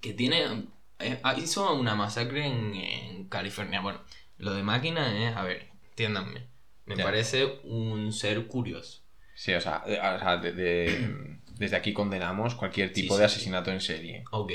que 0.00 0.12
tiene. 0.12 0.66
eh, 0.98 1.20
hizo 1.38 1.74
una 1.74 1.94
masacre 1.94 2.46
en, 2.46 2.74
en 2.74 3.28
California. 3.28 3.80
Bueno, 3.80 4.00
lo 4.38 4.54
de 4.54 4.62
máquina 4.62 5.28
es, 5.28 5.36
a 5.36 5.42
ver, 5.42 5.68
entiéndanme. 5.90 6.46
Me 6.84 6.96
Ya. 6.96 7.04
parece 7.04 7.60
un 7.64 8.12
ser 8.12 8.46
curioso. 8.46 9.02
Sí, 9.34 9.52
o 9.54 9.60
sea, 9.60 9.82
de- 9.86 9.98
o 9.98 10.18
sea, 10.18 10.36
de- 10.38 10.52
de- 10.52 11.38
desde 11.58 11.76
aquí 11.76 11.92
condenamos 11.92 12.54
cualquier 12.54 12.92
tipo 12.92 13.16
Sí, 13.16 13.22
de 13.22 13.28
sí, 13.28 13.34
sí. 13.34 13.40
asesinato 13.40 13.70
en 13.70 13.80
serie. 13.80 14.24
Ok. 14.30 14.52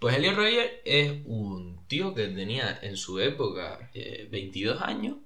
Pues 0.00 0.16
Elliot 0.16 0.34
Roger 0.34 0.80
es 0.84 1.12
un 1.26 1.86
tío 1.86 2.14
que 2.14 2.26
tenía 2.28 2.78
en 2.82 2.96
su 2.96 3.20
época 3.20 3.90
eh, 3.94 4.28
22 4.30 4.80
años 4.82 5.18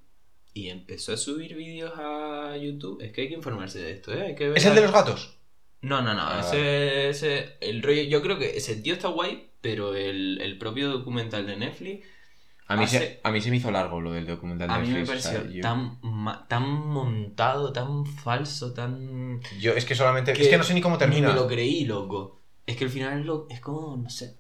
y 0.53 0.69
empezó 0.69 1.13
a 1.13 1.17
subir 1.17 1.55
vídeos 1.57 1.93
a 1.97 2.57
YouTube. 2.57 3.01
Es 3.01 3.13
que 3.13 3.23
hay 3.23 3.29
que 3.29 3.35
informarse 3.35 3.79
de 3.79 3.93
esto, 3.93 4.13
¿eh? 4.13 4.27
Hay 4.29 4.35
que 4.35 4.49
ver 4.49 4.59
¿Es 4.59 4.65
el 4.67 4.75
de 4.75 4.83
los 4.83 4.93
gatos? 4.93 5.39
No, 5.81 6.03
no, 6.03 6.15
no. 6.15 6.23
Ah, 6.23 6.41
ese, 6.41 7.09
ese, 7.11 7.57
el 7.61 7.83
rollo, 7.83 8.03
yo 8.03 8.21
creo 8.23 8.39
que 8.39 8.57
ese 8.57 8.77
tío 8.77 8.95
está 8.95 9.09
guay, 9.09 9.51
pero 9.61 9.95
el, 9.95 10.41
el 10.41 10.59
propio 10.59 10.89
documental 10.91 11.47
de 11.47 11.57
Netflix 11.57 12.07
A 12.67 12.77
mí, 12.77 12.85
Hace- 12.85 12.99
se, 12.99 13.21
a 13.23 13.31
mí 13.31 13.41
se 13.43 13.51
me 13.51 13.57
hizo 13.59 13.71
largo 13.71 14.01
lo 14.01 14.13
del 14.13 14.27
documental 14.27 14.69
de 14.69 14.75
a 14.75 14.79
mí 14.79 14.89
me 14.89 14.99
Netflix, 15.01 15.19
o 15.27 15.29
sea, 15.29 15.39
pareció 15.41 15.55
yo- 15.57 15.63
tan, 15.63 15.99
ma- 16.03 16.47
tan 16.49 16.69
montado, 16.69 17.73
tan 17.73 18.07
falso, 18.07 18.73
tan... 18.73 19.41
Yo 19.61 19.73
es 19.73 19.85
que 19.85 19.95
solamente. 19.95 20.33
Que 20.33 20.43
es 20.43 20.49
que 20.49 20.57
no 20.59 20.65
sé 20.65 20.73
ni 20.75 20.81
cómo 20.81 20.97
termina. 20.99 21.29
Ni 21.29 21.35
me 21.35 21.39
lo 21.41 21.47
creí, 21.47 21.85
loco. 21.85 22.41
Es 22.67 22.77
que 22.77 22.85
al 22.85 22.91
final 22.91 23.21
es, 23.21 23.27
lo, 23.27 23.47
es 23.51 23.61
como, 23.61 23.97
no 23.97 24.09
sé. 24.09 24.37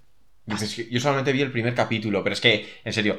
Yo, 0.47 1.01
solamente 1.01 1.33
vi 1.33 1.41
el 1.43 1.51
primer 1.51 1.75
capítulo, 1.75 2.23
pero 2.23 2.35
es 2.35 2.41
que, 2.41 2.69
en 2.85 2.93
serio. 2.93 3.19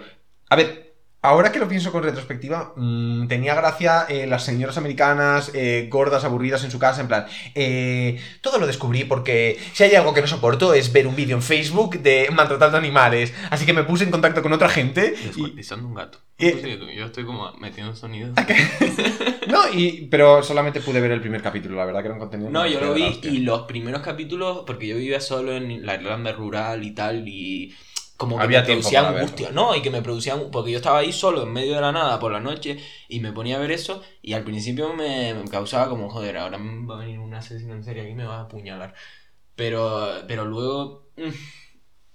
A 0.49 0.55
ver, 0.55 0.85
ahora 1.26 1.51
que 1.51 1.59
lo 1.59 1.67
pienso 1.67 1.91
con 1.91 2.03
retrospectiva, 2.03 2.73
mm, 2.76 3.28
tenía 3.28 3.55
gracia 3.55 4.05
eh, 4.09 4.28
las 4.28 4.43
señoras 4.45 4.78
americanas 4.78 5.51
eh, 5.53 5.88
gordas, 5.91 6.23
aburridas 6.23 6.63
en 6.63 6.71
su 6.71 6.80
casa, 6.80 7.01
en 7.01 7.07
plan. 7.07 7.26
eh, 7.55 8.19
todo 8.41 8.57
lo 8.59 8.67
descubrí 8.67 9.03
porque 9.03 9.57
si 9.73 9.84
hay 9.84 9.95
algo 9.95 10.13
que 10.13 10.21
no 10.21 10.28
soporto 10.28 10.73
es 10.73 10.91
ver 10.93 11.07
un 11.07 11.15
vídeo 11.15 11.36
en 11.36 11.41
Facebook 11.41 11.99
de 11.99 12.30
maltratando 12.32 12.78
animales. 12.78 13.34
Así 13.49 13.65
que 13.65 13.73
me 13.73 13.84
puse 13.84 14.03
en 14.03 14.11
contacto 14.11 14.41
con 14.41 14.53
otra 14.53 14.69
gente. 14.69 15.13
Y, 15.21 15.26
Descuartizando 15.28 15.88
un 15.88 15.95
gato. 15.95 16.19
y- 16.38 16.51
Pues 16.51 16.63
sí, 16.63 16.80
yo 16.95 17.05
estoy 17.05 17.26
como 17.26 17.51
metiendo 17.53 17.95
sonidos. 17.95 18.32
no, 19.47 19.59
y, 19.73 20.07
pero 20.09 20.43
solamente 20.43 20.82
pude 20.82 21.01
ver 21.01 21.11
el 21.11 21.21
primer 21.21 21.41
capítulo, 21.41 21.76
la 21.76 21.86
verdad 21.86 22.01
que 22.01 22.07
era 22.07 22.13
un 22.15 22.19
contenido. 22.19 22.49
No, 22.49 22.65
yo 22.67 22.80
lo 22.80 22.93
vi 22.93 23.19
y 23.23 23.39
los 23.39 23.61
primeros 23.63 24.01
capítulos, 24.01 24.63
porque 24.65 24.88
yo 24.88 24.95
vivía 24.97 25.19
solo 25.19 25.53
en 25.53 25.86
la 25.86 25.95
Irlanda 25.95 26.32
rural 26.34 26.84
y 26.84 26.91
tal, 26.91 27.28
y 27.28 27.73
como 28.18 28.41
que 28.41 28.43
Había 28.43 28.61
me 28.61 28.63
producía 28.63 29.01
verlo. 29.01 29.07
angustia, 29.18 29.51
¿no? 29.51 29.76
Y 29.76 29.82
que 29.82 29.89
me 29.91 30.01
producían, 30.01 30.51
porque 30.51 30.72
yo 30.72 30.78
estaba 30.78 30.99
ahí 30.99 31.11
solo 31.13 31.43
en 31.43 31.51
medio 31.53 31.76
de 31.76 31.82
la 31.82 31.91
nada 31.91 32.20
por 32.20 32.32
la 32.32 32.39
noche 32.39 32.80
y 33.09 33.20
me 33.20 33.34
ponía 33.34 33.57
a 33.57 33.59
ver 33.59 33.72
eso 33.72 34.03
y 34.22 34.34
al 34.34 34.43
principio 34.43 34.93
me, 34.93 35.34
me 35.34 35.49
causaba 35.49 35.89
como, 35.89 36.09
joder, 36.09 36.38
ahora 36.38 36.57
me 36.57 36.86
va 36.88 36.95
a 36.95 36.99
venir 36.99 37.20
un 37.20 37.34
asesino 37.34 37.74
en 37.74 37.84
serie 37.84 38.03
aquí 38.03 38.11
y 38.11 38.16
me 38.16 38.26
va 38.26 38.39
a 38.39 38.41
apuñalar. 38.43 38.93
Pero, 39.55 40.09
pero 40.28 40.45
luego, 40.45 41.09
mm, 41.18 41.24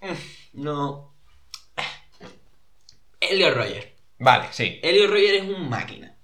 mm, 0.07 0.16
no. 0.55 1.14
Elliot 3.20 3.55
Roger. 3.55 3.94
Vale, 4.18 4.48
sí. 4.53 4.78
Elliot 4.82 5.11
Roger 5.11 5.34
es 5.36 5.42
un 5.42 5.68
máquina. 5.68 6.16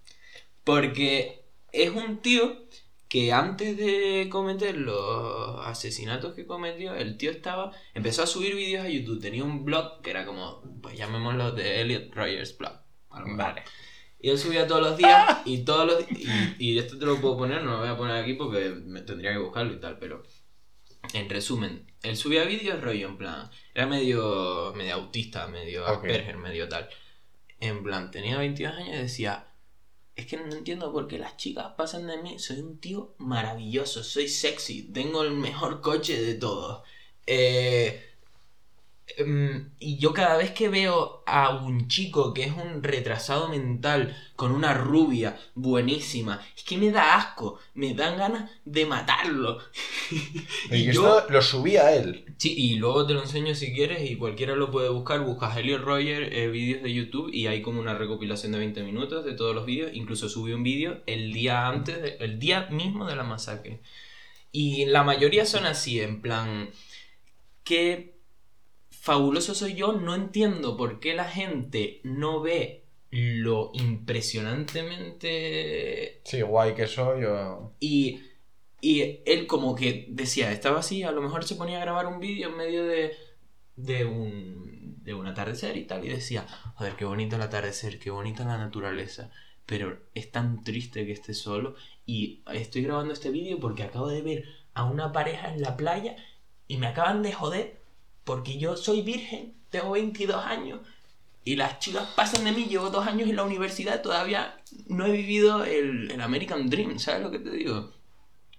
Porque 0.64 1.44
es 1.72 1.90
un 1.90 2.18
tío 2.18 2.65
que 3.08 3.32
antes 3.32 3.76
de 3.76 4.28
cometer 4.30 4.76
los 4.76 5.64
asesinatos 5.66 6.34
que 6.34 6.46
cometió, 6.46 6.94
el 6.94 7.16
tío 7.16 7.30
estaba. 7.30 7.72
Empezó 7.94 8.22
a 8.22 8.26
subir 8.26 8.54
vídeos 8.54 8.84
a 8.84 8.88
YouTube. 8.88 9.20
Tenía 9.20 9.44
un 9.44 9.64
blog 9.64 10.02
que 10.02 10.10
era 10.10 10.26
como. 10.26 10.62
Pues 10.82 10.96
llamémoslo 10.96 11.52
de 11.52 11.80
Elliot 11.80 12.14
Rogers 12.14 12.56
Blog. 12.58 12.80
Vale. 13.10 13.62
Y 14.18 14.30
él 14.30 14.38
subía 14.38 14.66
todos 14.66 14.80
los 14.82 14.96
días 14.96 15.42
y 15.44 15.64
todos 15.64 15.86
los 15.86 16.10
y, 16.10 16.26
y 16.58 16.78
esto 16.78 16.98
te 16.98 17.06
lo 17.06 17.20
puedo 17.20 17.36
poner, 17.36 17.62
no 17.62 17.72
lo 17.72 17.78
voy 17.78 17.88
a 17.88 17.96
poner 17.96 18.16
aquí 18.16 18.34
porque 18.34 18.70
me 18.70 19.02
tendría 19.02 19.32
que 19.32 19.38
buscarlo 19.38 19.74
y 19.74 19.80
tal, 19.80 19.98
pero 19.98 20.22
en 21.12 21.28
resumen, 21.28 21.86
él 22.02 22.16
subía 22.16 22.44
vídeos 22.44 22.80
rollo 22.80 23.08
en 23.08 23.16
plan, 23.18 23.50
era 23.74 23.86
medio 23.86 24.72
medio 24.76 24.94
autista, 24.94 25.46
medio. 25.46 25.86
Asperger, 25.86 26.36
medio 26.38 26.68
tal. 26.68 26.88
En 27.60 27.82
plan, 27.82 28.10
tenía 28.10 28.38
22 28.38 28.74
años 28.74 28.88
y 28.88 29.02
decía, 29.02 29.46
es 30.16 30.26
que 30.26 30.36
no 30.38 30.44
entiendo 30.54 30.92
por 30.92 31.06
qué 31.08 31.18
las 31.18 31.36
chicas 31.36 31.74
pasan 31.76 32.06
de 32.06 32.16
mí, 32.22 32.38
soy 32.38 32.60
un 32.60 32.80
tío 32.80 33.14
maravilloso, 33.18 34.02
soy 34.02 34.28
sexy, 34.28 34.84
tengo 34.92 35.22
el 35.22 35.32
mejor 35.32 35.80
coche 35.82 36.20
de 36.20 36.34
todos. 36.34 36.82
Eh, 37.26 38.05
Em, 39.18 39.70
y 39.78 39.98
yo 39.98 40.12
cada 40.12 40.36
vez 40.36 40.50
que 40.50 40.68
veo 40.68 41.22
a 41.26 41.50
un 41.64 41.86
chico 41.88 42.34
que 42.34 42.42
es 42.44 42.52
un 42.52 42.82
retrasado 42.82 43.48
mental 43.48 44.16
con 44.34 44.50
una 44.52 44.74
rubia 44.74 45.38
buenísima, 45.54 46.44
es 46.56 46.64
que 46.64 46.76
me 46.76 46.90
da 46.90 47.14
asco, 47.16 47.58
me 47.74 47.94
dan 47.94 48.18
ganas 48.18 48.50
de 48.64 48.84
matarlo. 48.86 49.58
Y, 50.70 50.84
y 50.84 50.88
esto 50.88 51.24
yo, 51.24 51.26
lo 51.30 51.40
subía 51.42 51.94
él. 51.94 52.24
sí, 52.38 52.54
y 52.56 52.76
luego 52.76 53.06
te 53.06 53.14
lo 53.14 53.22
enseño 53.22 53.54
si 53.54 53.72
quieres 53.72 54.08
y 54.10 54.16
cualquiera 54.16 54.54
lo 54.56 54.70
puede 54.70 54.88
buscar, 54.88 55.20
buscas 55.20 55.56
Elliot 55.56 55.82
Roger 55.82 56.32
eh, 56.32 56.48
vídeos 56.48 56.82
de 56.82 56.92
YouTube 56.92 57.30
y 57.32 57.46
hay 57.46 57.62
como 57.62 57.80
una 57.80 57.94
recopilación 57.94 58.52
de 58.52 58.58
20 58.58 58.82
minutos 58.82 59.24
de 59.24 59.34
todos 59.34 59.54
los 59.54 59.66
vídeos, 59.66 59.90
incluso 59.94 60.28
subí 60.28 60.52
un 60.52 60.62
vídeo 60.64 61.02
el 61.06 61.32
día 61.32 61.66
antes, 61.68 62.02
de- 62.02 62.16
el 62.20 62.38
día 62.38 62.66
mismo 62.70 63.06
de 63.06 63.16
la 63.16 63.22
masacre. 63.24 63.80
Y 64.52 64.86
la 64.86 65.02
mayoría 65.04 65.46
son 65.46 65.66
así, 65.66 66.00
en 66.00 66.22
plan, 66.22 66.70
que 67.64 68.15
fabuloso 69.06 69.54
soy 69.54 69.74
yo, 69.74 69.92
no 69.92 70.16
entiendo 70.16 70.76
por 70.76 70.98
qué 70.98 71.14
la 71.14 71.26
gente 71.26 72.00
no 72.02 72.40
ve 72.40 72.82
lo 73.12 73.70
impresionantemente... 73.72 76.22
Sí, 76.24 76.42
guay 76.42 76.74
que 76.74 76.88
soy 76.88 77.22
yo. 77.22 77.70
Y, 77.78 78.20
y 78.80 79.20
él 79.24 79.46
como 79.46 79.76
que 79.76 80.06
decía, 80.08 80.50
estaba 80.50 80.80
así, 80.80 81.04
a 81.04 81.12
lo 81.12 81.22
mejor 81.22 81.44
se 81.44 81.54
ponía 81.54 81.78
a 81.78 81.82
grabar 81.82 82.08
un 82.08 82.18
vídeo 82.18 82.48
en 82.48 82.56
medio 82.56 82.84
de, 82.84 83.12
de, 83.76 84.06
un, 84.06 84.96
de 85.04 85.14
un 85.14 85.28
atardecer 85.28 85.76
y 85.76 85.84
tal, 85.84 86.04
y 86.04 86.08
decía, 86.08 86.44
joder, 86.74 86.96
qué 86.96 87.04
bonito 87.04 87.36
el 87.36 87.42
atardecer, 87.42 88.00
qué 88.00 88.10
bonita 88.10 88.44
la 88.44 88.58
naturaleza, 88.58 89.30
pero 89.66 90.00
es 90.14 90.32
tan 90.32 90.64
triste 90.64 91.06
que 91.06 91.12
esté 91.12 91.32
solo 91.32 91.76
y 92.06 92.42
estoy 92.52 92.82
grabando 92.82 93.12
este 93.12 93.30
vídeo 93.30 93.60
porque 93.60 93.84
acabo 93.84 94.08
de 94.08 94.22
ver 94.22 94.46
a 94.74 94.82
una 94.82 95.12
pareja 95.12 95.54
en 95.54 95.62
la 95.62 95.76
playa 95.76 96.16
y 96.66 96.78
me 96.78 96.88
acaban 96.88 97.22
de 97.22 97.32
joder 97.32 97.85
porque 98.26 98.58
yo 98.58 98.76
soy 98.76 99.02
virgen, 99.02 99.54
tengo 99.70 99.92
22 99.92 100.44
años 100.44 100.80
Y 101.44 101.54
las 101.54 101.78
chicas 101.78 102.08
pasan 102.16 102.44
de 102.44 102.50
mí, 102.50 102.64
llevo 102.64 102.90
dos 102.90 103.06
años 103.06 103.30
en 103.30 103.36
la 103.36 103.44
universidad, 103.44 104.02
todavía 104.02 104.60
no 104.88 105.06
he 105.06 105.12
vivido 105.12 105.64
el, 105.64 106.10
el 106.10 106.20
American 106.20 106.68
Dream, 106.68 106.98
¿sabes 106.98 107.22
lo 107.22 107.30
que 107.30 107.38
te 107.38 107.50
digo? 107.50 107.92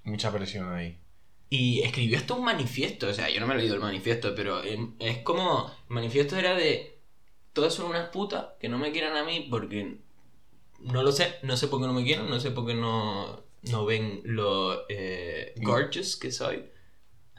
Mucha 0.05 0.32
presión 0.32 0.72
ahí. 0.74 0.97
Y 1.49 1.82
escribió 1.82 2.18
hasta 2.18 2.34
un 2.34 2.45
manifiesto, 2.45 3.09
o 3.09 3.13
sea, 3.13 3.30
yo 3.30 3.41
no 3.41 3.47
me 3.47 3.55
he 3.55 3.57
leído 3.57 3.76
el 3.76 3.82
manifiesto, 3.82 4.34
pero 4.36 4.63
em, 4.63 4.93
es 4.99 5.18
como, 5.20 5.70
el 5.89 5.93
manifiesto 5.93 6.38
era 6.38 6.55
de, 6.55 6.97
todas 7.51 7.74
son 7.74 7.88
unas 7.88 8.07
putas 8.09 8.45
que 8.61 8.70
no 8.70 8.78
me 8.78 8.93
quieran 8.93 9.18
a 9.18 9.26
mí 9.26 9.47
porque, 9.49 9.97
no 10.80 11.03
lo 11.03 11.11
sé, 11.11 11.36
no 11.43 11.57
sé 11.57 11.68
por 11.68 11.82
qué 11.82 11.88
no 11.88 11.93
me 11.93 12.05
quieren, 12.05 12.30
no 12.30 12.39
sé 12.39 12.51
por 12.51 12.65
qué 12.65 12.74
no, 12.74 13.43
no 13.63 13.86
ven 13.86 14.22
lo 14.24 14.88
eh, 14.88 15.53
gorgeous 15.57 16.15
que 16.15 16.32
soy. 16.32 16.63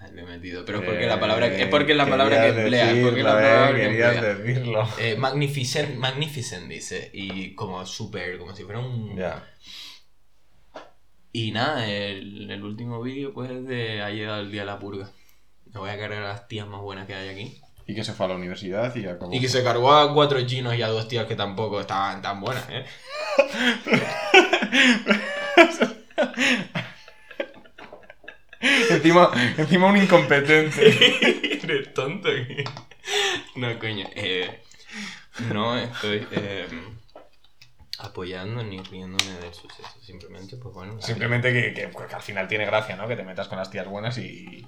He 0.06 0.22
metido, 0.22 0.64
pero 0.64 0.78
es 0.78 0.84
porque 0.84 1.06
la 1.06 1.18
palabra, 1.18 1.46
es 1.48 1.66
porque 1.68 1.94
la 1.94 2.06
palabra 2.06 2.40
que 2.40 2.48
emplea, 2.60 2.92
es 2.92 3.04
porque 3.04 3.22
la 3.22 3.34
decirlo, 3.34 3.48
eh, 3.48 3.52
palabra 3.52 3.76
que 3.76 3.84
emplea. 3.84 4.34
decirlo. 4.34 4.88
Eh, 4.98 5.16
magnificent, 5.16 5.96
magnificent 5.96 6.68
dice, 6.68 7.10
y 7.12 7.54
como 7.54 7.84
super, 7.84 8.38
como 8.38 8.54
si 8.54 8.62
fuera 8.64 8.78
un... 8.80 9.16
Ya. 9.16 9.44
Y 11.32 11.52
nada, 11.52 11.88
el, 11.88 12.50
el 12.50 12.62
último 12.64 13.02
vídeo 13.02 13.34
pues 13.34 13.50
es 13.50 13.66
de 13.66 14.02
ha 14.02 14.10
llegado 14.10 14.40
el 14.40 14.50
día 14.50 14.62
de 14.62 14.66
la 14.66 14.78
purga. 14.78 15.10
Me 15.66 15.80
voy 15.80 15.90
a 15.90 15.98
cargar 15.98 16.22
a 16.22 16.28
las 16.28 16.48
tías 16.48 16.66
más 16.66 16.80
buenas 16.80 17.06
que 17.06 17.14
hay 17.14 17.28
aquí. 17.28 17.60
Y 17.86 17.94
que 17.94 18.04
se 18.04 18.12
fue 18.12 18.26
a 18.26 18.28
la 18.30 18.34
universidad 18.36 18.94
y 18.96 19.06
acabó. 19.06 19.32
Y 19.32 19.40
que 19.40 19.48
se 19.48 19.62
cargó 19.64 19.92
a 19.92 20.12
cuatro 20.14 20.40
chinos 20.46 20.74
y 20.74 20.82
a 20.82 20.88
dos 20.88 21.08
tías 21.08 21.26
que 21.26 21.36
tampoco 21.36 21.80
estaban 21.80 22.22
tan 22.22 22.40
buenas, 22.40 22.64
¿eh? 22.70 22.84
encima, 28.90 29.30
encima 29.56 29.86
un 29.86 29.96
incompetente. 29.96 31.60
Eres 31.64 31.94
tonto. 31.94 32.28
no, 33.56 33.78
coño. 33.78 34.06
Eh, 34.14 34.62
no 35.52 35.76
estoy 35.78 36.26
eh, 36.32 36.66
apoyando 37.98 38.62
ni 38.62 38.80
riéndome 38.80 39.32
del 39.40 39.54
suceso. 39.54 39.88
Simplemente, 40.00 40.56
pues 40.56 40.74
bueno. 40.74 41.00
Simplemente 41.02 41.52
que, 41.52 41.74
que- 41.74 41.90
que 41.90 42.14
al 42.14 42.22
final 42.22 42.48
tiene 42.48 42.66
gracia, 42.66 42.96
¿no? 42.96 43.06
Que 43.08 43.16
te 43.16 43.24
metas 43.24 43.48
con 43.48 43.58
las 43.58 43.70
tías 43.70 43.86
buenas 43.86 44.18
y. 44.18 44.66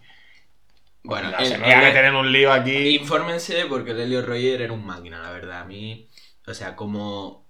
Bueno, 1.02 1.30
no 1.30 1.38
el- 1.38 1.46
se 1.46 1.56
me 1.58 1.64
voy 1.64 1.72
a 1.72 1.78
el- 1.80 1.86
meter 1.88 2.04
en 2.06 2.14
un 2.14 2.30
lío 2.30 2.52
aquí. 2.52 2.96
Infórmense 2.96 3.66
porque 3.66 3.92
el 3.92 4.00
Helio 4.00 4.22
Roger 4.22 4.62
era 4.62 4.72
un 4.72 4.84
máquina, 4.84 5.20
la 5.20 5.30
verdad. 5.30 5.60
A 5.62 5.64
mí, 5.64 6.08
o 6.46 6.54
sea, 6.54 6.76
como 6.76 7.48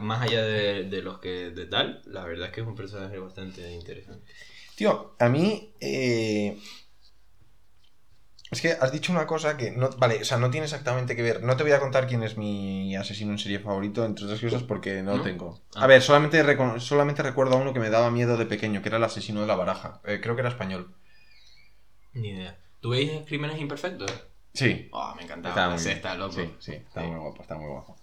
más 0.00 0.22
allá 0.22 0.42
de, 0.42 0.84
de 0.84 1.02
los 1.02 1.18
que 1.20 1.50
de 1.50 1.66
tal, 1.66 2.02
la 2.06 2.24
verdad 2.24 2.46
es 2.48 2.52
que 2.52 2.62
es 2.62 2.66
un 2.66 2.74
personaje 2.74 3.18
bastante 3.18 3.70
interesante. 3.72 4.32
Tío, 4.78 5.16
a 5.18 5.28
mí. 5.28 5.74
eh, 5.80 6.56
Es 8.52 8.62
que 8.62 8.70
has 8.72 8.92
dicho 8.92 9.10
una 9.12 9.26
cosa 9.26 9.56
que 9.56 9.72
no. 9.72 9.90
Vale, 9.98 10.22
o 10.22 10.24
sea, 10.24 10.38
no 10.38 10.50
tiene 10.50 10.66
exactamente 10.66 11.16
que 11.16 11.22
ver. 11.22 11.42
No 11.42 11.56
te 11.56 11.64
voy 11.64 11.72
a 11.72 11.80
contar 11.80 12.06
quién 12.06 12.22
es 12.22 12.36
mi 12.38 12.94
asesino 12.94 13.32
en 13.32 13.38
serie 13.38 13.58
favorito, 13.58 14.04
entre 14.04 14.24
otras 14.26 14.40
cosas, 14.40 14.62
porque 14.62 15.02
no, 15.02 15.10
lo 15.10 15.16
¿No? 15.18 15.22
tengo. 15.24 15.60
Ah. 15.74 15.82
A 15.82 15.86
ver, 15.88 16.00
solamente, 16.00 16.40
solamente 16.80 17.24
recuerdo 17.24 17.56
a 17.56 17.60
uno 17.60 17.72
que 17.74 17.80
me 17.80 17.90
daba 17.90 18.10
miedo 18.12 18.36
de 18.36 18.46
pequeño, 18.46 18.80
que 18.80 18.88
era 18.88 18.98
el 18.98 19.04
asesino 19.04 19.40
de 19.40 19.48
la 19.48 19.56
baraja. 19.56 20.00
Eh, 20.04 20.20
creo 20.22 20.36
que 20.36 20.42
era 20.42 20.48
español. 20.50 20.94
Ni 22.14 22.28
idea. 22.30 22.56
¿Tú 22.80 22.90
veis 22.90 23.10
Crímenes 23.26 23.60
Imperfectos? 23.60 24.12
Sí. 24.54 24.88
Oh, 24.92 25.12
me 25.16 25.24
encantaba. 25.24 25.70
Muy 25.70 25.78
sexta, 25.80 26.10
bien. 26.10 26.20
loco. 26.20 26.34
Sí, 26.34 26.54
sí, 26.60 26.72
está 26.74 27.00
Sí. 27.02 27.06
muy 27.08 27.18
guapo, 27.18 27.42
está 27.42 27.56
muy 27.56 27.68
guapo. 27.68 27.96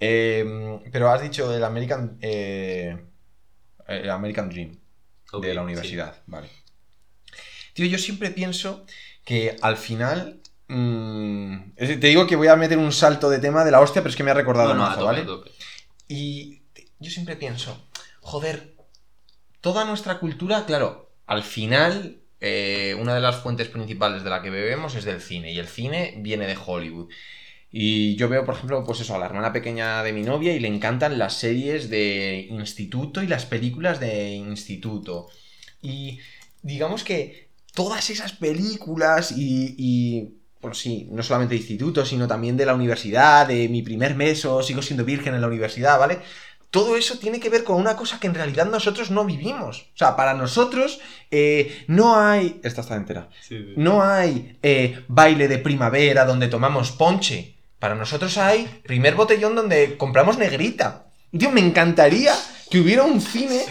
Eh, 0.00 0.80
pero 0.92 1.08
has 1.08 1.22
dicho 1.22 1.54
el 1.54 1.62
American. 1.62 2.18
eh, 2.20 2.98
el 3.86 4.10
American 4.10 4.48
Dream. 4.50 4.76
De 5.32 5.54
la 5.54 5.60
sí. 5.60 5.64
universidad, 5.64 6.22
vale. 6.26 6.48
Tío, 7.74 7.86
yo 7.86 7.98
siempre 7.98 8.30
pienso 8.30 8.84
que 9.24 9.56
al 9.62 9.76
final. 9.76 10.40
mm, 10.68 11.72
te 11.76 11.96
digo 11.96 12.26
que 12.26 12.36
voy 12.36 12.48
a 12.48 12.56
meter 12.56 12.78
un 12.78 12.92
salto 12.92 13.30
de 13.30 13.38
tema 13.38 13.64
de 13.64 13.70
la 13.70 13.80
hostia, 13.80 14.02
pero 14.02 14.10
es 14.10 14.16
que 14.16 14.24
me 14.24 14.30
ha 14.30 14.34
recordado 14.34 14.74
No, 14.74 14.80
mazo, 14.82 15.04
¿vale? 15.04 15.22
tope. 15.22 15.50
Y 16.08 16.62
yo 16.98 17.10
siempre 17.10 17.36
pienso, 17.36 17.88
joder, 18.20 18.74
toda 19.60 19.84
nuestra 19.84 20.18
cultura, 20.18 20.66
claro, 20.66 21.12
al 21.26 21.42
final, 21.42 22.20
eh, 22.40 22.96
una 22.98 23.14
de 23.14 23.20
las 23.20 23.36
fuentes 23.36 23.68
principales 23.68 24.24
de 24.24 24.30
la 24.30 24.42
que 24.42 24.50
bebemos 24.50 24.94
es 24.96 25.04
del 25.04 25.20
cine, 25.20 25.52
y 25.52 25.58
el 25.58 25.68
cine 25.68 26.14
viene 26.18 26.46
de 26.46 26.58
Hollywood. 26.64 27.08
Y 27.72 28.16
yo 28.16 28.28
veo, 28.28 28.44
por 28.44 28.54
ejemplo, 28.56 28.82
pues 28.84 29.00
eso, 29.00 29.14
a 29.14 29.18
la 29.18 29.26
hermana 29.26 29.52
pequeña 29.52 30.02
de 30.02 30.12
mi 30.12 30.22
novia 30.22 30.54
y 30.54 30.60
le 30.60 30.68
encantan 30.68 31.18
las 31.18 31.34
series 31.34 31.88
de 31.88 32.48
instituto 32.50 33.22
y 33.22 33.28
las 33.28 33.46
películas 33.46 34.00
de 34.00 34.32
instituto. 34.32 35.28
Y 35.80 36.18
digamos 36.62 37.04
que 37.04 37.48
todas 37.72 38.10
esas 38.10 38.32
películas 38.32 39.32
y, 39.32 39.74
y 39.78 40.34
bueno, 40.60 40.74
sí, 40.74 41.08
no 41.10 41.22
solamente 41.22 41.54
de 41.54 41.60
instituto, 41.60 42.04
sino 42.04 42.26
también 42.26 42.56
de 42.56 42.66
la 42.66 42.74
universidad, 42.74 43.46
de 43.46 43.68
mi 43.68 43.82
primer 43.82 44.14
mes 44.14 44.44
o 44.44 44.62
sigo 44.62 44.82
siendo 44.82 45.04
virgen 45.04 45.34
en 45.34 45.40
la 45.40 45.46
universidad, 45.46 45.98
¿vale? 45.98 46.18
Todo 46.70 46.96
eso 46.96 47.18
tiene 47.18 47.40
que 47.40 47.50
ver 47.50 47.64
con 47.64 47.80
una 47.80 47.96
cosa 47.96 48.20
que 48.20 48.28
en 48.28 48.34
realidad 48.34 48.66
nosotros 48.66 49.10
no 49.10 49.24
vivimos. 49.24 49.90
O 49.94 49.98
sea, 49.98 50.14
para 50.14 50.34
nosotros 50.34 51.00
eh, 51.30 51.84
no 51.88 52.16
hay... 52.16 52.60
Esta 52.62 52.82
está 52.82 52.94
entera. 52.94 53.28
Sí, 53.40 53.58
sí. 53.58 53.72
No 53.76 54.02
hay 54.04 54.56
eh, 54.62 55.02
baile 55.08 55.48
de 55.48 55.58
primavera 55.58 56.24
donde 56.24 56.46
tomamos 56.46 56.92
ponche. 56.92 57.56
Para 57.80 57.96
nosotros 57.96 58.38
hay 58.38 58.66
primer 58.86 59.16
botellón 59.16 59.56
donde 59.56 59.96
compramos 59.96 60.38
negrita. 60.38 61.06
Tío, 61.36 61.50
me 61.50 61.60
encantaría 61.60 62.34
que 62.70 62.78
hubiera 62.80 63.02
un 63.02 63.20
cine 63.20 63.64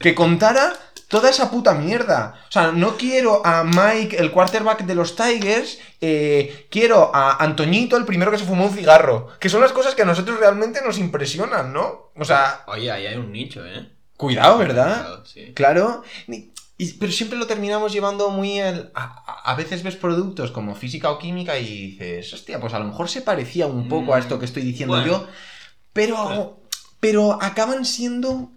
que 0.00 0.14
contara 0.14 0.72
toda 1.08 1.30
esa 1.30 1.50
puta 1.50 1.72
mierda. 1.74 2.34
O 2.48 2.52
sea, 2.52 2.72
no 2.72 2.96
quiero 2.96 3.44
a 3.46 3.62
Mike, 3.62 4.16
el 4.18 4.32
quarterback 4.32 4.82
de 4.84 4.94
los 4.94 5.14
Tigers, 5.14 5.78
eh, 6.00 6.66
quiero 6.70 7.14
a 7.14 7.42
Antoñito, 7.44 7.96
el 7.96 8.04
primero 8.04 8.30
que 8.30 8.38
se 8.38 8.44
fumó 8.44 8.66
un 8.66 8.74
cigarro. 8.74 9.28
Que 9.38 9.48
son 9.48 9.60
las 9.60 9.72
cosas 9.72 9.94
que 9.94 10.02
a 10.02 10.06
nosotros 10.06 10.40
realmente 10.40 10.80
nos 10.84 10.98
impresionan, 10.98 11.72
¿no? 11.72 12.10
O 12.16 12.24
sea, 12.24 12.64
Oye, 12.66 12.90
ahí 12.90 13.06
hay 13.06 13.16
un 13.16 13.30
nicho, 13.30 13.64
¿eh? 13.64 13.90
cuidado, 14.16 14.58
¿verdad? 14.58 15.00
Claro, 15.02 15.26
sí. 15.26 15.52
Claro, 15.54 16.02
ni- 16.26 16.52
y- 16.78 16.92
pero 16.94 17.12
siempre 17.12 17.38
lo 17.38 17.46
terminamos 17.46 17.92
llevando 17.92 18.30
muy. 18.30 18.60
A, 18.60 18.90
a- 18.94 19.54
veces 19.54 19.82
ves 19.82 19.96
productos 19.96 20.50
como 20.50 20.74
física 20.74 21.10
o 21.10 21.18
química 21.18 21.58
y 21.58 21.88
dices, 21.90 22.32
hostia, 22.32 22.60
pues 22.60 22.74
a 22.74 22.78
lo 22.78 22.86
mejor 22.86 23.08
se 23.08 23.22
parecía 23.22 23.66
un 23.66 23.88
poco 23.88 24.14
a 24.14 24.18
esto 24.18 24.38
que 24.38 24.44
estoy 24.46 24.62
diciendo 24.62 24.94
Bueno. 24.96 25.06
yo, 25.06 25.28
pero, 25.92 26.60
pero 27.00 27.38
acaban 27.42 27.84
siendo... 27.84 28.50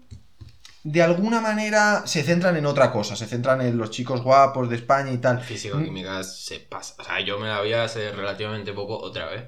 De 0.84 1.02
alguna 1.02 1.40
manera 1.40 2.06
se 2.06 2.22
centran 2.22 2.56
en 2.56 2.64
otra 2.64 2.92
cosa, 2.92 3.14
se 3.16 3.26
centran 3.26 3.60
en 3.60 3.76
los 3.76 3.90
chicos 3.90 4.22
guapos 4.22 4.70
de 4.70 4.76
España 4.76 5.12
y 5.12 5.18
tal. 5.18 5.40
Físico-química 5.42 6.22
se 6.24 6.60
pasa. 6.60 6.94
O 6.98 7.04
sea, 7.04 7.20
yo 7.20 7.38
me 7.38 7.48
la 7.48 7.60
vi 7.60 7.72
hace 7.74 8.10
relativamente 8.12 8.72
poco 8.72 8.96
otra 8.96 9.26
vez. 9.26 9.44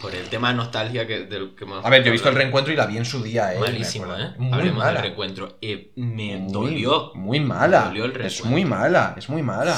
Por 0.00 0.14
el 0.14 0.28
tema 0.28 0.48
de 0.50 0.54
nostalgia 0.54 1.06
que, 1.06 1.26
del 1.26 1.54
que 1.56 1.64
hemos 1.64 1.84
A 1.84 1.90
ver, 1.90 2.02
yo 2.02 2.08
he 2.08 2.12
visto 2.12 2.28
el 2.28 2.34
reencuentro 2.36 2.72
y 2.72 2.76
la 2.76 2.86
vi 2.86 2.98
en 2.98 3.04
su 3.04 3.22
día, 3.22 3.52
eh. 3.54 3.58
Malísimo. 3.58 4.14
¿eh? 4.14 4.32
Muy 4.38 4.52
Hablemos 4.52 4.78
mala. 4.78 4.92
del 4.92 5.02
reencuentro. 5.02 5.58
Eh, 5.60 5.92
me 5.96 6.36
Muy- 6.36 6.52
dolió. 6.52 7.12
Muy 7.14 7.40
mala. 7.40 7.80
Me 7.90 7.98
dolió 7.98 8.04
el 8.04 8.20
es 8.24 8.44
muy 8.44 8.64
mala, 8.64 9.14
es 9.18 9.28
muy 9.28 9.42
mala. 9.42 9.76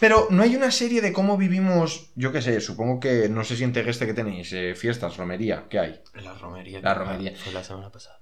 Pero 0.00 0.26
no 0.30 0.42
hay 0.42 0.54
una 0.54 0.70
serie 0.70 1.00
de 1.00 1.12
cómo 1.14 1.38
vivimos, 1.38 2.10
yo 2.14 2.30
qué 2.30 2.42
sé, 2.42 2.60
supongo 2.60 3.00
que, 3.00 3.28
no 3.30 3.42
sé 3.42 3.56
si 3.56 3.64
en 3.64 3.72
Tegueste 3.72 4.06
que 4.06 4.12
tenéis, 4.12 4.52
eh, 4.52 4.74
fiestas, 4.74 5.16
romería, 5.16 5.64
¿qué 5.70 5.78
hay? 5.78 6.00
La 6.22 6.34
romería. 6.34 6.80
La 6.82 6.92
que 6.92 6.98
romería. 6.98 7.32
Fue 7.42 7.52
la 7.52 7.64
semana 7.64 7.90
pasada. 7.90 8.18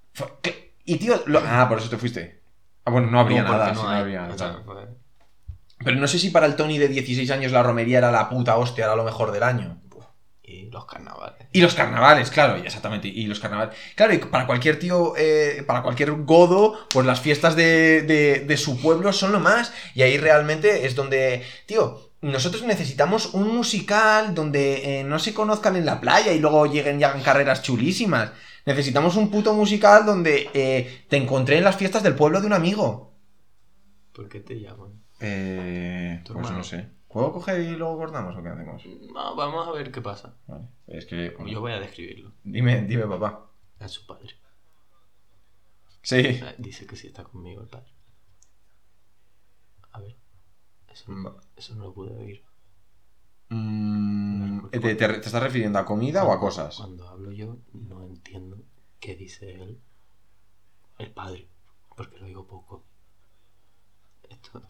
Y 0.85 0.97
tío, 0.99 1.21
lo- 1.27 1.43
ah, 1.45 1.67
por 1.69 1.79
eso 1.79 1.89
te 1.89 1.97
fuiste. 1.97 2.43
Ah, 2.85 2.91
bueno, 2.93 3.11
no 3.11 3.19
habría 3.19 3.43
No, 3.43 3.51
nada, 3.53 3.69
no 3.73 3.75
sí, 3.75 3.83
no 3.83 3.89
hay. 3.91 4.01
habría 4.01 4.29
O 4.29 4.39
sea, 4.39 4.49
nada. 4.65 4.89
Pero 5.85 5.97
no 5.97 6.07
sé 6.07 6.19
si 6.21 6.31
para 6.31 6.47
el 6.47 6.55
Tony 6.55 6.79
de 6.79 6.87
16 6.89 7.29
años 7.33 7.51
la 7.51 7.63
romería 7.65 7.99
era 7.99 8.13
la 8.13 8.29
puta 8.29 8.57
hostia, 8.57 8.85
era 8.85 8.95
lo 8.95 9.03
mejor 9.05 9.33
del 9.33 9.43
año. 9.43 9.81
Y 10.55 10.71
los 10.71 10.85
carnavales. 10.85 11.47
Y 11.53 11.61
los 11.63 11.75
carnavales, 11.75 12.31
claro, 12.31 12.57
exactamente, 12.57 13.09
y 13.09 13.25
los 13.27 13.41
carnavales. 13.41 13.75
Claro, 13.95 14.13
y 14.13 14.19
para 14.19 14.47
cualquier 14.47 14.79
tío, 14.79 15.15
eh, 15.17 15.65
para 15.67 15.83
cualquier 15.83 16.13
godo, 16.13 16.79
pues 16.91 17.07
las 17.07 17.21
fiestas 17.21 17.57
de, 17.57 18.03
de- 18.03 18.41
de 18.41 18.57
su 18.59 18.81
pueblo 18.81 19.13
son 19.13 19.33
lo 19.33 19.41
más. 19.41 19.73
Y 19.95 20.03
ahí 20.03 20.19
realmente 20.19 20.87
es 20.87 20.95
donde, 20.95 21.43
tío, 21.67 22.11
nosotros 22.21 22.63
necesitamos 22.65 23.35
un 23.35 23.55
musical 23.57 24.35
donde 24.35 25.01
eh, 25.01 25.05
no 25.05 25.19
se 25.19 25.33
conozcan 25.35 25.75
en 25.77 25.87
la 25.87 26.01
playa 26.01 26.33
y 26.33 26.39
luego 26.39 26.67
lleguen 26.67 27.01
y 27.01 27.05
hagan 27.05 27.23
carreras 27.23 27.63
chulísimas. 27.63 28.31
Necesitamos 28.67 29.17
un 29.17 29.31
puto 29.31 29.55
musical 29.55 30.05
donde 30.07 30.49
eh, 30.55 31.05
te 31.09 31.17
encontré 31.17 31.59
en 31.59 31.65
las 31.65 31.77
fiestas 31.77 32.03
del 32.03 32.15
pueblo 32.15 32.41
de 32.41 32.47
un 32.47 32.53
amigo. 32.53 33.13
¿Por 34.13 34.29
qué 34.29 34.41
te 34.41 34.61
llaman? 34.61 35.03
Eh, 35.19 36.21
pues 36.25 36.37
hermano. 36.37 36.59
no 36.59 36.65
sé. 36.65 36.87
¿Puedo 37.13 37.33
coger 37.33 37.61
y 37.61 37.77
luego 37.77 37.97
cortamos 37.99 38.37
o 38.37 38.43
qué 38.43 38.49
hacemos? 38.49 38.83
No, 39.13 39.37
vamos 39.37 39.69
a 39.69 39.73
ver 39.73 39.93
qué 39.93 40.01
pasa. 40.01 40.35
Vale, 40.47 40.69
es 40.87 41.05
que... 41.07 41.37
Yo 41.47 41.61
voy 41.61 41.73
a 41.73 41.81
describirlo. 41.81 42.33
Dime, 42.43 42.83
dime, 42.83 43.07
papá. 43.07 43.51
A 43.81 43.89
su 43.89 44.07
padre. 44.07 44.31
Sí. 46.03 46.41
Dice 46.59 46.87
que 46.87 46.97
sí 46.97 47.09
está 47.09 47.25
conmigo 47.25 47.61
el 47.63 47.69
padre. 47.69 47.93
A 49.93 50.01
ver. 50.01 50.17
Eso 50.89 51.13
no, 51.13 51.37
eso 51.57 51.75
no 51.75 51.85
lo 51.85 51.95
pude 51.95 52.17
oír. 52.17 52.43
Mm, 53.51 54.69
¿te, 54.71 54.81
te- 54.81 54.95
te 54.97 55.05
estás 55.17 55.43
refiriendo 55.43 55.79
a 55.79 55.85
comida 55.85 56.25
o 56.25 56.33
a 56.33 56.41
cosas? 56.41 56.77
Cuando 56.77 57.09
hablo 57.09 57.31
yo, 57.33 57.59
no 57.75 58.03
entiendo 58.05 58.57
qué 59.01 59.15
dice 59.17 59.55
él. 59.63 59.81
El 60.99 61.11
padre. 61.13 61.49
Porque 61.97 62.19
lo 62.19 62.27
digo 62.27 62.47
poco. 62.47 62.85
Esto 64.31 64.63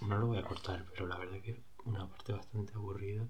no 0.00 0.16
lo 0.18 0.26
voy 0.28 0.38
a 0.38 0.42
cortar, 0.42 0.86
pero 0.90 1.06
la 1.06 1.18
verdad 1.18 1.40
que 1.42 1.50
es 1.52 1.58
una 1.84 2.08
parte 2.08 2.32
bastante 2.32 2.72
aburrida. 2.74 3.26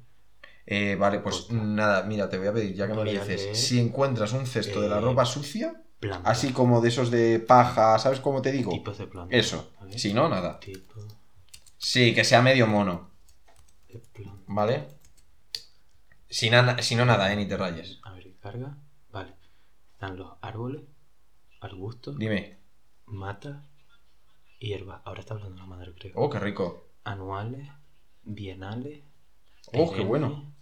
Eh, 0.66 0.94
vale, 0.96 1.20
pues 1.20 1.50
nada, 1.50 2.02
mira, 2.04 2.28
te 2.28 2.38
voy 2.38 2.46
a 2.48 2.52
pedir, 2.52 2.74
ya 2.74 2.86
que 2.86 2.92
me 2.94 3.00
Voy 3.00 3.10
dices, 3.10 3.42
leer, 3.42 3.56
si 3.56 3.80
encuentras 3.80 4.32
un 4.32 4.46
cesto 4.46 4.80
de 4.80 4.88
la 4.88 4.98
eh, 4.98 5.00
ropa 5.00 5.24
sucia, 5.24 5.82
así 6.24 6.52
como 6.52 6.80
de 6.80 6.88
esos 6.88 7.10
de 7.10 7.40
paja, 7.40 7.98
¿sabes 7.98 8.20
cómo 8.20 8.40
te 8.42 8.52
digo? 8.52 8.70
Tipos 8.70 8.98
de 8.98 9.06
planta. 9.06 9.34
Eso. 9.36 9.72
Si 9.96 10.12
no, 10.12 10.28
nada. 10.28 10.60
Tipo 10.60 11.00
Sí, 11.78 12.14
que 12.14 12.24
sea 12.24 12.42
medio 12.42 12.66
mono, 12.66 13.10
de. 13.88 14.02
¿vale? 14.46 14.86
Si, 16.28 16.50
si 16.80 16.94
no, 16.96 17.04
nada, 17.04 17.32
¿eh? 17.32 17.36
Ni 17.36 17.46
te 17.46 17.56
rayes. 17.56 17.98
A 18.02 18.12
ver, 18.12 18.32
carga. 18.40 18.76
Vale. 19.10 19.34
Están 19.94 20.16
los 20.16 20.32
árboles, 20.42 20.82
arbustos, 21.60 22.16
Dime. 22.18 22.58
matas, 23.06 23.64
hierba. 24.58 25.02
Ahora 25.04 25.20
está 25.20 25.34
hablando 25.34 25.56
la 25.58 25.66
madre, 25.66 25.94
creo. 25.98 26.12
Oh, 26.16 26.30
qué 26.30 26.38
rico. 26.38 26.86
Anuales, 27.04 27.68
bienales. 28.22 29.02
Oh, 29.72 29.92
qué 29.92 30.02
bueno. 30.02 30.52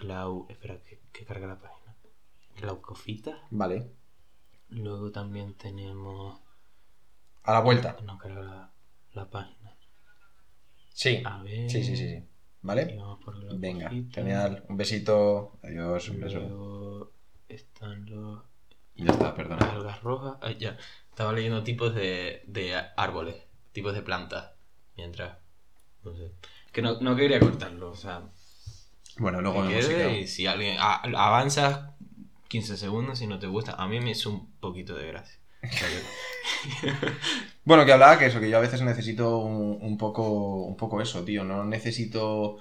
Glau. 0.00 0.46
Espera, 0.48 0.82
que, 0.82 1.00
que 1.12 1.24
carga 1.24 1.46
la 1.46 1.58
página. 1.60 1.94
Glaucofitas. 2.56 3.38
Vale. 3.50 3.90
Luego 4.68 5.10
también 5.10 5.54
tenemos. 5.54 6.40
A 7.42 7.52
la 7.52 7.60
vuelta. 7.60 7.96
No 8.04 8.18
carga 8.18 8.42
la, 8.42 8.72
la 9.12 9.30
página. 9.30 9.74
Sí. 10.92 11.22
A 11.24 11.42
ver. 11.42 11.70
Sí, 11.70 11.82
sí, 11.82 11.96
sí, 11.96 12.08
sí. 12.08 12.24
¿Vale? 12.62 12.98
Venga, 13.54 13.90
genial. 14.12 14.64
Un 14.68 14.76
besito. 14.76 15.58
Adiós, 15.62 16.08
un 16.10 16.20
beso. 16.20 16.38
Luego 16.40 17.12
están 17.48 18.04
los. 18.10 18.42
Ya 18.96 19.12
está, 19.12 19.24
Las 19.28 19.34
perdona. 19.34 19.70
algas 19.70 20.02
rojas. 20.02 20.36
Ay, 20.42 20.58
ya. 20.58 20.76
Estaba 21.08 21.32
leyendo 21.32 21.62
tipos 21.64 21.94
de, 21.94 22.42
de 22.46 22.76
árboles, 22.96 23.36
tipos 23.72 23.94
de 23.94 24.02
plantas. 24.02 24.52
Mientras. 24.96 25.38
No 26.04 26.16
sé. 26.16 26.30
Que 26.72 26.82
no, 26.82 27.00
no 27.00 27.16
quería 27.16 27.40
cortarlo, 27.40 27.90
o 27.90 27.96
sea. 27.96 28.22
Bueno, 29.18 29.40
luego 29.40 29.62
si 29.66 29.68
quede 29.88 30.20
y 30.20 30.26
si 30.26 30.46
alguien. 30.46 30.76
a- 30.78 31.02
avanzas 31.02 31.90
15 32.48 32.76
segundos 32.76 33.18
si 33.18 33.26
no 33.26 33.38
te 33.38 33.46
gusta. 33.46 33.72
A 33.74 33.86
mí 33.88 34.00
me 34.00 34.10
hizo 34.12 34.30
un 34.30 34.50
poquito 34.60 34.94
de 34.94 35.06
gracia. 35.08 35.38
Bueno, 37.64 37.84
que 37.84 37.92
hablaba 37.92 38.18
que 38.18 38.26
eso, 38.26 38.40
que 38.40 38.50
yo 38.50 38.56
a 38.56 38.60
veces 38.60 38.82
necesito 38.82 39.38
un, 39.38 39.78
un 39.80 39.98
poco, 39.98 40.64
un 40.64 40.76
poco 40.76 41.00
eso, 41.00 41.24
tío. 41.24 41.44
No 41.44 41.64
necesito. 41.64 42.58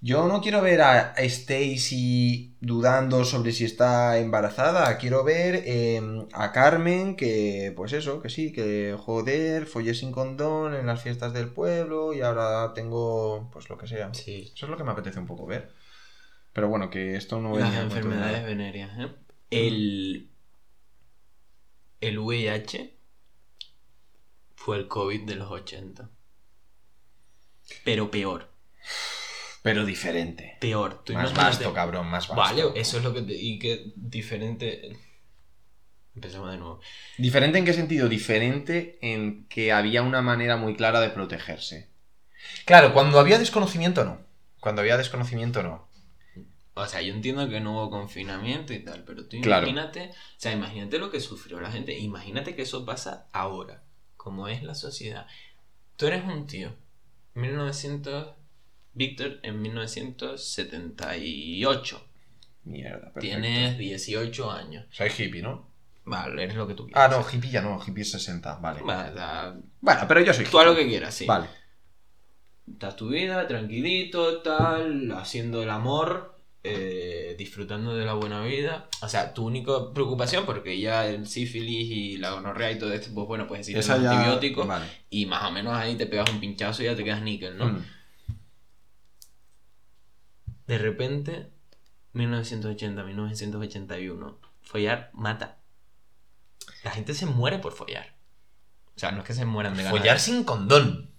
Yo 0.00 0.26
no 0.28 0.40
quiero 0.40 0.62
ver 0.62 0.80
a 0.80 1.12
Stacy 1.16 2.56
dudando 2.60 3.24
sobre 3.24 3.52
si 3.52 3.64
está 3.64 4.18
embarazada. 4.18 4.96
Quiero 4.96 5.24
ver 5.24 5.62
eh, 5.66 6.00
a 6.32 6.52
Carmen 6.52 7.16
que, 7.16 7.72
pues 7.76 7.92
eso, 7.92 8.22
que 8.22 8.30
sí, 8.30 8.52
que 8.52 8.96
joder, 8.98 9.66
follé 9.66 9.94
sin 9.94 10.10
condón 10.10 10.74
en 10.74 10.86
las 10.86 11.02
fiestas 11.02 11.32
del 11.34 11.50
pueblo 11.50 12.14
y 12.14 12.22
ahora 12.22 12.72
tengo, 12.74 13.50
pues 13.52 13.68
lo 13.68 13.76
que 13.76 13.86
sea. 13.86 14.12
sí. 14.14 14.52
Eso 14.54 14.66
es 14.66 14.70
lo 14.70 14.76
que 14.76 14.84
me 14.84 14.92
apetece 14.92 15.18
un 15.18 15.26
poco 15.26 15.46
ver. 15.46 15.70
Pero 16.52 16.68
bueno, 16.68 16.90
que 16.90 17.16
esto 17.16 17.40
no 17.40 17.56
Las 17.56 17.68
motivo 17.68 17.80
de 17.80 17.86
enfermedades 17.86 18.44
venéreas, 18.44 18.98
¿eh? 18.98 19.14
El. 19.50 20.30
El 22.00 22.18
VIH 22.18 22.96
fue 24.54 24.78
el 24.78 24.88
COVID 24.88 25.26
de 25.26 25.36
los 25.36 25.50
80. 25.50 26.08
Pero 27.84 28.10
peor. 28.10 28.50
Pero 29.62 29.84
diferente. 29.84 30.56
Peor. 30.60 31.02
Tú 31.04 31.12
Más 31.12 31.30
imagínate- 31.32 31.44
vasto, 31.64 31.74
cabrón, 31.74 32.06
más 32.08 32.28
vasto. 32.28 32.34
Vale, 32.34 32.80
eso 32.80 32.98
es 32.98 33.04
lo 33.04 33.12
que 33.12 33.22
te... 33.22 33.34
Y 33.34 33.58
que 33.58 33.92
diferente... 33.96 34.96
Empezamos 36.14 36.50
de 36.50 36.56
nuevo. 36.58 36.80
¿Diferente 37.18 37.58
en 37.58 37.64
qué 37.64 37.72
sentido? 37.72 38.08
Diferente 38.08 38.98
en 39.00 39.46
que 39.48 39.72
había 39.72 40.02
una 40.02 40.22
manera 40.22 40.56
muy 40.56 40.74
clara 40.74 41.00
de 41.00 41.10
protegerse. 41.10 41.88
Claro, 42.64 42.92
cuando 42.92 43.20
había 43.20 43.38
desconocimiento 43.38 44.04
no. 44.04 44.18
Cuando 44.60 44.80
había 44.80 44.96
desconocimiento 44.96 45.62
no. 45.62 45.88
O 46.74 46.86
sea, 46.86 47.02
yo 47.02 47.12
entiendo 47.12 47.48
que 47.48 47.60
no 47.60 47.72
hubo 47.72 47.90
confinamiento 47.90 48.72
y 48.72 48.78
tal, 48.82 49.04
pero 49.04 49.26
tú 49.26 49.38
Claro. 49.42 49.66
imagínate... 49.68 50.10
O 50.10 50.14
sea, 50.38 50.52
imagínate 50.52 50.98
lo 50.98 51.10
que 51.10 51.20
sufrió 51.20 51.60
la 51.60 51.70
gente. 51.70 51.98
Imagínate 51.98 52.56
que 52.56 52.62
eso 52.62 52.84
pasa 52.86 53.28
ahora. 53.32 53.82
Como 54.16 54.48
es 54.48 54.62
la 54.62 54.74
sociedad. 54.74 55.26
Tú 55.96 56.06
eres 56.06 56.24
un 56.24 56.46
tío. 56.46 56.74
1900... 57.34 58.34
Víctor 58.94 59.38
en 59.42 59.60
1978. 59.62 62.06
Mierda, 62.64 63.12
perfecto. 63.12 63.20
Tienes 63.20 63.78
18 63.78 64.50
años. 64.50 64.84
Soy 64.90 65.08
hippie, 65.16 65.42
¿no? 65.42 65.68
Vale, 66.04 66.42
eres 66.42 66.56
lo 66.56 66.66
que 66.66 66.74
tú 66.74 66.86
quieras. 66.86 67.04
Ah, 67.04 67.08
no, 67.16 67.24
hippie 67.30 67.50
ya 67.50 67.62
no, 67.62 67.80
hippie 67.84 68.02
es 68.02 68.10
60, 68.10 68.56
vale. 68.56 68.82
Vale, 68.82 69.10
o 69.10 69.14
sea, 69.14 69.54
Bueno, 69.80 70.00
pero 70.08 70.20
yo 70.20 70.34
soy 70.34 70.44
tú 70.46 70.58
haz 70.58 70.66
lo 70.66 70.72
hippie. 70.72 70.84
que 70.84 70.90
quieras, 70.90 71.14
sí. 71.14 71.26
Vale. 71.26 71.46
Estás 72.70 72.96
tu 72.96 73.08
vida, 73.08 73.46
tranquilito, 73.48 74.42
tal, 74.42 75.10
haciendo 75.12 75.62
el 75.62 75.70
amor, 75.70 76.36
eh, 76.62 77.34
disfrutando 77.38 77.96
de 77.96 78.04
la 78.04 78.12
buena 78.14 78.44
vida. 78.44 78.88
O 79.02 79.08
sea, 79.08 79.32
tu 79.34 79.46
única 79.46 79.72
preocupación, 79.94 80.44
porque 80.46 80.78
ya 80.78 81.06
el 81.06 81.26
sífilis 81.26 81.90
y 81.90 82.16
la 82.18 82.30
gonorrea 82.32 82.70
y 82.72 82.78
todo 82.78 82.92
esto, 82.92 83.10
pues 83.14 83.26
bueno, 83.26 83.46
pues 83.46 83.60
existen 83.68 84.02
los 84.02 84.04
ya... 84.04 84.10
antibióticos 84.12 84.66
Vale. 84.66 84.84
y 85.10 85.24
más 85.26 85.44
o 85.44 85.50
menos 85.50 85.74
ahí 85.76 85.96
te 85.96 86.06
pegas 86.06 86.30
un 86.30 86.40
pinchazo 86.40 86.82
y 86.82 86.86
ya 86.86 86.94
te 86.96 87.04
quedas 87.04 87.22
níquel, 87.22 87.56
¿no? 87.56 87.66
Mm. 87.70 87.84
De 90.70 90.78
repente, 90.78 91.48
1980, 92.12 93.02
1981, 93.02 94.38
follar 94.62 95.10
mata. 95.14 95.58
La 96.84 96.92
gente 96.92 97.12
se 97.12 97.26
muere 97.26 97.58
por 97.58 97.72
follar. 97.72 98.14
O 98.94 98.98
sea, 99.00 99.10
no 99.10 99.20
es 99.20 99.26
que 99.26 99.34
se 99.34 99.44
mueran 99.44 99.76
de 99.76 99.82
ganas. 99.82 99.98
Follar 99.98 100.20
sin 100.20 100.44
condón. 100.44 101.10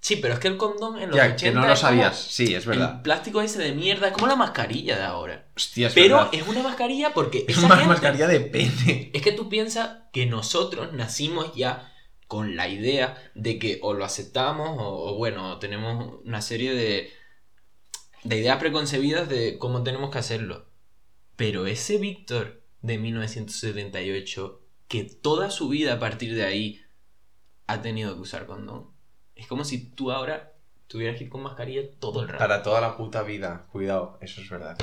Sí, 0.00 0.14
pero 0.16 0.34
es 0.34 0.38
que 0.40 0.46
el 0.46 0.58
condón 0.58 0.98
en 1.02 1.08
los 1.08 1.16
Ya, 1.16 1.24
80 1.24 1.42
que 1.42 1.50
no 1.52 1.66
lo 1.66 1.74
sabías. 1.74 2.16
Sí, 2.16 2.54
es 2.54 2.66
verdad. 2.66 2.96
El 2.96 3.02
plástico 3.02 3.40
ese 3.40 3.58
de 3.60 3.72
mierda, 3.72 4.06
es 4.08 4.12
como 4.12 4.28
la 4.28 4.36
mascarilla 4.36 4.96
de 4.96 5.02
ahora. 5.02 5.48
Hostia, 5.56 5.88
es 5.88 5.94
Pero 5.94 6.16
verdad. 6.18 6.34
es 6.34 6.46
una 6.46 6.62
mascarilla 6.62 7.12
porque 7.14 7.46
Es 7.48 7.56
esa 7.56 7.66
una 7.66 7.74
gente- 7.76 7.88
mascarilla 7.88 8.28
de 8.28 8.40
pene. 8.42 9.10
Es 9.12 9.22
que 9.22 9.32
tú 9.32 9.48
piensas 9.48 10.02
que 10.12 10.26
nosotros 10.26 10.92
nacimos 10.92 11.52
ya 11.56 11.90
con 12.28 12.54
la 12.54 12.68
idea 12.68 13.16
de 13.34 13.58
que 13.58 13.80
o 13.82 13.92
lo 13.94 14.04
aceptamos 14.04 14.78
o, 14.78 15.10
o 15.10 15.16
bueno, 15.16 15.58
tenemos 15.58 16.20
una 16.24 16.42
serie 16.42 16.72
de, 16.74 17.10
de 18.24 18.38
ideas 18.38 18.58
preconcebidas 18.58 19.28
de 19.28 19.58
cómo 19.58 19.82
tenemos 19.82 20.10
que 20.10 20.18
hacerlo. 20.18 20.66
Pero 21.36 21.66
ese 21.66 21.98
Víctor 21.98 22.62
de 22.82 22.98
1978, 22.98 24.60
que 24.88 25.04
toda 25.04 25.50
su 25.50 25.68
vida 25.68 25.94
a 25.94 25.98
partir 25.98 26.34
de 26.34 26.44
ahí 26.44 26.82
ha 27.66 27.82
tenido 27.82 28.14
que 28.14 28.20
usar 28.20 28.46
condón, 28.46 28.90
es 29.34 29.46
como 29.46 29.64
si 29.64 29.90
tú 29.90 30.10
ahora 30.12 30.52
tuvieras 30.86 31.16
que 31.18 31.24
ir 31.24 31.30
con 31.30 31.42
mascarilla 31.42 31.82
todo 31.98 32.22
el 32.22 32.28
rato. 32.28 32.38
Para 32.38 32.62
toda 32.62 32.80
la 32.80 32.96
puta 32.96 33.22
vida. 33.22 33.66
Cuidado, 33.72 34.18
eso 34.20 34.40
es 34.40 34.48
verdad. 34.48 34.76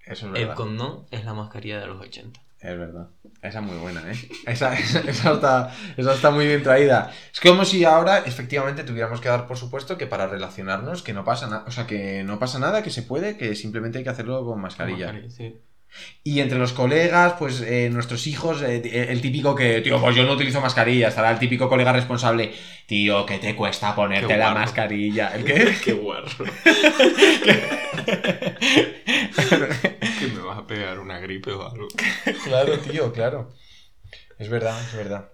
Eso 0.00 0.26
es 0.26 0.34
El 0.34 0.42
verdad. 0.46 0.54
condón 0.56 1.06
es 1.10 1.24
la 1.24 1.34
mascarilla 1.34 1.80
de 1.80 1.86
los 1.86 2.00
80. 2.00 2.40
Es 2.66 2.76
verdad. 2.78 3.06
Esa 3.42 3.60
es 3.60 3.64
muy 3.64 3.76
buena, 3.76 4.02
¿eh? 4.10 4.14
Esa, 4.46 4.74
esa- 4.78 5.00
esa 5.00 5.32
está, 5.34 5.74
esa 5.96 6.14
está 6.14 6.30
muy 6.30 6.46
bien 6.46 6.62
traída. 6.62 7.12
Es 7.32 7.38
como 7.40 7.64
si 7.64 7.84
ahora 7.84 8.18
efectivamente 8.26 8.82
tuviéramos 8.82 9.20
que 9.20 9.28
dar 9.28 9.46
por 9.46 9.56
supuesto 9.56 9.96
que 9.96 10.06
para 10.06 10.26
relacionarnos 10.26 11.02
que 11.02 11.12
no 11.12 11.24
pasa 11.24 11.46
nada, 11.46 11.64
o 11.66 11.70
sea, 11.70 11.86
que 11.86 12.24
no 12.24 12.38
pasa 12.40 12.58
nada, 12.58 12.82
que 12.82 12.90
se 12.90 13.02
puede, 13.02 13.36
que 13.36 13.54
simplemente 13.54 13.98
hay 13.98 14.04
que 14.04 14.10
hacerlo 14.10 14.44
con 14.44 14.60
mascarilla. 14.60 15.14
sí. 15.28 15.54
Y 16.24 16.40
entre 16.40 16.58
los 16.58 16.72
colegas, 16.72 17.34
pues 17.38 17.60
eh, 17.62 17.88
nuestros 17.90 18.26
hijos, 18.26 18.60
eh, 18.60 19.06
el 19.10 19.20
típico 19.22 19.54
que, 19.54 19.80
tío, 19.80 19.98
pues 20.00 20.14
yo 20.16 20.24
no 20.24 20.32
utilizo 20.32 20.60
mascarilla, 20.60 21.08
estará 21.08 21.30
el 21.30 21.38
típico 21.38 21.68
colega 21.70 21.92
responsable, 21.92 22.52
tío, 22.86 23.24
¿qué 23.24 23.38
te 23.38 23.54
cuesta 23.54 23.94
ponerte 23.94 24.36
la 24.36 24.52
mascarilla? 24.52 25.28
¿El 25.34 25.44
qué? 25.46 25.74
Qué 25.82 25.92
guarro. 25.94 26.26
que 30.18 30.26
me 30.34 30.40
vas 30.42 30.58
a 30.58 30.66
pegar 30.66 30.98
una 30.98 31.18
gripe 31.18 31.52
o 31.52 31.68
algo. 31.68 31.88
Claro, 32.44 32.78
tío, 32.78 33.12
claro. 33.12 33.50
Es 34.38 34.48
verdad, 34.48 34.78
es 34.80 34.94
verdad. 34.94 35.30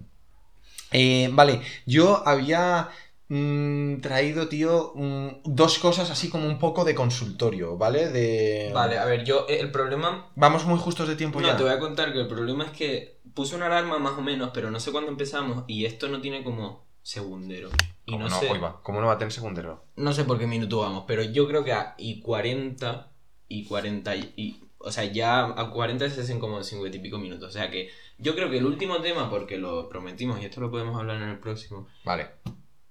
Eh, 0.92 1.28
vale, 1.32 1.62
yo 1.86 2.26
había 2.26 2.90
mm, 3.28 4.00
traído, 4.00 4.48
tío, 4.48 4.92
mm, 4.94 5.28
dos 5.44 5.78
cosas 5.78 6.10
así 6.10 6.28
como 6.28 6.46
un 6.46 6.58
poco 6.58 6.84
de 6.84 6.94
consultorio, 6.94 7.78
¿vale? 7.78 8.08
De... 8.08 8.70
Vale, 8.74 8.98
a 8.98 9.04
ver, 9.06 9.24
yo, 9.24 9.46
eh, 9.48 9.60
el 9.60 9.70
problema. 9.70 10.30
Vamos 10.36 10.66
muy 10.66 10.78
justos 10.78 11.08
de 11.08 11.16
tiempo 11.16 11.40
No, 11.40 11.48
ya. 11.48 11.56
te 11.56 11.62
voy 11.62 11.72
a 11.72 11.78
contar 11.78 12.12
que 12.12 12.20
el 12.20 12.28
problema 12.28 12.64
es 12.64 12.70
que 12.72 13.20
puse 13.34 13.56
una 13.56 13.66
alarma 13.66 13.98
más 13.98 14.18
o 14.18 14.22
menos, 14.22 14.50
pero 14.52 14.70
no 14.70 14.80
sé 14.80 14.92
cuándo 14.92 15.10
empezamos 15.10 15.64
y 15.66 15.86
esto 15.86 16.08
no 16.08 16.20
tiene 16.20 16.44
como 16.44 16.84
segundero. 17.02 17.70
Y 18.06 18.12
¿Cómo 18.12 18.24
no, 18.24 18.30
no? 18.30 18.40
sé. 18.40 18.58
Va. 18.58 18.80
¿Cómo 18.82 19.00
no 19.00 19.06
va 19.06 19.14
a 19.14 19.18
tener 19.18 19.32
segundero? 19.32 19.84
No 19.96 20.12
sé 20.12 20.24
por 20.24 20.38
qué 20.38 20.46
minuto 20.46 20.80
vamos, 20.80 21.04
pero 21.06 21.22
yo 21.22 21.46
creo 21.48 21.64
que 21.64 21.72
a 21.72 21.94
y 21.98 22.20
40 22.20 23.12
y 23.48 23.64
40 23.64 24.16
y, 24.16 24.32
y- 24.36 24.64
o 24.84 24.90
sea, 24.90 25.04
ya 25.04 25.44
a 25.44 25.70
40 25.70 26.10
se 26.10 26.22
hacen 26.22 26.40
como 26.40 26.62
50 26.62 26.96
y 26.96 27.00
pico 27.00 27.18
minutos. 27.18 27.48
O 27.48 27.52
sea 27.52 27.70
que 27.70 27.90
yo 28.18 28.34
creo 28.34 28.50
que 28.50 28.58
el 28.58 28.66
último 28.66 29.00
tema, 29.00 29.30
porque 29.30 29.56
lo 29.58 29.88
prometimos 29.88 30.40
y 30.42 30.46
esto 30.46 30.60
lo 30.60 30.70
podemos 30.70 30.98
hablar 30.98 31.22
en 31.22 31.28
el 31.28 31.38
próximo, 31.38 31.86
Vale. 32.04 32.30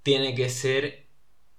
tiene 0.04 0.34
que 0.34 0.50
ser 0.50 1.08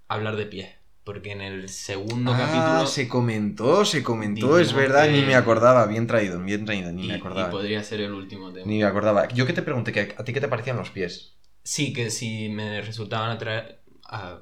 hablar 0.09 0.37
de 0.37 0.47
pies. 0.47 0.71
Porque 1.05 1.33
en 1.33 1.41
el 1.41 1.69
segundo 1.69 2.33
ah, 2.33 2.39
capítulo 2.39 2.87
se 2.87 3.09
comentó, 3.09 3.85
se 3.85 4.05
comentó, 4.05 4.59
es 4.61 4.73
verdad, 4.73 5.07
que- 5.07 5.13
ni 5.13 5.23
me 5.23 5.35
acordaba. 5.35 5.85
Bien 5.87 6.07
traído, 6.07 6.41
bien 6.41 6.65
traído, 6.65 6.93
ni 6.93 7.05
y, 7.05 7.09
me 7.09 7.15
y 7.15 7.17
acordaba. 7.17 7.51
podría 7.51 7.83
ser 7.83 8.01
el 8.03 8.13
último 8.13 8.53
tema. 8.53 8.65
Ni 8.67 8.79
me 8.79 8.85
acordaba. 8.85 9.27
Yo 9.29 9.45
que 9.45 9.53
te 9.53 9.63
pregunté, 9.63 9.91
que 9.93 10.15
¿a 10.17 10.23
ti 10.25 10.33
qué 10.33 10.41
te 10.41 10.47
parecían 10.49 10.77
los 10.77 10.91
pies? 10.91 11.35
Sí, 11.63 11.93
que 11.93 12.11
si 12.11 12.49
me 12.49 12.81
resultaban 12.81 13.39
atra- 13.39 13.79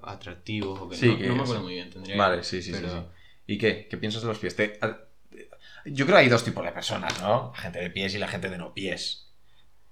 atractivos 0.03 0.81
o 0.81 0.89
que 0.89 0.97
Sí, 0.97 1.07
no, 1.09 1.19
que 1.19 1.27
no 1.29 1.35
me 1.35 1.39
sí. 1.39 1.43
acuerdo 1.43 1.63
muy 1.63 1.75
bien. 1.75 1.91
Tendría 1.91 2.17
Vale, 2.17 2.39
que- 2.39 2.45
sí, 2.45 2.63
sí, 2.63 2.73
sí, 2.73 2.79
pero- 2.81 2.93
sí. 3.03 3.07
¿Y 3.47 3.59
qué? 3.59 3.89
¿Qué 3.91 3.97
piensas 3.97 4.23
de 4.23 4.29
los 4.29 4.39
pies? 4.39 4.57
Te- 4.57 4.79
Yo 5.87 6.05
creo 6.07 6.17
que 6.19 6.23
hay 6.25 6.29
dos 6.29 6.45
tipos 6.45 6.65
de 6.65 6.73
personas, 6.73 7.21
¿no? 7.21 7.53
La 7.55 7.61
gente 7.63 7.79
de 7.81 7.91
pies 7.91 8.15
y 8.15 8.19
la 8.19 8.29
gente 8.29 8.49
de 8.51 8.59
no 8.59 8.75
pies. 8.75 9.27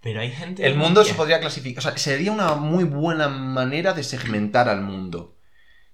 Pero 0.00 0.20
hay 0.20 0.30
gente. 0.30 0.64
El 0.66 0.76
mundo 0.76 1.02
se 1.04 1.14
podría 1.14 1.40
clasificar. 1.40 1.78
O 1.78 1.82
sea, 1.82 1.96
sería 1.96 2.30
una 2.30 2.54
muy 2.54 2.84
buena 2.84 3.28
manera 3.28 3.94
de 3.94 4.04
segmentar 4.04 4.68
al 4.68 4.80
mundo. 4.82 5.36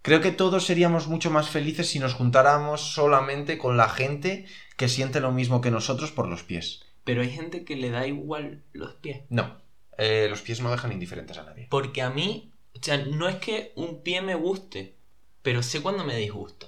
Creo 0.03 0.20
que 0.20 0.30
todos 0.32 0.66
seríamos 0.66 1.07
mucho 1.09 1.30
más 1.30 1.49
felices 1.49 1.89
si 1.89 1.99
nos 1.99 2.12
juntáramos 2.12 2.93
solamente 2.93 3.57
con 3.57 3.78
la 3.78 3.89
gente 3.89 4.45
que 4.76 4.89
siente 4.89 5.20
lo 5.20 5.32
mismo 5.32 5.62
que 5.62 5.70
nosotros 5.70 6.12
por 6.12 6.28
los 6.28 6.43
pies. 6.43 6.82
Pero 7.05 7.22
hay 7.22 7.30
gente 7.30 7.64
que 7.64 7.76
le 7.76 7.89
da 7.91 8.07
igual 8.07 8.62
los 8.72 8.95
pies. 8.97 9.22
No, 9.30 9.62
eh, 9.99 10.26
los 10.30 10.42
pies 10.42 10.61
no 10.61 10.70
dejan 10.70 10.92
indiferentes 10.92 11.38
a 11.38 11.45
nadie. 11.45 11.66
Porque 11.70 12.03
a 12.03 12.11
mí, 12.11 12.53
o 12.74 12.82
sea, 12.82 12.99
no 12.99 13.28
es 13.28 13.36
que 13.36 13.72
un 13.76 14.03
pie 14.03 14.22
me 14.22 14.34
guste, 14.34 14.97
pero 15.42 15.62
sé 15.62 15.82
cuando 15.82 16.05
me 16.05 16.16
disgusta. 16.16 16.66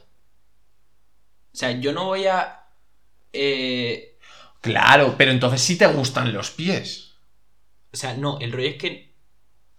O 1.52 1.56
sea, 1.58 1.70
yo 1.72 1.92
no 1.92 2.06
voy 2.06 2.26
a. 2.26 2.66
eh, 3.32 4.18
Claro, 4.60 5.14
pero 5.16 5.30
entonces 5.30 5.60
sí 5.62 5.78
te 5.78 5.86
gustan 5.86 6.32
los 6.34 6.50
pies. 6.50 7.14
o 7.92 7.96
sea, 7.96 8.14
no, 8.16 8.38
el 8.40 8.52
rollo 8.52 8.68
es 8.68 8.76
que 8.76 9.14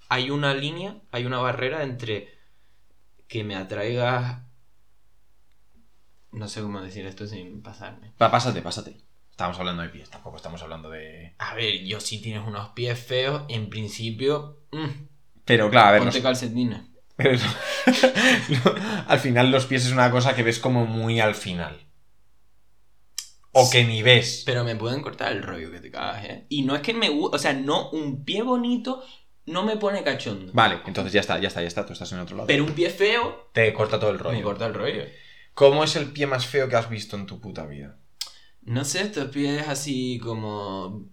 hay 0.10 0.30
una 0.32 0.54
línea, 0.56 1.02
hay 1.12 1.26
una 1.26 1.40
barrera 1.40 1.84
entre 1.84 2.30
que 3.28 3.44
me 3.44 3.56
atraigas. 3.56 4.42
No 6.32 6.48
sé 6.48 6.62
cómo 6.62 6.80
decir 6.82 7.06
esto 7.06 7.28
sin 7.28 7.62
pasarme. 7.62 8.14
Va, 8.22 8.32
pásate, 8.32 8.62
pásate. 8.62 8.96
Estamos 9.38 9.60
hablando 9.60 9.84
de 9.84 9.90
pies, 9.90 10.10
tampoco 10.10 10.38
estamos 10.38 10.60
hablando 10.64 10.90
de. 10.90 11.36
A 11.38 11.54
ver, 11.54 11.84
yo 11.86 12.00
si 12.00 12.20
tienes 12.20 12.42
unos 12.48 12.70
pies 12.70 12.98
feos, 13.00 13.44
en 13.50 13.70
principio. 13.70 14.62
mm, 14.72 14.88
Pero 15.46 15.70
claro, 15.70 15.90
a 15.90 15.92
ver, 15.92 16.00
ponte 16.02 16.16
los- 16.18 16.24
calcetines. 16.24 16.82
pero 17.16 17.38
al 19.08 19.20
final 19.20 19.52
los 19.52 19.68
pies 19.68 19.86
es 19.86 19.92
una 19.92 20.10
cosa 20.10 20.36
que 20.36 20.42
ves 20.42 20.58
como 20.58 20.88
muy 20.88 21.20
al 21.20 21.36
final. 21.36 21.80
O 23.52 23.70
que 23.70 23.84
ni 23.84 24.02
ves. 24.02 24.42
Pero 24.44 24.64
me 24.64 24.76
pueden 24.76 25.04
cortar 25.04 25.32
el 25.34 25.44
rollo 25.44 25.70
que 25.72 25.82
te 25.82 25.92
cagas, 25.92 26.26
¿eh? 26.26 26.46
Y 26.50 26.64
no 26.64 26.76
es 26.76 26.82
que 26.82 26.96
me 26.96 27.10
o 27.12 27.38
sea, 27.38 27.54
no, 27.54 27.92
un 27.92 28.26
pie 28.26 28.42
bonito 28.42 29.04
no 29.46 29.64
me 29.64 29.78
pone 29.78 30.04
cachondo. 30.04 30.52
Vale, 30.54 30.80
entonces 30.88 31.14
ya 31.14 31.20
está, 31.20 31.38
ya 31.38 31.50
está, 31.50 31.62
ya 31.62 31.68
está, 31.68 31.86
tú 31.86 31.94
estás 31.94 32.12
en 32.12 32.18
otro 32.22 32.38
lado. 32.38 32.48
Pero 32.48 32.64
un 32.64 32.72
pie 32.74 32.90
feo 32.90 33.52
te 33.54 33.72
corta 33.72 34.00
todo 34.00 34.10
el 34.10 34.18
rollo. 34.18 34.36
me 34.36 34.44
corta 34.44 34.66
el 34.66 34.74
rollo. 34.74 35.04
¿Cómo 35.54 35.84
es 35.84 35.96
el 35.96 36.12
pie 36.12 36.26
más 36.26 36.48
feo 36.48 36.68
que 36.68 36.76
has 36.76 36.90
visto 36.90 37.16
en 37.16 37.28
tu 37.28 37.40
puta 37.40 37.68
vida? 37.68 38.00
No 38.68 38.84
sé, 38.86 39.02
estos 39.02 39.30
pies 39.30 39.68
así 39.68 40.20
como. 40.24 41.06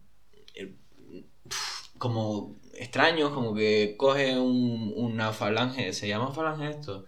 eh, 0.55 0.75
como 1.99 2.57
extraños, 2.75 3.31
como 3.33 3.55
que 3.55 3.95
coge 3.97 4.39
un- 4.39 4.93
una 4.97 5.33
falange, 5.33 5.93
¿se 5.93 6.09
llama 6.09 6.33
falange 6.33 6.71
esto? 6.71 7.07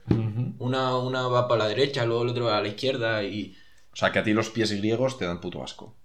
Una, 0.59 0.97
una 0.97 1.27
va 1.29 1.49
para 1.49 1.65
la 1.65 1.69
derecha, 1.69 2.07
luego 2.07 2.23
el 2.23 2.29
otro 2.31 2.45
va 2.47 2.59
a 2.59 2.63
la 2.63 2.69
izquierda 2.69 3.23
y. 3.25 3.57
O 3.93 3.97
sea, 3.97 4.13
que 4.13 4.19
a 4.19 4.23
ti 4.23 4.33
los 4.33 4.51
pies 4.51 4.73
griegos 4.73 5.19
te 5.19 5.25
dan 5.27 5.41
puto 5.41 5.63
asco. 5.63 5.97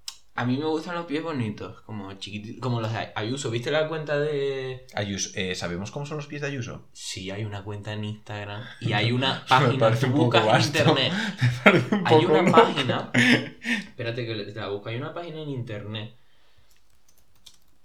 A 0.42 0.46
mí 0.46 0.58
me 0.58 0.66
gustan 0.66 0.96
los 0.96 1.06
pies 1.06 1.22
bonitos, 1.22 1.82
como 1.82 2.14
chiquititos, 2.14 2.60
como 2.62 2.82
los 2.82 2.92
de 2.92 3.12
Ayuso. 3.16 3.52
¿Viste 3.52 3.70
la 3.70 3.88
cuenta 3.88 4.18
de.? 4.20 4.88
Ayuso, 4.96 5.30
eh, 5.36 5.54
¿sabemos 5.54 5.92
cómo 5.92 6.06
son 6.08 6.18
los 6.18 6.26
pies 6.26 6.42
de 6.42 6.48
Ayuso? 6.48 6.88
Sí, 6.94 7.30
hay 7.30 7.46
una 7.46 7.64
cuenta 7.64 7.94
en 7.94 8.04
Instagram 8.06 8.64
y 8.80 8.94
hay 8.94 9.12
una 9.12 9.46
página. 9.48 9.94
Tú 10.00 10.08
buscas 10.08 10.44
en 10.46 10.62
internet. 10.66 11.14
Me 11.44 11.50
parece 11.64 11.96
un 11.96 12.08
Hay 12.08 12.22
poco 12.22 12.34
una 12.34 12.42
loco. 12.42 12.52
página. 12.54 13.12
Espérate 13.88 14.26
que 14.26 14.34
le- 14.36 14.54
la 14.54 14.70
busco. 14.70 14.90
Hay 14.90 14.96
una 14.98 15.14
página 15.14 15.42
en 15.42 15.50
internet 15.50 16.16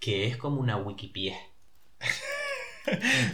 que 0.01 0.27
es 0.27 0.37
como 0.37 0.61
una 0.61 0.77
Wikipedia. 0.79 1.37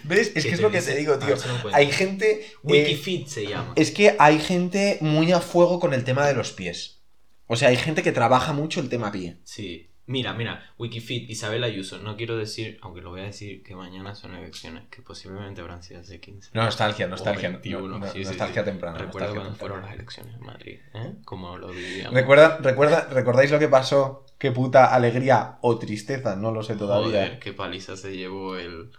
¿Ves? 0.05 0.33
Es 0.35 0.45
que, 0.45 0.51
es 0.53 0.57
te 0.57 0.63
lo 0.63 0.71
que 0.71 0.81
te 0.81 0.97
digo, 0.97 1.19
tío. 1.19 1.37
Hay 1.73 1.93
gente. 1.93 2.41
eh, 2.47 2.53
Wikifit 2.63 3.27
se 3.29 3.47
llama. 3.47 3.73
es 3.77 3.91
que 3.91 4.17
hay 4.19 4.39
gente 4.41 4.97
muy 5.03 5.31
a 5.33 5.41
fuego 5.41 5.79
con 5.79 5.93
el 5.93 6.05
tema 6.05 6.27
de 6.27 6.35
los 6.35 6.53
pies. 6.53 7.02
O 7.47 7.57
sea, 7.57 7.69
hay 7.69 7.77
gente 7.77 8.03
que 8.03 8.13
trabaja 8.13 8.53
mucho 8.53 8.81
el 8.81 8.89
tema 8.89 9.11
pie. 9.13 9.37
Sí. 9.45 9.89
Mira, 10.05 10.35
mira, 10.35 10.61
Wikifit, 10.79 11.31
Isabel 11.31 11.63
Ayuso. 11.63 11.99
No 11.99 12.17
quiero 12.17 12.37
decir, 12.37 12.77
aunque 12.83 13.01
lo 13.01 13.11
voy 13.11 13.21
a 13.21 13.25
decir, 13.25 13.63
que 13.63 13.77
mañana 13.77 14.17
son 14.17 14.35
elecciones, 14.35 14.83
que 14.91 15.01
posiblemente 15.01 15.61
habrán 15.61 15.81
sido 15.85 16.01
hace 16.01 16.21
15. 16.21 16.51
No, 16.55 16.65
nostalgia, 16.65 17.07
nostalgia. 17.07 17.51
O 17.51 17.53
21, 17.53 17.87
no- 17.87 17.99
no- 18.01 18.13
sí, 18.13 18.25
nostalgia 18.25 18.63
sí. 18.63 18.71
temprana. 18.71 18.99
Recuerdo 18.99 19.29
nostalgia 19.29 19.41
cuando 19.43 19.59
fueron 19.59 19.83
las 19.83 19.95
elecciones 19.95 20.35
en 20.35 20.41
Madrid, 20.45 20.79
¿eh? 20.95 21.13
Como 21.25 21.57
lo 21.57 21.69
vivíamos. 21.69 22.15
¿Recuerda, 22.15 22.59
recuerda, 22.61 23.09
¿Recordáis 23.13 23.53
lo 23.53 23.61
que 23.61 23.69
pasó? 23.69 24.27
Qué 24.39 24.51
puta 24.51 24.93
alegría 24.93 25.59
o 25.61 25.79
tristeza, 25.79 26.35
no 26.35 26.51
lo 26.51 26.65
sé 26.65 26.75
todavía. 26.75 27.07
Joder, 27.07 27.39
qué 27.39 27.53
paliza 27.53 27.97
se 27.97 28.17
llevó 28.17 28.57
el, 28.57 28.91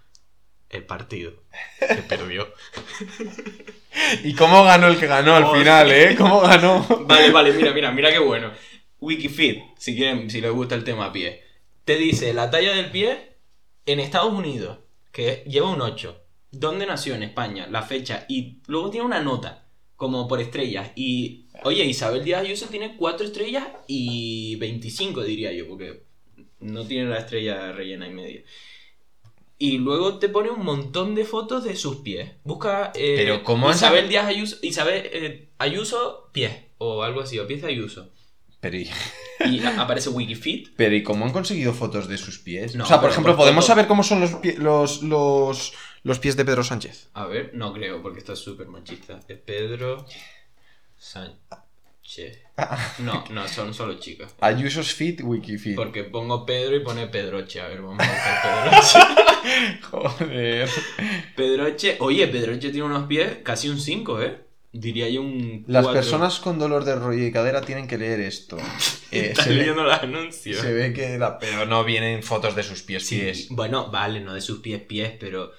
el 0.78 0.86
partido. 0.86 1.34
Que 1.80 1.96
perdió. 1.96 2.54
¿Y 4.24 4.34
cómo 4.34 4.64
ganó 4.64 4.88
el 4.88 5.00
que 5.00 5.08
ganó 5.08 5.36
al 5.36 5.58
final, 5.58 5.92
eh? 5.92 6.16
¿Cómo 6.18 6.42
ganó? 6.42 6.86
Vale, 7.08 7.32
vale, 7.32 7.54
mira, 7.58 7.74
mira, 7.74 7.92
mira 7.92 8.12
qué 8.12 8.20
bueno. 8.20 8.52
Wikifit, 9.00 9.62
si 9.78 9.96
quieren, 9.96 10.30
si 10.30 10.42
les 10.42 10.52
gusta 10.52 10.76
el 10.76 10.84
tema 10.84 11.12
pie. 11.12 11.44
Te 11.86 11.98
dice 11.98 12.34
la 12.34 12.50
talla 12.50 12.74
del 12.74 12.92
pie 12.92 13.38
en 13.86 14.00
Estados 14.00 14.34
Unidos, 14.34 14.80
que 15.12 15.44
lleva 15.48 15.70
un 15.70 15.82
8. 15.82 16.22
¿Dónde 16.52 16.86
nació? 16.86 17.16
En 17.16 17.24
España, 17.24 17.68
la 17.68 17.82
fecha. 17.82 18.26
Y 18.30 18.62
luego 18.68 18.90
tiene 18.90 19.06
una 19.06 19.22
nota, 19.22 19.68
como 19.96 20.28
por 20.28 20.40
estrellas. 20.40 20.92
Y, 20.96 21.48
oye, 21.64 21.84
Isabel 21.84 22.24
Díaz 22.24 22.42
Ayuso 22.42 22.68
tiene 22.68 22.96
4 22.96 23.26
estrellas 23.26 23.68
y 23.88 24.56
25, 24.58 25.24
diría 25.24 25.52
yo, 25.52 25.68
porque 25.68 26.04
no 26.60 26.86
tiene 26.86 27.10
la 27.10 27.20
estrella 27.20 27.72
rellena 27.72 28.08
y 28.08 28.14
media. 28.14 28.42
Y 29.60 29.78
luego 29.78 30.20
te 30.20 30.30
pone 30.30 30.50
un 30.50 30.64
montón 30.66 31.16
de 31.16 31.24
fotos 31.26 31.64
de 31.64 31.76
sus 31.76 31.98
pies. 31.98 32.32
Busca 32.44 32.92
eh, 32.96 33.14
Pero 33.18 33.44
¿cómo 33.44 33.70
Isabel 33.72 34.10
Díaz 34.10 34.26
Ayuso, 34.28 34.58
Isabel 34.62 35.02
eh, 35.12 35.50
Ayuso 35.58 36.30
pies 36.34 36.54
o 36.80 37.04
algo 37.04 37.22
así, 37.22 37.40
o 37.40 37.48
pies 37.48 37.62
de 37.62 37.68
Ayuso. 37.70 38.12
Pero 38.60 38.78
¿y, 38.78 38.90
Y 39.46 39.60
aparece 39.78 40.10
Wikifit. 40.10 40.70
pero, 40.76 40.96
¿y 40.96 41.04
cómo 41.04 41.26
han 41.26 41.32
conseguido 41.32 41.74
fotos 41.74 42.08
de 42.08 42.18
sus 42.18 42.40
pies? 42.40 42.76
No, 42.76 42.84
o 42.84 42.88
sea, 42.88 43.00
por 43.00 43.10
ejemplo, 43.10 43.34
por 43.34 43.40
¿podemos 43.44 43.64
foto- 43.66 43.74
saber 43.74 43.88
cómo 43.88 44.04
son 44.04 44.22
los, 44.22 44.32
pie- 44.42 44.58
los, 44.58 45.02
los, 45.04 45.74
los 46.04 46.20
pies 46.20 46.36
de 46.36 46.46
Pedro 46.46 46.64
Sánchez? 46.64 47.10
A 47.14 47.26
ver, 47.26 47.52
no 47.54 47.74
creo, 47.74 48.02
porque 48.02 48.20
está 48.20 48.36
súper 48.36 48.68
machista. 48.68 49.20
Es 49.28 49.38
Pedro 49.40 50.06
Sánchez. 50.98 51.38
No, 53.00 53.24
no, 53.32 53.48
son 53.48 53.74
solo 53.74 53.96
chicas. 54.00 54.36
Ayuso's 54.42 54.94
Fit, 54.94 55.22
Wikifit. 55.24 55.76
Porque 55.76 56.04
pongo 56.04 56.46
Pedro 56.46 56.76
y 56.76 56.82
pone 56.82 57.08
Pedroche. 57.08 57.62
A 57.62 57.68
ver, 57.68 57.82
vamos 57.82 58.00
a 58.00 58.12
buscar 58.12 59.82
Pedroche. 59.82 59.82
Joder. 59.90 60.70
Pedroche. 61.36 61.98
Oye, 62.00 62.28
Pedroche 62.28 62.70
tiene 62.70 62.84
unos 62.84 63.08
pies 63.08 63.38
casi 63.44 63.70
un 63.70 63.80
5, 63.80 64.22
¿eh? 64.22 64.38
Diría 64.72 65.08
yo 65.10 65.22
un. 65.22 65.64
Las 65.68 65.88
personas 65.88 66.40
con 66.40 66.58
dolor 66.60 66.84
de 66.84 66.96
rollo 66.96 67.26
y 67.26 67.32
cadera 67.32 67.62
tienen 67.62 67.88
que 67.88 67.98
leer 67.98 68.20
esto. 68.22 68.58
Eh, 69.14 69.28
Estás 69.30 69.46
leyendo 69.46 69.84
los 69.84 69.94
anuncios. 70.00 70.58
se 70.60 70.74
ve 70.74 70.92
que 70.92 71.20
la... 71.20 71.38
Pero 71.38 71.68
no 71.68 71.84
vienen 71.84 72.24
fotos 72.24 72.56
de 72.56 72.64
sus 72.64 72.82
pies, 72.82 73.06
Sí, 73.06 73.20
pies. 73.20 73.48
bueno, 73.52 73.92
vale, 73.92 74.22
no 74.22 74.34
de 74.34 74.42
sus 74.42 74.58
pies, 74.58 74.82
pies, 74.82 75.12
pero. 75.20 75.52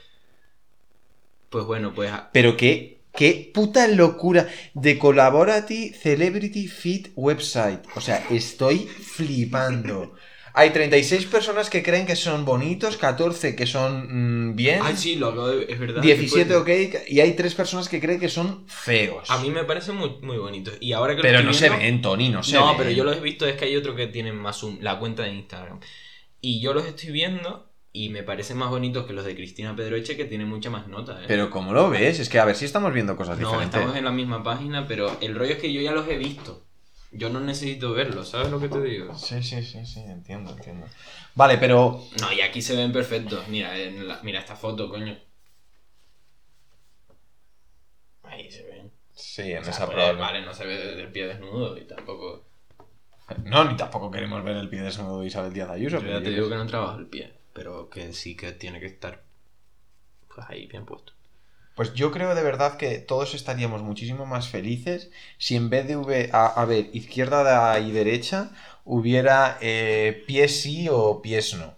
Pues 1.51 1.64
bueno, 1.64 1.95
pues. 1.95 2.11
Pero 2.32 2.57
qué, 2.57 2.93
qué 3.15 3.51
puta 3.55 3.89
locura 3.89 4.49
de 4.75 4.99
Collaborative 4.99 5.97
Celebrity 5.97 6.69
Fit 6.69 7.09
Website. 7.15 7.81
O 7.97 8.01
sea, 8.01 8.27
estoy 8.31 8.79
flipando. 8.81 10.15
Hay 10.57 10.71
36 10.71 11.27
personas 11.27 11.69
que 11.69 11.83
creen 11.83 12.07
que 12.07 12.15
son 12.15 12.45
bonitos, 12.45 12.97
14 12.97 13.57
que 13.57 13.67
son 13.67 14.51
mm, 14.51 14.55
bien, 14.55 14.79
Ay, 14.85 14.97
sí, 14.97 15.17
lo 15.17 15.29
acabo 15.31 15.49
de. 15.49 15.73
Es 15.73 15.81
verdad. 15.81 16.01
17 16.01 16.49
qué 16.49 16.55
ok, 16.55 17.09
y 17.09 17.19
hay 17.19 17.33
3 17.33 17.55
personas 17.57 17.89
que 17.89 18.01
creen 18.01 18.21
que 18.21 18.29
son 18.29 18.65
feos. 18.69 19.29
A 19.31 19.39
mí 19.41 19.51
me 19.51 19.65
parece 19.65 19.91
muy, 19.91 20.11
muy 20.23 20.39
bonito. 20.39 20.71
Y 20.79 20.93
ahora 20.93 21.17
que 21.17 21.23
Pero 21.23 21.43
no 21.43 21.53
se 21.53 21.71
ven, 21.71 22.01
Tony, 22.01 22.29
no 22.29 22.45
se 22.45 22.55
No, 22.55 22.69
ven. 22.69 22.77
pero 22.79 22.91
yo 22.91 23.03
los 23.03 23.17
he 23.17 23.21
visto, 23.21 23.47
es 23.47 23.57
que 23.57 23.65
hay 23.65 23.75
otro 23.75 23.97
que 23.97 24.07
tienen 24.07 24.37
más 24.37 24.62
la 24.81 25.01
cuenta 25.01 25.25
de 25.25 25.33
Instagram. 25.33 25.81
Y 26.41 26.61
yo 26.61 26.73
los 26.73 26.87
estoy 26.87 27.11
viendo 27.11 27.74
y 27.97 28.09
me 28.09 28.24
parecen 28.24 28.59
más 28.59 28.70
bonitos 28.70 29.07
que 29.07 29.12
los 29.12 29.24
de 29.24 29.36
Cristina 29.36 29.76
Pedroche, 29.76 30.16
que 30.16 30.24
tiene 30.24 30.45
mucha 30.45 30.68
más 30.68 30.88
nota. 30.88 31.22
¿eh? 31.22 31.26
Pero 31.28 31.49
¿cómo 31.49 31.72
lo 31.72 31.88
ves? 31.88 32.18
Es 32.18 32.28
que 32.28 32.40
a 32.40 32.45
ver 32.45 32.57
si 32.57 32.64
estamos 32.64 32.92
viendo 32.92 33.16
cosas 33.16 33.38
no, 33.38 33.47
diferentes. 33.47 33.78
estamos 33.78 33.97
en 33.97 34.05
la 34.05 34.11
misma 34.11 34.42
página, 34.42 34.88
pero 34.88 35.16
el 35.20 35.36
rollo 35.36 35.53
es 35.53 35.59
que 35.61 35.72
yo 35.72 35.80
ya 35.80 35.92
los 35.92 36.09
he 36.09 36.18
visto. 36.18 36.64
Yo 37.12 37.30
no 37.30 37.38
necesito 37.38 37.92
verlos, 37.95 38.30
¿sabes 38.30 38.51
lo 38.51 38.59
que 38.59 38.68
te 38.68 38.82
digo? 38.82 39.16
Sí, 39.16 39.40
sí, 39.45 39.62
sí, 39.62 39.86
sí, 39.86 40.01
entiendo, 40.01 40.51
entiendo. 40.51 40.88
Vale, 41.36 41.57
pero 41.59 42.03
No, 42.20 42.32
y 42.32 42.40
aquí 42.40 42.61
se 42.61 42.74
ven 42.74 42.92
perfectos. 42.92 43.47
Mira, 43.47 43.78
en 43.78 44.09
la- 44.09 44.18
mira 44.24 44.40
esta 44.40 44.57
foto, 44.57 44.88
coño. 44.88 45.16
Ahí 48.24 48.51
se 48.51 48.64
ven. 48.64 48.90
sí, 49.14 49.53
en 49.53 49.59
O 49.59 49.62
sea, 49.62 49.72
esa 49.72 49.86
pues, 49.86 49.97
probable- 49.97 50.20
vale, 50.20 50.42
no 50.45 50.53
se 50.53 50.66
ve 50.66 50.76
desde 50.76 51.03
el 51.03 51.12
pie 51.12 51.26
desnudo 51.28 51.78
y 51.78 51.82
tampoco... 51.84 52.45
No, 53.45 53.64
ni 53.64 53.76
tampoco 53.76 54.11
queremos 54.11 54.42
ver 54.42 54.57
el 54.57 54.68
pie 54.68 54.82
desnudo 54.82 55.20
de 55.20 55.28
Isabel 55.28 55.53
Díaz 55.53 55.70
Ayuso. 55.70 56.01
Yo 56.01 56.09
ya 56.09 56.22
te 56.22 56.30
digo 56.30 56.49
que 56.49 56.57
no 56.57 56.66
trabajo 56.66 56.99
el 56.99 57.07
pie, 57.07 57.32
pero 57.55 57.91
que 57.91 58.13
sí 58.13 58.37
que 58.37 58.53
tiene 58.53 58.81
que 58.81 58.87
estar 58.87 59.23
pues 60.35 60.47
ahí 60.49 60.67
bien 60.67 60.85
puesto. 60.85 61.13
Pues 61.77 61.95
yo 61.95 62.13
creo 62.13 62.35
de 62.35 62.43
verdad 62.43 62.77
que 62.79 62.99
todos 62.99 63.35
estaríamos 63.35 63.83
muchísimo 63.83 64.27
más 64.27 64.49
felices 64.49 65.11
si 65.39 65.57
en 65.57 65.71
vez 65.71 65.89
de 65.89 65.97
hube- 65.99 66.31
a, 66.33 66.47
a 66.47 66.65
ver, 66.67 66.91
izquierda 66.95 67.79
y 67.81 67.93
derecha 67.93 68.51
hubiera 68.85 69.59
eh, 69.61 70.25
pies 70.27 70.61
sí 70.63 70.89
o 70.91 71.23
pies 71.23 71.55
no. 71.55 71.75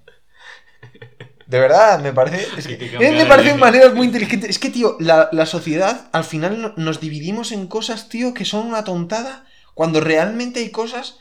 De 1.46 1.60
verdad, 1.60 2.00
me 2.00 2.12
parece. 2.12 2.58
Es 2.58 2.66
que, 2.66 2.74
eh, 2.98 3.12
me 3.12 3.26
parecen 3.26 3.58
maneras 3.58 3.94
muy 3.94 4.06
inteligentes. 4.06 4.50
Es 4.50 4.58
que, 4.58 4.70
tío, 4.70 4.96
la, 4.98 5.28
la 5.32 5.46
sociedad 5.46 6.08
al 6.12 6.24
final 6.24 6.60
no- 6.60 6.72
nos 6.76 7.00
dividimos 7.00 7.52
en 7.52 7.68
cosas, 7.68 8.08
tío, 8.08 8.34
que 8.34 8.44
son 8.44 8.66
una 8.66 8.82
tontada, 8.84 9.46
cuando 9.74 10.00
realmente 10.00 10.60
hay 10.60 10.70
cosas 10.70 11.18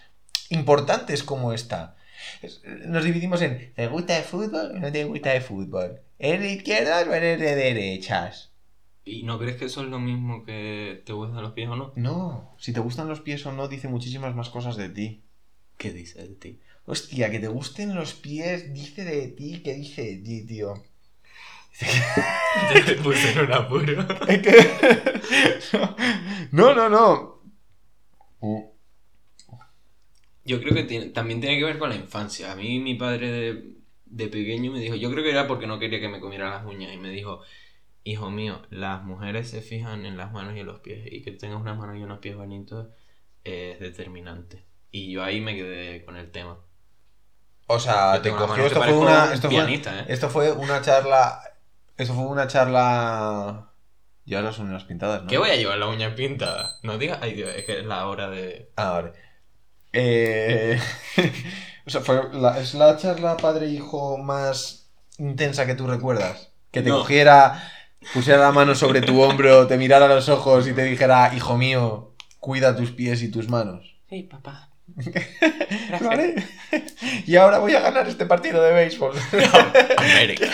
importantes 0.49 1.23
como 1.23 1.53
esta. 1.53 1.95
Nos 2.87 3.03
dividimos 3.03 3.41
en 3.41 3.73
¿te 3.75 3.87
gusta 3.87 4.17
el 4.17 4.23
fútbol 4.23 4.71
o 4.75 4.79
no 4.79 4.91
te 4.91 5.03
gusta 5.05 5.33
el 5.35 5.41
fútbol? 5.41 6.01
¿Eres 6.19 6.41
de 6.41 6.51
izquierdas 6.53 7.07
o 7.07 7.13
eres 7.13 7.39
de 7.39 7.55
derechas? 7.55 8.51
¿Y 9.03 9.23
no 9.23 9.37
crees 9.39 9.57
que 9.57 9.65
eso 9.65 9.81
es 9.83 9.89
lo 9.89 9.99
mismo 9.99 10.43
que 10.43 11.03
te 11.05 11.13
gustan 11.13 11.41
los 11.43 11.53
pies 11.53 11.69
o 11.69 11.75
no? 11.75 11.93
No, 11.95 12.55
si 12.57 12.73
te 12.73 12.79
gustan 12.79 13.07
los 13.07 13.21
pies 13.21 13.45
o 13.45 13.51
no, 13.51 13.67
dice 13.67 13.87
muchísimas 13.87 14.35
más 14.35 14.49
cosas 14.49 14.77
de 14.77 14.89
ti. 14.89 15.23
¿Qué 15.77 15.91
dice 15.91 16.21
de 16.27 16.35
ti? 16.35 16.59
Hostia, 16.85 17.29
que 17.31 17.39
te 17.39 17.47
gusten 17.47 17.95
los 17.95 18.13
pies, 18.13 18.73
dice 18.73 19.03
de 19.05 19.27
ti, 19.29 19.61
que 19.63 19.73
dice 19.75 20.01
de 20.03 20.17
ti, 20.17 20.45
tío. 20.45 20.73
Ya 22.73 22.85
te 22.85 22.95
puse 22.95 23.31
en 23.31 23.39
un 23.39 23.53
apuro. 23.53 24.05
Que- 24.27 25.19
No, 26.51 26.73
no, 26.73 26.89
no. 26.89 27.41
Yo 30.45 30.59
creo 30.61 30.73
que 30.73 30.83
tiene- 30.83 31.07
también 31.09 31.41
tiene 31.41 31.57
que 31.57 31.65
ver 31.65 31.79
con 31.79 31.89
la 31.89 31.95
infancia. 31.95 32.51
A 32.51 32.55
mí 32.55 32.79
mi 32.79 32.95
padre 32.95 33.31
de, 33.31 33.73
de 34.05 34.27
pequeño 34.27 34.71
me 34.71 34.79
dijo, 34.79 34.95
yo 34.95 35.11
creo 35.11 35.23
que 35.23 35.31
era 35.31 35.47
porque 35.47 35.67
no 35.67 35.79
quería 35.79 35.99
que 35.99 36.07
me 36.09 36.19
comiera 36.19 36.49
las 36.49 36.65
uñas 36.65 36.93
y 36.93 36.97
me 36.97 37.09
dijo, 37.09 37.41
hijo 38.03 38.29
mío, 38.31 38.61
las 38.69 39.03
mujeres 39.03 39.49
se 39.49 39.61
fijan 39.61 40.05
en 40.05 40.17
las 40.17 40.31
manos 40.31 40.55
y 40.55 40.59
en 40.61 40.67
los 40.67 40.79
pies 40.81 41.07
y 41.11 41.23
que 41.23 41.31
tengas 41.31 41.59
unas 41.61 41.77
manos 41.77 41.97
y 41.97 42.03
unos 42.03 42.19
pies 42.19 42.35
bonitos 42.35 42.89
es 43.43 43.79
determinante. 43.79 44.65
Y 44.91 45.11
yo 45.11 45.23
ahí 45.23 45.41
me 45.41 45.55
quedé 45.55 46.05
con 46.05 46.15
el 46.17 46.31
tema. 46.31 46.59
O 47.67 47.79
sea, 47.79 48.15
Yo 48.15 48.21
te 48.21 48.29
cogió. 48.29 48.65
Esto 48.65 48.81
fue 48.81 48.93
una. 48.93 49.25
un 49.25 49.33
Esto 49.33 49.49
fue, 49.49 49.57
pianista, 49.57 49.99
¿eh? 49.99 50.05
esto 50.09 50.29
fue 50.29 50.51
una 50.51 50.81
charla. 50.81 51.39
Esto 51.97 52.13
fue 52.13 52.25
una 52.25 52.47
charla. 52.47 53.71
Ya 54.25 54.41
las 54.41 54.57
uñas 54.59 54.83
pintadas, 54.85 55.23
¿no? 55.23 55.29
¿Qué 55.29 55.37
voy 55.37 55.49
a 55.51 55.55
llevar 55.55 55.77
la 55.77 55.87
uña 55.87 56.15
pintada? 56.15 56.79
No 56.83 56.97
digas, 56.97 57.19
ay 57.21 57.33
Dios, 57.33 57.49
es 57.55 57.63
que 57.65 57.79
es 57.79 57.85
la 57.85 58.07
hora 58.07 58.29
de... 58.29 58.71
Ah, 58.75 58.91
vale. 58.91 59.13
Eh, 59.97 60.77
o 61.85 61.89
sea, 61.89 62.01
fue 62.01 62.21
la, 62.33 62.59
es 62.59 62.73
la 62.73 62.97
charla 62.97 63.37
padre-hijo 63.37 64.17
más 64.17 64.89
intensa 65.17 65.65
que 65.65 65.75
tú 65.75 65.87
recuerdas. 65.87 66.49
Que 66.71 66.81
te 66.81 66.89
No. 66.89 66.97
cogiera, 66.99 67.71
pusiera 68.13 68.39
la 68.41 68.51
mano 68.51 68.75
sobre 68.75 69.01
tu 69.01 69.21
hombro, 69.21 69.67
te 69.67 69.77
mirara 69.77 70.05
a 70.05 70.09
los 70.09 70.27
ojos 70.29 70.67
y 70.67 70.73
te 70.73 70.83
dijera, 70.83 71.31
hijo 71.35 71.57
mío, 71.57 72.13
cuida 72.39 72.75
tus 72.75 72.91
pies 72.91 73.21
y 73.23 73.31
tus 73.31 73.47
manos. 73.49 73.95
Sí, 74.09 74.23
papá. 74.23 74.69
¿Vale? 76.01 76.35
Y 77.25 77.35
ahora 77.37 77.57
voy 77.59 77.73
a 77.73 77.79
ganar 77.79 78.07
este 78.07 78.25
partido 78.25 78.61
de 78.61 78.71
béisbol. 78.73 79.13
América. 79.97 80.47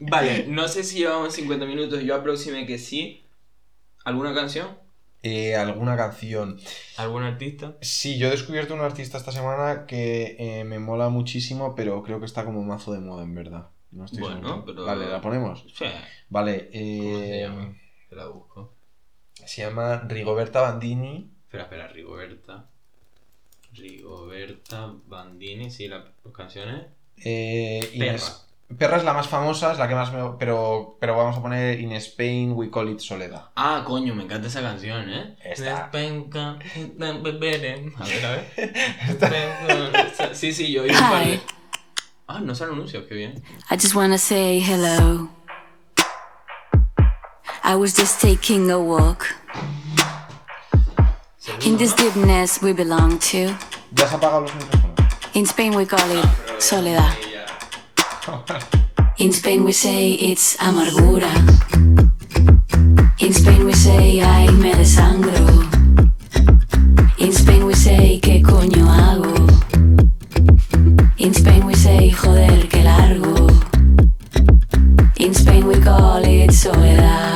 vale, 0.00 0.44
no 0.48 0.68
sé 0.68 0.84
si 0.84 0.98
llevamos 0.98 1.34
50 1.34 1.66
minutos. 1.66 2.02
Yo 2.02 2.14
aproximé 2.14 2.66
que 2.66 2.78
sí. 2.78 3.24
¿Alguna 4.04 4.34
canción? 4.34 4.68
Eh, 5.28 5.56
¿Alguna 5.56 5.96
canción? 5.96 6.56
¿Algún 6.98 7.24
artista? 7.24 7.76
Sí, 7.80 8.16
yo 8.16 8.28
he 8.28 8.30
descubierto 8.30 8.74
un 8.74 8.80
artista 8.80 9.18
esta 9.18 9.32
semana 9.32 9.84
que 9.86 10.36
eh, 10.38 10.62
me 10.64 10.78
mola 10.78 11.08
muchísimo, 11.08 11.74
pero 11.74 12.02
creo 12.04 12.20
que 12.20 12.26
está 12.26 12.44
como 12.44 12.62
mazo 12.62 12.92
de 12.92 13.00
moda, 13.00 13.24
en 13.24 13.34
verdad. 13.34 13.68
No 13.90 14.04
estoy 14.04 14.20
Bueno, 14.20 14.36
seguro. 14.36 14.64
pero- 14.64 14.84
Vale, 14.84 15.08
¿la 15.08 15.20
ponemos? 15.20 15.64
Sí. 15.74 15.84
Vale, 16.28 16.68
¿Cómo 16.70 17.18
se 17.18 17.38
eh, 17.38 17.40
llama? 17.42 17.74
Te 18.08 18.14
la 18.16 18.26
busco. 18.28 18.72
se 19.44 19.62
llama 19.62 20.02
Rigoberta 20.06 20.60
Bandini. 20.60 21.28
Espera, 21.44 21.64
espera, 21.64 21.88
Rigoberta. 21.88 22.66
Rigoberta 23.72 24.92
Bandini, 25.06 25.70
sí, 25.70 25.88
la- 25.88 26.12
las 26.24 26.34
canciones. 26.34 26.86
Eh, 27.24 27.80
Perra. 27.98 28.12
Ines- 28.12 28.45
Perra 28.78 28.96
es 28.96 29.04
la 29.04 29.12
más 29.12 29.28
famosa, 29.28 29.70
es 29.72 29.78
la 29.78 29.86
que 29.86 29.94
más 29.94 30.12
me... 30.12 30.18
Pero, 30.38 30.96
pero 31.00 31.16
vamos 31.16 31.36
a 31.36 31.42
poner 31.42 31.78
In 31.78 31.92
Spain 31.92 32.52
We 32.52 32.68
Call 32.68 32.90
It 32.90 32.98
Soledad. 32.98 33.50
Ah, 33.54 33.84
coño, 33.86 34.12
me 34.14 34.24
encanta 34.24 34.48
esa 34.48 34.60
canción, 34.60 35.08
¿eh? 35.08 35.36
Esta. 35.42 35.88
A 37.98 38.04
ver, 39.28 39.52
a 39.70 39.74
ver. 39.74 40.12
Sí, 40.32 40.52
sí, 40.52 40.72
yo 40.72 40.82
oí 40.82 40.90
un 40.90 40.96
par 40.96 41.24
de... 41.24 41.34
Hi, 41.34 41.40
Ah, 42.28 42.40
no 42.40 42.56
son 42.56 42.72
anuncios, 42.72 43.04
qué 43.08 43.14
bien. 43.14 43.40
I 43.70 43.76
just 43.76 43.94
wanna 43.94 44.18
say 44.18 44.58
hello. 44.60 45.28
I 47.62 47.76
was 47.76 47.94
just 47.94 48.20
taking 48.20 48.68
a 48.70 48.78
walk 48.80 49.26
in 51.64 51.76
this 51.76 51.94
deepness 51.94 52.60
we 52.60 52.72
belong 52.72 53.18
to. 53.30 53.54
Ya 53.92 54.08
se 54.08 54.16
apagan 54.16 54.42
los 54.42 54.52
micrófonos. 54.54 55.34
In 55.34 55.46
Spain 55.46 55.76
we 55.76 55.86
call 55.86 56.00
it 56.10 56.24
soledad. 56.60 57.12
In 58.26 59.32
Spain 59.32 59.62
we 59.62 59.70
say 59.70 60.10
it's 60.14 60.56
amargura. 60.56 61.30
In 63.20 63.32
Spain 63.32 63.64
we 63.64 63.72
say 63.72 64.20
ay 64.20 64.50
me 64.50 64.72
desangro. 64.72 65.46
In 67.18 67.32
Spain 67.32 67.64
we 67.66 67.74
say 67.74 68.18
qué 68.20 68.42
coño 68.42 68.84
hago. 68.90 69.32
In 71.18 71.32
Spain 71.34 71.66
we 71.66 71.74
say 71.76 72.10
joder 72.10 72.66
que 72.68 72.82
largo. 72.82 73.46
In 75.18 75.32
Spain 75.32 75.64
we 75.68 75.78
call 75.80 76.24
it 76.24 76.52
soledad. 76.52 77.35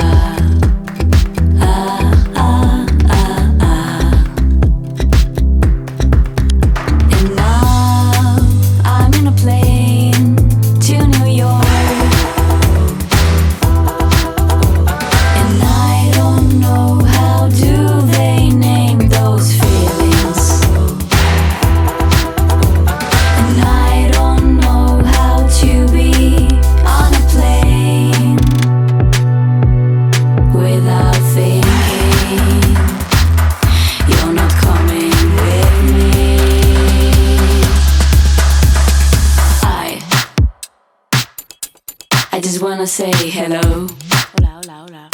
I 42.40 42.42
just 42.42 42.62
wanna 42.62 42.86
say 42.86 43.12
hello. 43.28 43.60
Hola, 43.60 44.48
hola, 44.48 44.86
hola. 44.88 45.10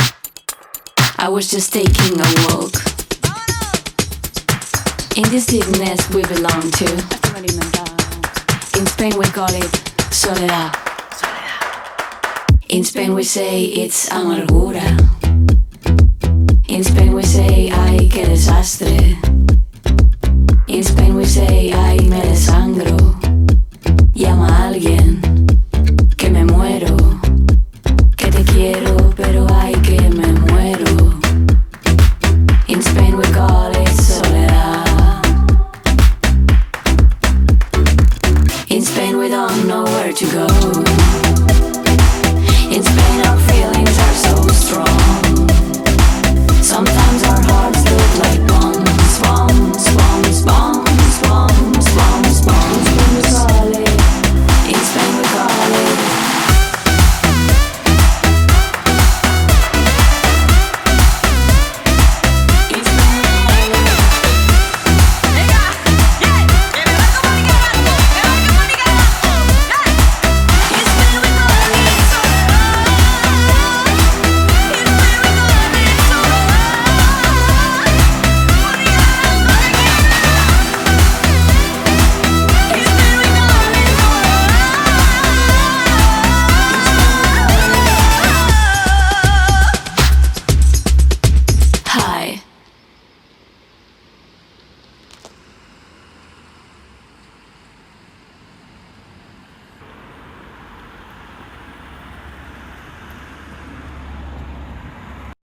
I 1.18 1.28
was 1.28 1.50
just 1.50 1.72
taking 1.72 2.20
a 2.20 2.28
walk. 2.46 2.70
In 5.16 5.24
this 5.34 5.46
deepness 5.46 6.08
we 6.10 6.22
belong 6.22 6.70
to. 6.70 6.86
In 8.78 8.86
Spain 8.86 9.18
we 9.18 9.24
call 9.24 9.50
it 9.50 9.74
soledad. 10.14 10.72
In 12.68 12.84
Spain 12.84 13.12
we 13.12 13.24
say 13.24 13.64
it's 13.64 14.08
amargura. 14.10 14.86
In 16.68 16.84
Spain 16.84 17.12
we 17.12 17.24
say 17.24 17.70
ay 17.72 18.08
qué 18.08 18.24
desastre. 18.24 19.18
In 20.68 20.84
Spain 20.84 21.16
we 21.16 21.24
say 21.24 21.72
ay 21.72 21.98
me 22.08 22.20
desangro. 22.20 22.96
Llama 24.14 24.46
a 24.46 24.68
alguien 24.68 25.25